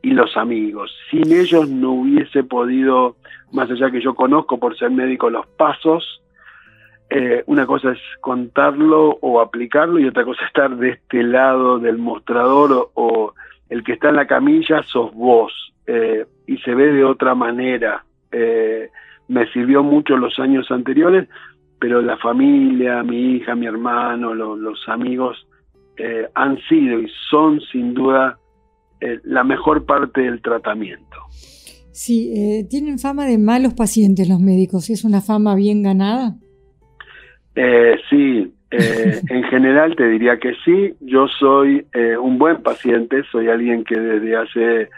y 0.04 0.10
los 0.10 0.36
amigos. 0.36 0.94
Sin 1.10 1.32
ellos 1.32 1.66
no 1.70 1.92
hubiese 1.92 2.44
podido, 2.44 3.16
más 3.52 3.70
allá 3.70 3.90
que 3.90 4.02
yo 4.02 4.14
conozco 4.14 4.60
por 4.60 4.76
ser 4.76 4.90
médico 4.90 5.30
los 5.30 5.46
pasos, 5.46 6.20
eh, 7.08 7.42
una 7.46 7.64
cosa 7.64 7.92
es 7.92 7.98
contarlo 8.20 9.18
o 9.22 9.40
aplicarlo 9.40 9.98
y 9.98 10.06
otra 10.06 10.24
cosa 10.24 10.42
es 10.42 10.48
estar 10.48 10.76
de 10.76 10.90
este 10.90 11.22
lado 11.22 11.78
del 11.78 11.96
mostrador 11.96 12.90
o, 12.92 13.32
el 13.70 13.82
que 13.82 13.94
está 13.94 14.10
en 14.10 14.16
la 14.16 14.26
camilla 14.26 14.82
sos 14.82 15.12
vos 15.14 15.72
eh, 15.86 16.26
y 16.46 16.58
se 16.58 16.74
ve 16.74 16.92
de 16.92 17.02
otra 17.02 17.34
manera. 17.34 18.04
Eh, 18.30 18.90
me 19.28 19.46
sirvió 19.52 19.82
mucho 19.82 20.18
los 20.18 20.38
años 20.38 20.70
anteriores, 20.70 21.28
pero 21.80 22.02
la 22.02 22.18
familia, 22.18 23.02
mi 23.02 23.36
hija, 23.36 23.54
mi 23.54 23.66
hermano, 23.66 24.34
los 24.34 24.86
amigos 24.86 25.46
han 26.34 26.58
sido 26.68 26.98
y 26.98 27.08
son 27.30 27.60
sin 27.60 27.94
duda 27.94 28.36
eh, 29.04 29.20
la 29.24 29.44
mejor 29.44 29.84
parte 29.84 30.22
del 30.22 30.40
tratamiento. 30.40 31.16
Sí, 31.92 32.32
eh, 32.34 32.64
tienen 32.68 32.98
fama 32.98 33.26
de 33.26 33.38
malos 33.38 33.74
pacientes 33.74 34.28
los 34.28 34.40
médicos, 34.40 34.90
¿es 34.90 35.04
una 35.04 35.20
fama 35.20 35.54
bien 35.54 35.82
ganada? 35.82 36.34
sí, 38.10 38.52
en 38.70 39.42
general 39.44 39.94
te 39.94 40.08
diría 40.08 40.38
que 40.38 40.54
sí, 40.64 40.92
yo 40.98 41.28
soy 41.38 41.86
un 42.20 42.36
buen 42.36 42.64
paciente, 42.64 43.22
soy 43.30 43.48
alguien 43.48 43.84
que 43.84 43.96
desde 43.96 44.36
hace 44.36 44.88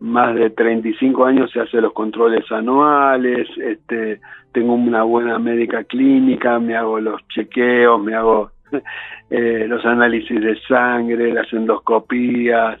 más 0.00 0.34
de 0.34 0.50
35 0.50 1.24
años 1.24 1.50
se 1.50 1.60
hace 1.60 1.80
los 1.80 1.94
controles 1.94 2.44
anuales, 2.52 3.48
este, 3.56 4.20
tengo 4.52 4.74
una 4.74 5.02
buena 5.02 5.38
médica 5.38 5.84
clínica, 5.84 6.58
me 6.58 6.76
hago 6.76 7.00
los 7.00 7.26
chequeos, 7.28 8.02
me 8.02 8.14
hago 8.14 8.50
eh, 9.30 9.66
los 9.66 9.84
análisis 9.84 10.40
de 10.40 10.60
sangre, 10.68 11.32
las 11.32 11.50
endoscopías, 11.52 12.80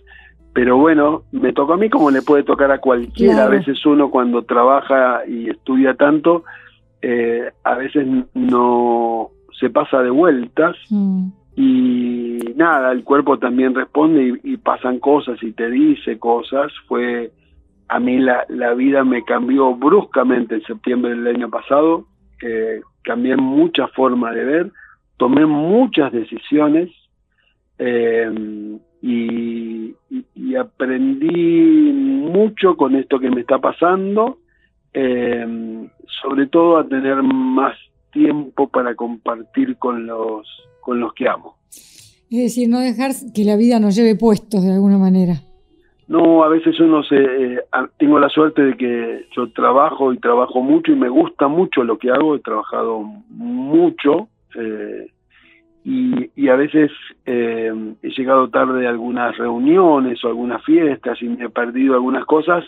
pero 0.54 0.78
bueno, 0.78 1.24
me 1.32 1.52
tocó 1.52 1.74
a 1.74 1.76
mí 1.76 1.90
como 1.90 2.10
le 2.10 2.22
puede 2.22 2.44
tocar 2.44 2.70
a 2.70 2.78
cualquiera. 2.78 3.44
A 3.44 3.48
veces 3.48 3.84
uno 3.84 4.10
cuando 4.10 4.42
trabaja 4.42 5.26
y 5.26 5.50
estudia 5.50 5.94
tanto, 5.94 6.44
eh, 7.02 7.50
a 7.64 7.74
veces 7.74 8.06
no 8.34 9.30
se 9.58 9.68
pasa 9.70 10.02
de 10.02 10.10
vueltas 10.10 10.76
mm. 10.90 11.28
y 11.56 12.38
nada, 12.56 12.92
el 12.92 13.04
cuerpo 13.04 13.38
también 13.38 13.74
responde 13.74 14.40
y, 14.42 14.56
pasan 14.56 15.00
cosas 15.00 15.42
y 15.42 15.52
te 15.52 15.68
dice 15.70 16.18
cosas. 16.18 16.72
Fue 16.86 17.32
a 17.88 18.00
mí 18.00 18.18
la, 18.18 18.46
la 18.48 18.72
vida 18.74 19.04
me 19.04 19.24
cambió 19.24 19.74
bruscamente 19.74 20.54
en 20.54 20.62
septiembre 20.62 21.10
del 21.10 21.26
año 21.26 21.50
pasado, 21.50 22.06
eh, 22.42 22.80
cambié 23.02 23.36
mucha 23.36 23.88
forma 23.88 24.32
de 24.32 24.44
ver 24.44 24.72
tomé 25.16 25.46
muchas 25.46 26.12
decisiones 26.12 26.90
eh, 27.78 28.30
y, 29.06 30.54
aprendí 30.56 31.92
mucho 31.92 32.76
con 32.76 32.94
esto 32.94 33.18
que 33.18 33.28
me 33.28 33.40
está 33.40 33.58
pasando, 33.58 34.38
eh, 34.94 35.88
sobre 36.22 36.46
todo 36.46 36.78
a 36.78 36.86
tener 36.86 37.22
más 37.22 37.76
tiempo 38.12 38.68
para 38.68 38.94
compartir 38.94 39.76
con 39.76 40.06
los, 40.06 40.46
con 40.80 41.00
los 41.00 41.12
que 41.12 41.28
amo. 41.28 41.56
Es 42.30 42.38
decir, 42.38 42.68
no 42.68 42.78
dejar 42.78 43.10
que 43.34 43.44
la 43.44 43.56
vida 43.56 43.78
nos 43.80 43.96
lleve 43.96 44.16
puestos 44.16 44.62
de 44.64 44.72
alguna 44.72 44.96
manera. 44.96 45.34
No, 46.06 46.44
a 46.44 46.48
veces 46.48 46.78
uno 46.80 47.02
se... 47.02 47.16
Eh, 47.16 47.58
tengo 47.98 48.18
la 48.18 48.28
suerte 48.28 48.62
de 48.62 48.76
que 48.76 49.26
yo 49.36 49.50
trabajo 49.52 50.12
y 50.12 50.18
trabajo 50.18 50.62
mucho 50.62 50.92
y 50.92 50.96
me 50.96 51.08
gusta 51.08 51.48
mucho 51.48 51.82
lo 51.82 51.98
que 51.98 52.10
hago, 52.10 52.36
he 52.36 52.40
trabajado 52.40 53.02
mucho, 53.28 54.28
eh, 54.58 55.08
y, 55.84 56.48
a 56.48 56.56
veces 56.56 56.90
eh, 57.26 57.72
he 58.02 58.08
llegado 58.10 58.48
tarde 58.48 58.86
a 58.86 58.90
algunas 58.90 59.36
reuniones 59.36 60.24
o 60.24 60.28
algunas 60.28 60.64
fiestas 60.64 61.20
y 61.20 61.28
me 61.28 61.44
he 61.44 61.50
perdido 61.50 61.94
algunas 61.94 62.24
cosas 62.24 62.64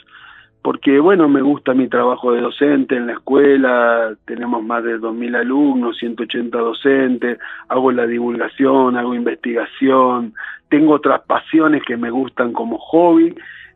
porque, 0.67 0.99
bueno, 0.99 1.29
me 1.29 1.43
gusta 1.43 1.75
mi 1.75 1.89
trabajo 1.89 2.33
de 2.33 2.41
docente 2.41 2.97
en 2.97 3.07
la 3.07 3.13
escuela, 3.13 4.17
tenemos 4.25 4.65
más 4.65 4.83
de 4.83 4.99
2.000 4.99 5.37
alumnos, 5.37 5.97
180 5.97 6.59
docentes, 6.59 7.39
hago 7.69 7.93
la 7.93 8.05
divulgación, 8.05 8.97
hago 8.97 9.15
investigación, 9.15 10.35
tengo 10.69 10.95
otras 10.95 11.23
pasiones 11.23 11.85
que 11.85 11.97
me 11.97 12.11
gustan 12.11 12.53
como 12.53 12.79
hobby 12.79 13.33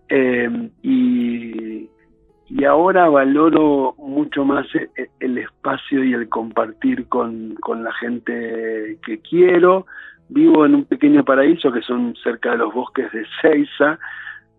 eh, 0.09 0.51
y, 0.83 1.89
y 2.51 2.65
ahora 2.65 3.09
valoro 3.09 3.95
mucho 3.97 4.45
más 4.45 4.67
e, 4.75 4.91
e, 4.97 5.09
el 5.21 5.39
espacio 5.39 6.03
y 6.03 6.15
el 6.15 6.29
compartir 6.29 7.07
con, 7.07 7.57
la 7.83 7.93
gente 7.95 8.99
que 9.07 9.21
quiero. 9.21 9.87
Vivo 10.29 10.67
en 10.67 10.75
un 10.75 10.85
pequeño 10.85 11.25
paraíso 11.25 11.71
que 11.71 11.81
son 11.83 12.15
cerca 12.23 12.51
de 12.51 12.59
los 12.59 12.75
bosques 12.75 13.11
de 13.13 13.25
Ceiza, 13.41 14.01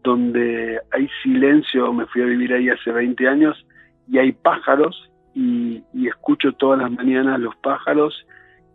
donde 0.03 0.79
hay 0.91 1.09
silencio, 1.21 1.91
me 1.93 2.05
fui 2.07 2.21
a 2.21 2.25
vivir 2.25 2.53
ahí 2.53 2.69
hace 2.69 2.91
20 2.91 3.27
años, 3.27 3.65
y 4.09 4.17
hay 4.17 4.31
pájaros, 4.31 5.09
y, 5.35 5.83
escucho 6.07 6.53
todas 6.53 6.79
las 6.79 6.91
mañanas 6.91 7.39
los 7.39 7.55
pájaros, 7.57 8.25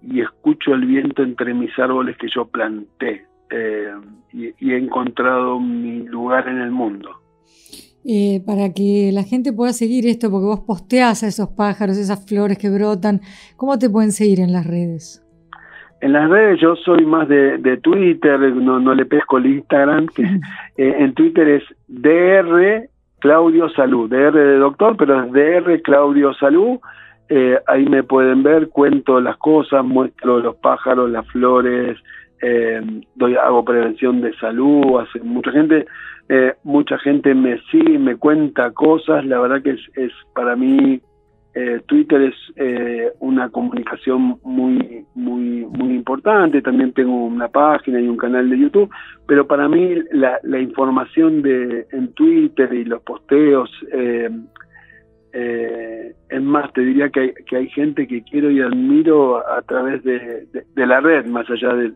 y 0.02 0.20
escucho 0.20 0.74
el 0.74 0.84
viento 0.84 1.22
entre 1.22 1.54
mis 1.54 1.76
árboles 1.78 2.16
que 2.18 2.28
yo 2.28 2.46
planté, 2.46 3.26
eh, 3.50 3.94
y 4.32 4.72
he 4.72 4.76
encontrado 4.76 5.58
mi 5.58 6.02
lugar 6.02 6.48
en 6.48 6.60
el 6.60 6.70
mundo. 6.70 7.20
Eh, 8.08 8.40
para 8.46 8.72
que 8.72 9.10
la 9.12 9.24
gente 9.24 9.52
pueda 9.52 9.72
seguir 9.72 10.06
esto, 10.06 10.30
porque 10.30 10.46
vos 10.46 10.60
posteás 10.60 11.24
a 11.24 11.26
esos 11.26 11.48
pájaros, 11.48 11.96
esas 11.96 12.24
flores 12.24 12.56
que 12.56 12.70
brotan. 12.70 13.20
¿Cómo 13.56 13.80
te 13.80 13.90
pueden 13.90 14.12
seguir 14.12 14.38
en 14.38 14.52
las 14.52 14.64
redes? 14.64 15.26
En 16.00 16.12
las 16.12 16.30
redes 16.30 16.60
yo 16.60 16.76
soy 16.76 17.04
más 17.04 17.26
de, 17.26 17.80
Twitter, 17.82 18.38
no, 18.38 18.94
le 18.94 19.06
pesco 19.06 19.38
el 19.38 19.46
Instagram, 19.46 20.06
que 20.06 20.22
eh, 20.76 20.96
en 21.00 21.14
Twitter 21.14 21.48
es 21.48 21.64
DR 21.88 22.88
Claudio 23.18 23.68
Salud, 23.70 24.08
DR 24.08 24.32
de 24.32 24.58
doctor, 24.58 24.96
pero 24.96 25.24
es 25.24 25.32
DR 25.32 25.82
Claudio 25.82 26.32
Salud. 26.34 26.78
Eh, 27.28 27.58
ahí 27.66 27.86
me 27.86 28.04
pueden 28.04 28.44
ver, 28.44 28.68
cuento 28.68 29.20
las 29.20 29.36
cosas, 29.38 29.84
muestro 29.84 30.38
los 30.38 30.54
pájaros, 30.56 31.10
las 31.10 31.26
flores, 31.26 31.98
doy, 33.16 33.34
hago 33.34 33.64
prevención 33.64 34.20
de 34.20 34.32
salud, 34.36 35.00
hace 35.00 35.18
mucha 35.24 35.50
gente 35.50 35.86
eh, 36.28 36.54
mucha 36.64 36.98
gente 36.98 37.34
me 37.34 37.60
sigue, 37.70 37.98
me 37.98 38.16
cuenta 38.16 38.72
cosas, 38.72 39.24
la 39.24 39.38
verdad 39.38 39.62
que 39.62 39.70
es, 39.70 40.12
para 40.34 40.56
mí 40.56 41.00
eh, 41.54 41.80
Twitter 41.86 42.20
es 42.20 42.34
eh, 42.56 43.12
una 43.20 43.48
comunicación 43.48 44.40
muy, 44.42 45.06
muy, 45.14 45.64
muy 45.66 45.94
importante, 45.94 46.62
también 46.62 46.92
tengo 46.92 47.26
una 47.26 47.46
página 47.46 48.00
y 48.00 48.08
un 48.08 48.16
canal 48.16 48.50
de 48.50 48.58
YouTube, 48.58 48.90
pero 49.28 49.46
para 49.46 49.68
mí 49.68 49.98
la, 50.10 50.40
información 50.58 51.42
de, 51.42 51.86
en 51.92 52.12
Twitter 52.14 52.72
y 52.74 52.84
los 52.84 53.02
posteos, 53.02 53.70
es 55.32 56.42
más, 56.42 56.72
te 56.72 56.80
diría 56.80 57.10
que 57.10 57.20
hay, 57.20 57.34
que 57.46 57.56
hay 57.56 57.68
gente 57.68 58.08
que 58.08 58.22
quiero 58.24 58.50
y 58.50 58.60
admiro 58.60 59.46
a 59.46 59.62
través 59.62 60.02
de, 60.02 60.48
la 60.74 61.00
red, 61.00 61.26
más 61.26 61.48
allá 61.50 61.74
de 61.74 61.94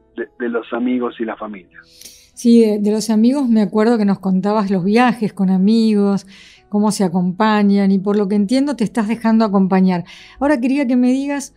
los 0.48 0.72
amigos 0.72 1.18
y 1.18 1.24
la 1.24 1.36
familia. 1.36 1.80
Sí, 2.40 2.64
de, 2.64 2.90
los 2.90 3.10
amigos 3.10 3.50
me 3.50 3.60
acuerdo 3.60 3.98
que 3.98 4.06
nos 4.06 4.18
contabas 4.18 4.70
los 4.70 4.82
viajes 4.82 5.34
con 5.34 5.50
amigos, 5.50 6.26
cómo 6.70 6.90
se 6.90 7.04
acompañan 7.04 7.92
y 7.92 7.98
por 7.98 8.16
lo 8.16 8.28
que 8.28 8.34
entiendo 8.34 8.76
te 8.76 8.82
estás 8.82 9.08
dejando 9.08 9.44
acompañar. 9.44 10.06
Ahora 10.38 10.58
quería 10.58 10.86
que 10.86 10.96
me 10.96 11.12
digas 11.12 11.52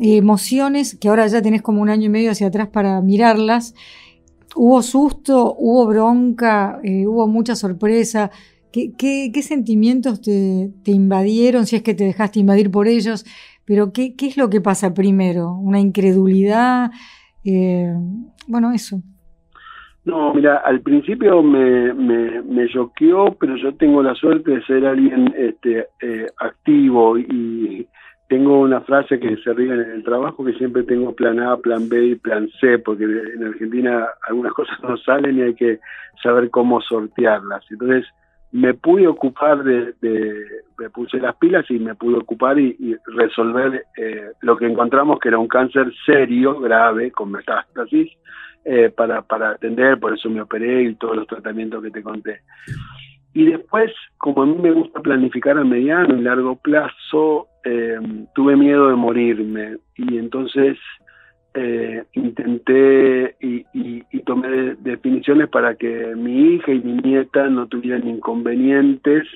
eh, 0.00 0.18
emociones 0.18 0.94
que 0.94 1.08
ahora 1.08 1.26
ya 1.26 1.42
tenés 1.42 1.60
como 1.60 1.82
un 1.82 1.88
año 1.88 2.06
y 2.06 2.08
medio 2.08 2.30
hacia 2.30 2.46
atrás 2.46 2.68
para 2.68 3.00
mirarlas. 3.00 3.74
¿Hubo 4.54 4.80
susto? 4.82 5.56
¿Hubo 5.58 5.86
bronca? 5.86 6.78
Eh, 6.84 7.04
¿Hubo 7.04 7.26
mucha 7.26 7.56
sorpresa? 7.56 8.30
¿Qué, 8.70 9.32
sentimientos 9.42 10.20
te, 10.20 10.70
invadieron, 10.84 11.66
si 11.66 11.74
es 11.74 11.82
que 11.82 11.94
te 11.94 12.04
dejaste 12.04 12.38
invadir 12.38 12.70
por 12.70 12.86
ellos? 12.86 13.26
Pero 13.64 13.92
¿qué, 13.92 14.14
es 14.16 14.36
lo 14.36 14.50
que 14.50 14.60
pasa 14.60 14.94
primero? 14.94 15.52
¿Una 15.56 15.80
incredulidad? 15.80 16.92
Eh, 17.42 17.92
bueno, 18.46 18.70
eso. 18.72 19.02
No, 20.04 20.34
mira, 20.34 20.56
al 20.56 20.80
principio 20.80 21.42
me, 21.42 21.94
me, 21.94 22.42
me 22.42 22.68
choqueó, 22.68 23.36
pero 23.38 23.56
yo 23.56 23.74
tengo 23.76 24.02
la 24.02 24.14
suerte 24.14 24.50
de 24.50 24.62
ser 24.64 24.84
alguien 24.84 25.32
este, 25.36 25.86
eh, 26.00 26.26
activo 26.38 27.16
y 27.16 27.86
tengo 28.28 28.60
una 28.60 28.80
frase 28.80 29.20
que 29.20 29.36
se 29.36 29.52
ríe 29.52 29.74
en 29.74 29.80
el 29.80 30.04
trabajo 30.04 30.44
que 30.44 30.54
siempre 30.54 30.82
tengo 30.84 31.14
plan 31.14 31.38
A, 31.38 31.56
plan 31.58 31.88
B 31.88 32.06
y 32.06 32.14
plan 32.16 32.48
C, 32.60 32.78
porque 32.78 33.04
en 33.04 33.44
Argentina 33.44 34.08
algunas 34.26 34.54
cosas 34.54 34.76
no 34.82 34.96
salen 34.96 35.38
y 35.38 35.42
hay 35.42 35.54
que 35.54 35.78
saber 36.22 36.50
cómo 36.50 36.80
sortearlas. 36.80 37.62
Entonces 37.70 38.06
me 38.50 38.74
pude 38.74 39.06
ocupar 39.06 39.62
de, 39.62 39.94
me 40.78 40.90
puse 40.90 41.18
las 41.18 41.36
pilas 41.36 41.70
y 41.70 41.78
me 41.78 41.94
pude 41.94 42.16
ocupar 42.16 42.58
y, 42.58 42.96
resolver 43.14 43.84
eh, 43.96 44.32
lo 44.40 44.56
que 44.56 44.66
encontramos 44.66 45.18
que 45.20 45.28
era 45.28 45.38
un 45.38 45.48
cáncer 45.48 45.92
serio, 46.06 46.58
grave, 46.58 47.10
con 47.10 47.30
metástasis, 47.30 48.10
eh, 48.64 48.90
para, 48.90 49.22
para 49.22 49.50
atender, 49.50 49.98
por 49.98 50.14
eso 50.14 50.30
me 50.30 50.40
operé 50.40 50.82
y 50.84 50.94
todos 50.94 51.16
los 51.16 51.26
tratamientos 51.26 51.82
que 51.82 51.90
te 51.90 52.02
conté. 52.02 52.40
Y 53.34 53.46
después, 53.46 53.90
como 54.18 54.42
a 54.42 54.46
mí 54.46 54.56
me 54.60 54.72
gusta 54.72 55.00
planificar 55.00 55.56
a 55.56 55.64
mediano 55.64 56.16
y 56.16 56.22
largo 56.22 56.56
plazo, 56.56 57.48
eh, 57.64 57.98
tuve 58.34 58.56
miedo 58.56 58.88
de 58.88 58.96
morirme 58.96 59.76
y 59.96 60.18
entonces 60.18 60.76
eh, 61.54 62.04
intenté 62.12 63.36
y, 63.40 63.62
tomé 64.24 64.76
definiciones 64.78 65.48
para 65.48 65.74
que 65.74 66.14
mi 66.16 66.54
hija 66.54 66.72
y 66.72 66.80
mi 66.80 66.94
nieta 66.94 67.48
no 67.48 67.66
tuvieran 67.66 68.06
inconvenientes 68.06 69.26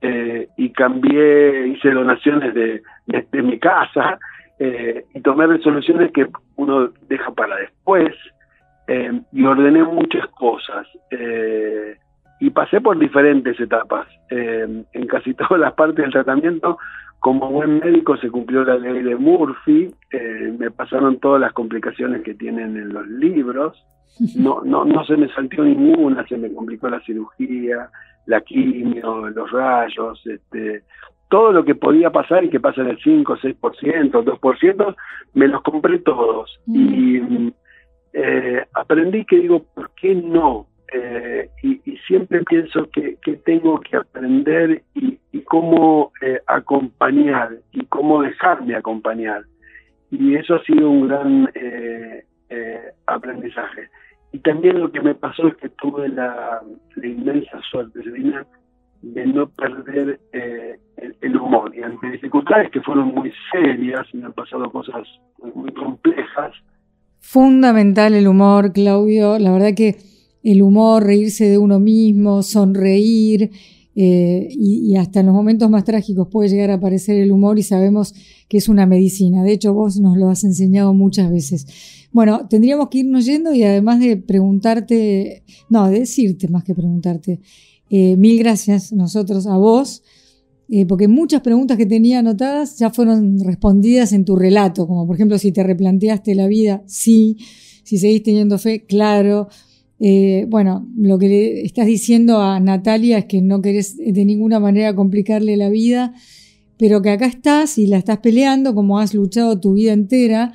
eh, 0.00 0.48
y 0.56 0.70
cambié, 0.70 1.68
hice 1.68 1.90
donaciones 1.90 2.54
de, 2.54 2.82
de, 3.06 3.42
mi 3.42 3.58
casa 3.58 4.18
y 5.14 5.20
tomé 5.20 5.46
resoluciones 5.46 6.12
que 6.12 6.28
uno 6.56 6.88
deja 7.08 7.30
para 7.32 7.56
después 7.56 8.14
y 8.88 9.44
ordené 9.44 9.82
muchas 9.84 10.26
cosas 10.28 10.86
y 12.40 12.50
pasé 12.50 12.80
por 12.80 12.98
diferentes 12.98 13.58
etapas. 13.60 14.06
en 14.28 15.06
casi 15.08 15.34
todas 15.34 15.60
las 15.60 15.72
partes 15.74 16.04
del 16.04 16.12
tratamiento 16.12 16.78
como 17.22 17.52
buen 17.52 17.78
médico 17.78 18.16
se 18.16 18.30
cumplió 18.30 18.64
la 18.64 18.76
ley 18.76 19.00
de 19.00 19.14
Murphy, 19.14 19.94
eh, 20.10 20.56
me 20.58 20.72
pasaron 20.72 21.20
todas 21.20 21.40
las 21.40 21.52
complicaciones 21.52 22.22
que 22.22 22.34
tienen 22.34 22.76
en 22.76 22.92
los 22.92 23.06
libros, 23.06 23.80
no, 24.36 24.62
no, 24.64 24.84
no 24.84 25.04
se 25.04 25.16
me 25.16 25.28
saltó 25.28 25.62
ninguna, 25.62 26.26
se 26.26 26.36
me 26.36 26.52
complicó 26.52 26.90
la 26.90 26.98
cirugía, 27.02 27.88
la 28.26 28.40
quimio, 28.40 29.28
los 29.28 29.52
rayos, 29.52 30.20
este, 30.26 30.82
todo 31.30 31.52
lo 31.52 31.64
que 31.64 31.76
podía 31.76 32.10
pasar 32.10 32.42
y 32.42 32.50
que 32.50 32.58
pasa 32.58 32.80
en 32.80 32.88
el 32.88 32.98
5, 32.98 33.36
6%, 33.36 34.10
2%, 34.10 34.96
me 35.34 35.46
los 35.46 35.62
compré 35.62 36.00
todos. 36.00 36.58
Y 36.66 37.20
eh, 38.12 38.64
aprendí 38.74 39.24
que 39.24 39.36
digo, 39.36 39.64
¿por 39.74 39.90
qué 39.94 40.14
no? 40.14 40.66
Eh, 40.92 41.48
y, 41.62 41.80
siempre 42.06 42.42
pienso 42.44 42.88
que, 42.90 43.16
tengo 43.44 43.80
que 43.80 43.96
aprender 43.96 44.82
y, 44.94 45.18
cómo 45.44 46.12
eh, 46.22 46.40
acompañar 46.46 47.50
y 47.72 47.84
cómo 47.86 48.22
dejarme 48.22 48.74
acompañar. 48.74 49.44
Y 50.10 50.34
eso 50.34 50.54
ha 50.54 50.64
sido 50.64 50.90
un 50.90 51.08
gran 51.08 51.50
eh, 51.54 52.24
aprendizaje. 53.06 53.88
Y 54.32 54.38
también 54.38 54.80
lo 54.80 54.90
que 54.90 55.00
me 55.00 55.14
pasó 55.14 55.48
es 55.48 55.56
que 55.56 55.68
tuve 55.70 56.08
la, 56.08 56.62
inmensa 57.02 57.60
suerte, 57.70 58.00
de 58.00 59.26
no 59.26 59.48
perder 59.48 60.20
el, 60.32 61.36
humor. 61.36 61.74
Y 61.74 61.82
ante 61.82 62.10
dificultades 62.10 62.70
que 62.70 62.80
fueron 62.80 63.08
muy 63.08 63.32
serias, 63.50 64.06
me 64.14 64.26
han 64.26 64.32
pasado 64.32 64.70
cosas 64.70 65.06
muy 65.54 65.72
complejas. 65.72 66.52
Fundamental 67.22 68.14
el 68.14 68.26
humor, 68.26 68.72
Claudio. 68.72 69.38
La 69.38 69.52
verdad 69.52 69.72
que 69.74 69.96
el 70.42 70.60
humor, 70.60 71.04
reírse 71.04 71.48
de 71.48 71.56
uno 71.56 71.78
mismo, 71.78 72.42
sonreír, 72.42 73.52
eh, 73.94 74.48
y, 74.50 74.96
hasta 74.96 75.20
en 75.20 75.26
los 75.26 75.34
momentos 75.34 75.70
más 75.70 75.84
trágicos 75.84 76.28
puede 76.28 76.48
llegar 76.48 76.70
a 76.70 76.74
aparecer 76.74 77.16
el 77.16 77.30
humor 77.30 77.58
y 77.58 77.62
sabemos 77.62 78.12
que 78.48 78.58
es 78.58 78.68
una 78.68 78.86
medicina. 78.86 79.44
De 79.44 79.52
hecho, 79.52 79.72
vos 79.72 80.00
nos 80.00 80.18
lo 80.18 80.30
has 80.30 80.44
enseñado 80.44 80.92
muchas 80.94 81.30
veces. 81.30 81.66
Bueno, 82.10 82.48
tendríamos 82.48 82.88
que 82.88 82.98
irnos 82.98 83.24
yendo 83.24 83.54
y 83.54 83.62
además 83.62 84.00
de 84.00 84.16
preguntarte, 84.16 85.44
no, 85.70 85.88
de 85.88 86.00
decirte 86.00 86.48
más 86.48 86.64
que 86.64 86.74
preguntarte, 86.74 87.40
eh, 87.88 88.16
mil 88.16 88.38
gracias 88.38 88.92
nosotros 88.92 89.46
a 89.46 89.56
vos, 89.56 90.02
eh, 90.74 90.86
porque 90.86 91.06
muchas 91.06 91.42
preguntas 91.42 91.76
que 91.76 91.84
tenía 91.84 92.20
anotadas 92.20 92.78
ya 92.78 92.88
fueron 92.88 93.38
respondidas 93.40 94.14
en 94.14 94.24
tu 94.24 94.36
relato, 94.36 94.86
como 94.86 95.06
por 95.06 95.16
ejemplo 95.16 95.36
si 95.36 95.52
te 95.52 95.62
replanteaste 95.62 96.34
la 96.34 96.46
vida, 96.46 96.82
sí, 96.86 97.36
si 97.82 97.98
seguís 97.98 98.22
teniendo 98.22 98.56
fe, 98.56 98.86
claro. 98.86 99.48
Eh, 100.00 100.46
bueno, 100.48 100.88
lo 100.96 101.18
que 101.18 101.28
le 101.28 101.62
estás 101.66 101.84
diciendo 101.84 102.40
a 102.40 102.58
Natalia 102.58 103.18
es 103.18 103.26
que 103.26 103.42
no 103.42 103.60
querés 103.60 103.98
de 103.98 104.24
ninguna 104.24 104.60
manera 104.60 104.96
complicarle 104.96 105.58
la 105.58 105.68
vida, 105.68 106.14
pero 106.78 107.02
que 107.02 107.10
acá 107.10 107.26
estás 107.26 107.76
y 107.76 107.86
la 107.86 107.98
estás 107.98 108.20
peleando 108.20 108.74
como 108.74 108.98
has 108.98 109.12
luchado 109.12 109.60
tu 109.60 109.74
vida 109.74 109.92
entera, 109.92 110.54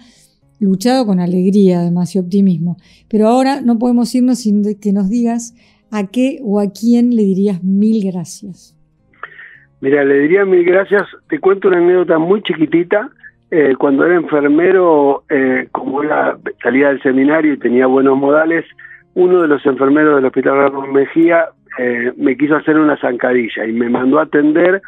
luchado 0.58 1.06
con 1.06 1.20
alegría 1.20 1.82
además 1.82 2.16
y 2.16 2.18
optimismo. 2.18 2.78
Pero 3.08 3.28
ahora 3.28 3.62
no 3.62 3.78
podemos 3.78 4.16
irnos 4.16 4.40
sin 4.40 4.64
que 4.80 4.94
nos 4.94 5.10
digas 5.10 5.54
a 5.92 6.08
qué 6.08 6.40
o 6.44 6.60
a 6.60 6.72
quién 6.72 7.16
le 7.16 7.22
dirías 7.22 7.64
mil 7.64 8.04
gracias. 8.04 8.77
Mira, 9.82 10.04
le 10.04 10.20
diría 10.20 10.46
mil 10.46 10.64
gracias. 10.64 11.08
Te 11.30 11.40
cuento 11.40 11.68
una 11.68 11.78
anécdota 11.78 12.18
muy 12.18 12.42
chiquitita. 12.42 13.10
Eh, 13.50 13.76
cuando 13.78 14.06
era 14.06 14.16
enfermero, 14.16 15.24
eh, 15.30 15.68
como 15.72 16.04
era, 16.04 16.38
salía 16.62 16.90
del 16.90 17.02
seminario 17.02 17.54
y 17.54 17.58
tenía 17.58 17.88
buenos 17.88 18.18
modales, 18.18 18.66
uno 19.14 19.42
de 19.42 19.48
los 19.48 19.66
enfermeros 19.66 20.16
del 20.16 20.26
Hospital 20.26 20.58
Ramón 20.58 20.94
Mejía 20.94 21.46
eh, 21.80 22.12
me 22.18 22.36
quiso 22.36 22.56
hacer 22.56 22.78
una 22.78 22.98
zancadilla 22.98 23.66
y 23.66 23.72
me 23.72 23.90
mandó 23.90 24.20
a 24.20 24.24
atender 24.24 24.82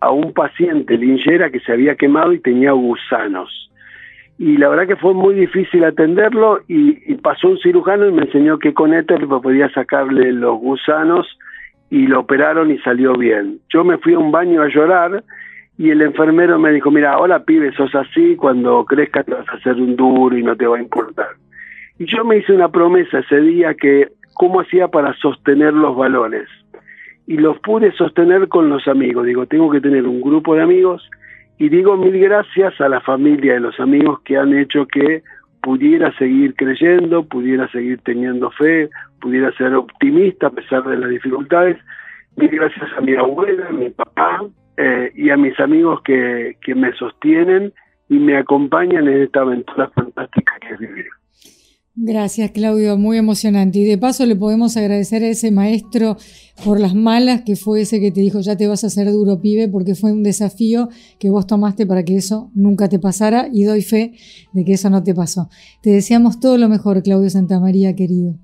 a 0.00 0.10
un 0.10 0.32
paciente 0.32 0.98
linchera 0.98 1.50
que 1.50 1.60
se 1.60 1.72
había 1.72 1.94
quemado 1.94 2.32
y 2.32 2.40
tenía 2.40 2.72
gusanos. 2.72 3.70
Y 4.38 4.56
la 4.56 4.68
verdad 4.68 4.88
que 4.88 4.96
fue 4.96 5.14
muy 5.14 5.34
difícil 5.34 5.84
atenderlo 5.84 6.60
y, 6.66 7.14
pasó 7.22 7.48
un 7.48 7.58
cirujano 7.58 8.08
y 8.08 8.12
me 8.12 8.22
enseñó 8.22 8.58
que 8.58 8.74
con 8.74 8.92
éter 8.92 9.28
podía 9.28 9.68
sacarle 9.70 10.32
los 10.32 10.58
gusanos 10.58 11.28
y 11.92 12.06
lo 12.06 12.20
operaron 12.20 12.70
y 12.70 12.78
salió 12.78 13.12
bien. 13.12 13.58
Yo 13.68 13.84
me 13.84 13.98
fui 13.98 14.14
a 14.14 14.18
un 14.18 14.32
baño 14.32 14.62
a 14.62 14.68
llorar 14.68 15.22
y 15.76 15.90
el 15.90 16.00
enfermero 16.00 16.58
me 16.58 16.72
dijo, 16.72 16.90
mira, 16.90 17.18
hola 17.18 17.44
pibe, 17.44 17.70
sos 17.74 17.94
así, 17.94 18.34
cuando 18.34 18.86
crezcas 18.86 19.26
te 19.26 19.34
vas 19.34 19.46
a 19.50 19.56
hacer 19.56 19.74
un 19.74 19.94
duro 19.94 20.34
y 20.34 20.42
no 20.42 20.56
te 20.56 20.66
va 20.66 20.78
a 20.78 20.80
importar. 20.80 21.28
Y 21.98 22.06
yo 22.06 22.24
me 22.24 22.38
hice 22.38 22.54
una 22.54 22.70
promesa 22.70 23.18
ese 23.18 23.42
día 23.42 23.74
que 23.74 24.08
cómo 24.32 24.62
hacía 24.62 24.88
para 24.88 25.12
sostener 25.18 25.74
los 25.74 25.94
valores. 25.94 26.48
Y 27.26 27.36
los 27.36 27.58
pude 27.58 27.92
sostener 27.92 28.48
con 28.48 28.70
los 28.70 28.88
amigos. 28.88 29.26
Digo, 29.26 29.44
tengo 29.44 29.70
que 29.70 29.82
tener 29.82 30.06
un 30.06 30.22
grupo 30.22 30.54
de 30.54 30.62
amigos 30.62 31.06
y 31.58 31.68
digo 31.68 31.98
mil 31.98 32.18
gracias 32.18 32.80
a 32.80 32.88
la 32.88 33.02
familia 33.02 33.56
y 33.56 33.60
los 33.60 33.78
amigos 33.78 34.20
que 34.22 34.38
han 34.38 34.56
hecho 34.56 34.86
que 34.86 35.22
pudiera 35.62 36.10
seguir 36.16 36.54
creyendo, 36.54 37.24
pudiera 37.24 37.68
seguir 37.68 38.00
teniendo 38.02 38.50
fe, 38.50 38.88
pudiera 39.22 39.52
ser 39.52 39.74
optimista 39.74 40.48
a 40.48 40.50
pesar 40.50 40.82
de 40.84 40.96
las 40.98 41.08
dificultades. 41.08 41.78
Mil 42.36 42.50
gracias 42.50 42.90
a 42.96 43.00
mi 43.00 43.14
abuela, 43.14 43.68
a 43.68 43.72
mi 43.72 43.90
papá 43.90 44.44
eh, 44.76 45.12
y 45.14 45.30
a 45.30 45.36
mis 45.36 45.58
amigos 45.60 46.00
que, 46.02 46.56
que 46.60 46.74
me 46.74 46.92
sostienen 46.94 47.72
y 48.08 48.18
me 48.18 48.36
acompañan 48.36 49.08
en 49.08 49.22
esta 49.22 49.40
aventura 49.40 49.90
fantástica 49.94 50.52
que 50.60 50.74
es 50.74 50.80
vivir. 50.80 51.06
Gracias, 51.94 52.52
Claudio, 52.52 52.96
muy 52.96 53.18
emocionante. 53.18 53.78
Y 53.78 53.84
de 53.84 53.98
paso 53.98 54.24
le 54.24 54.34
podemos 54.34 54.78
agradecer 54.78 55.22
a 55.22 55.28
ese 55.28 55.50
maestro 55.50 56.16
por 56.64 56.80
las 56.80 56.94
malas, 56.94 57.42
que 57.42 57.54
fue 57.54 57.82
ese 57.82 58.00
que 58.00 58.10
te 58.10 58.20
dijo, 58.22 58.40
ya 58.40 58.56
te 58.56 58.66
vas 58.66 58.82
a 58.82 58.86
hacer 58.86 59.10
duro, 59.12 59.42
pibe, 59.42 59.68
porque 59.68 59.94
fue 59.94 60.10
un 60.10 60.22
desafío 60.22 60.88
que 61.18 61.28
vos 61.28 61.46
tomaste 61.46 61.86
para 61.86 62.02
que 62.02 62.16
eso 62.16 62.50
nunca 62.54 62.88
te 62.88 62.98
pasara 62.98 63.48
y 63.52 63.64
doy 63.64 63.82
fe 63.82 64.14
de 64.54 64.64
que 64.64 64.72
eso 64.72 64.88
no 64.88 65.02
te 65.02 65.14
pasó. 65.14 65.50
Te 65.82 65.90
deseamos 65.90 66.40
todo 66.40 66.56
lo 66.56 66.70
mejor, 66.70 67.02
Claudio 67.02 67.28
Santamaría, 67.28 67.94
querido. 67.94 68.36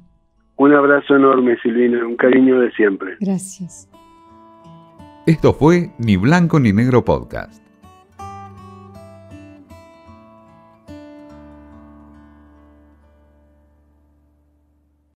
Un 0.59 0.75
abrazo 0.75 1.15
enorme, 1.15 1.57
Silvina, 1.63 2.05
un 2.05 2.17
cariño 2.17 2.59
de 2.59 2.73
siempre. 2.73 3.17
Gracias. 3.21 3.89
Esto 5.25 5.53
fue 5.53 5.91
Ni 5.99 6.17
Blanco 6.17 6.59
ni 6.59 6.73
Negro 6.73 7.05
Podcast. 7.05 7.68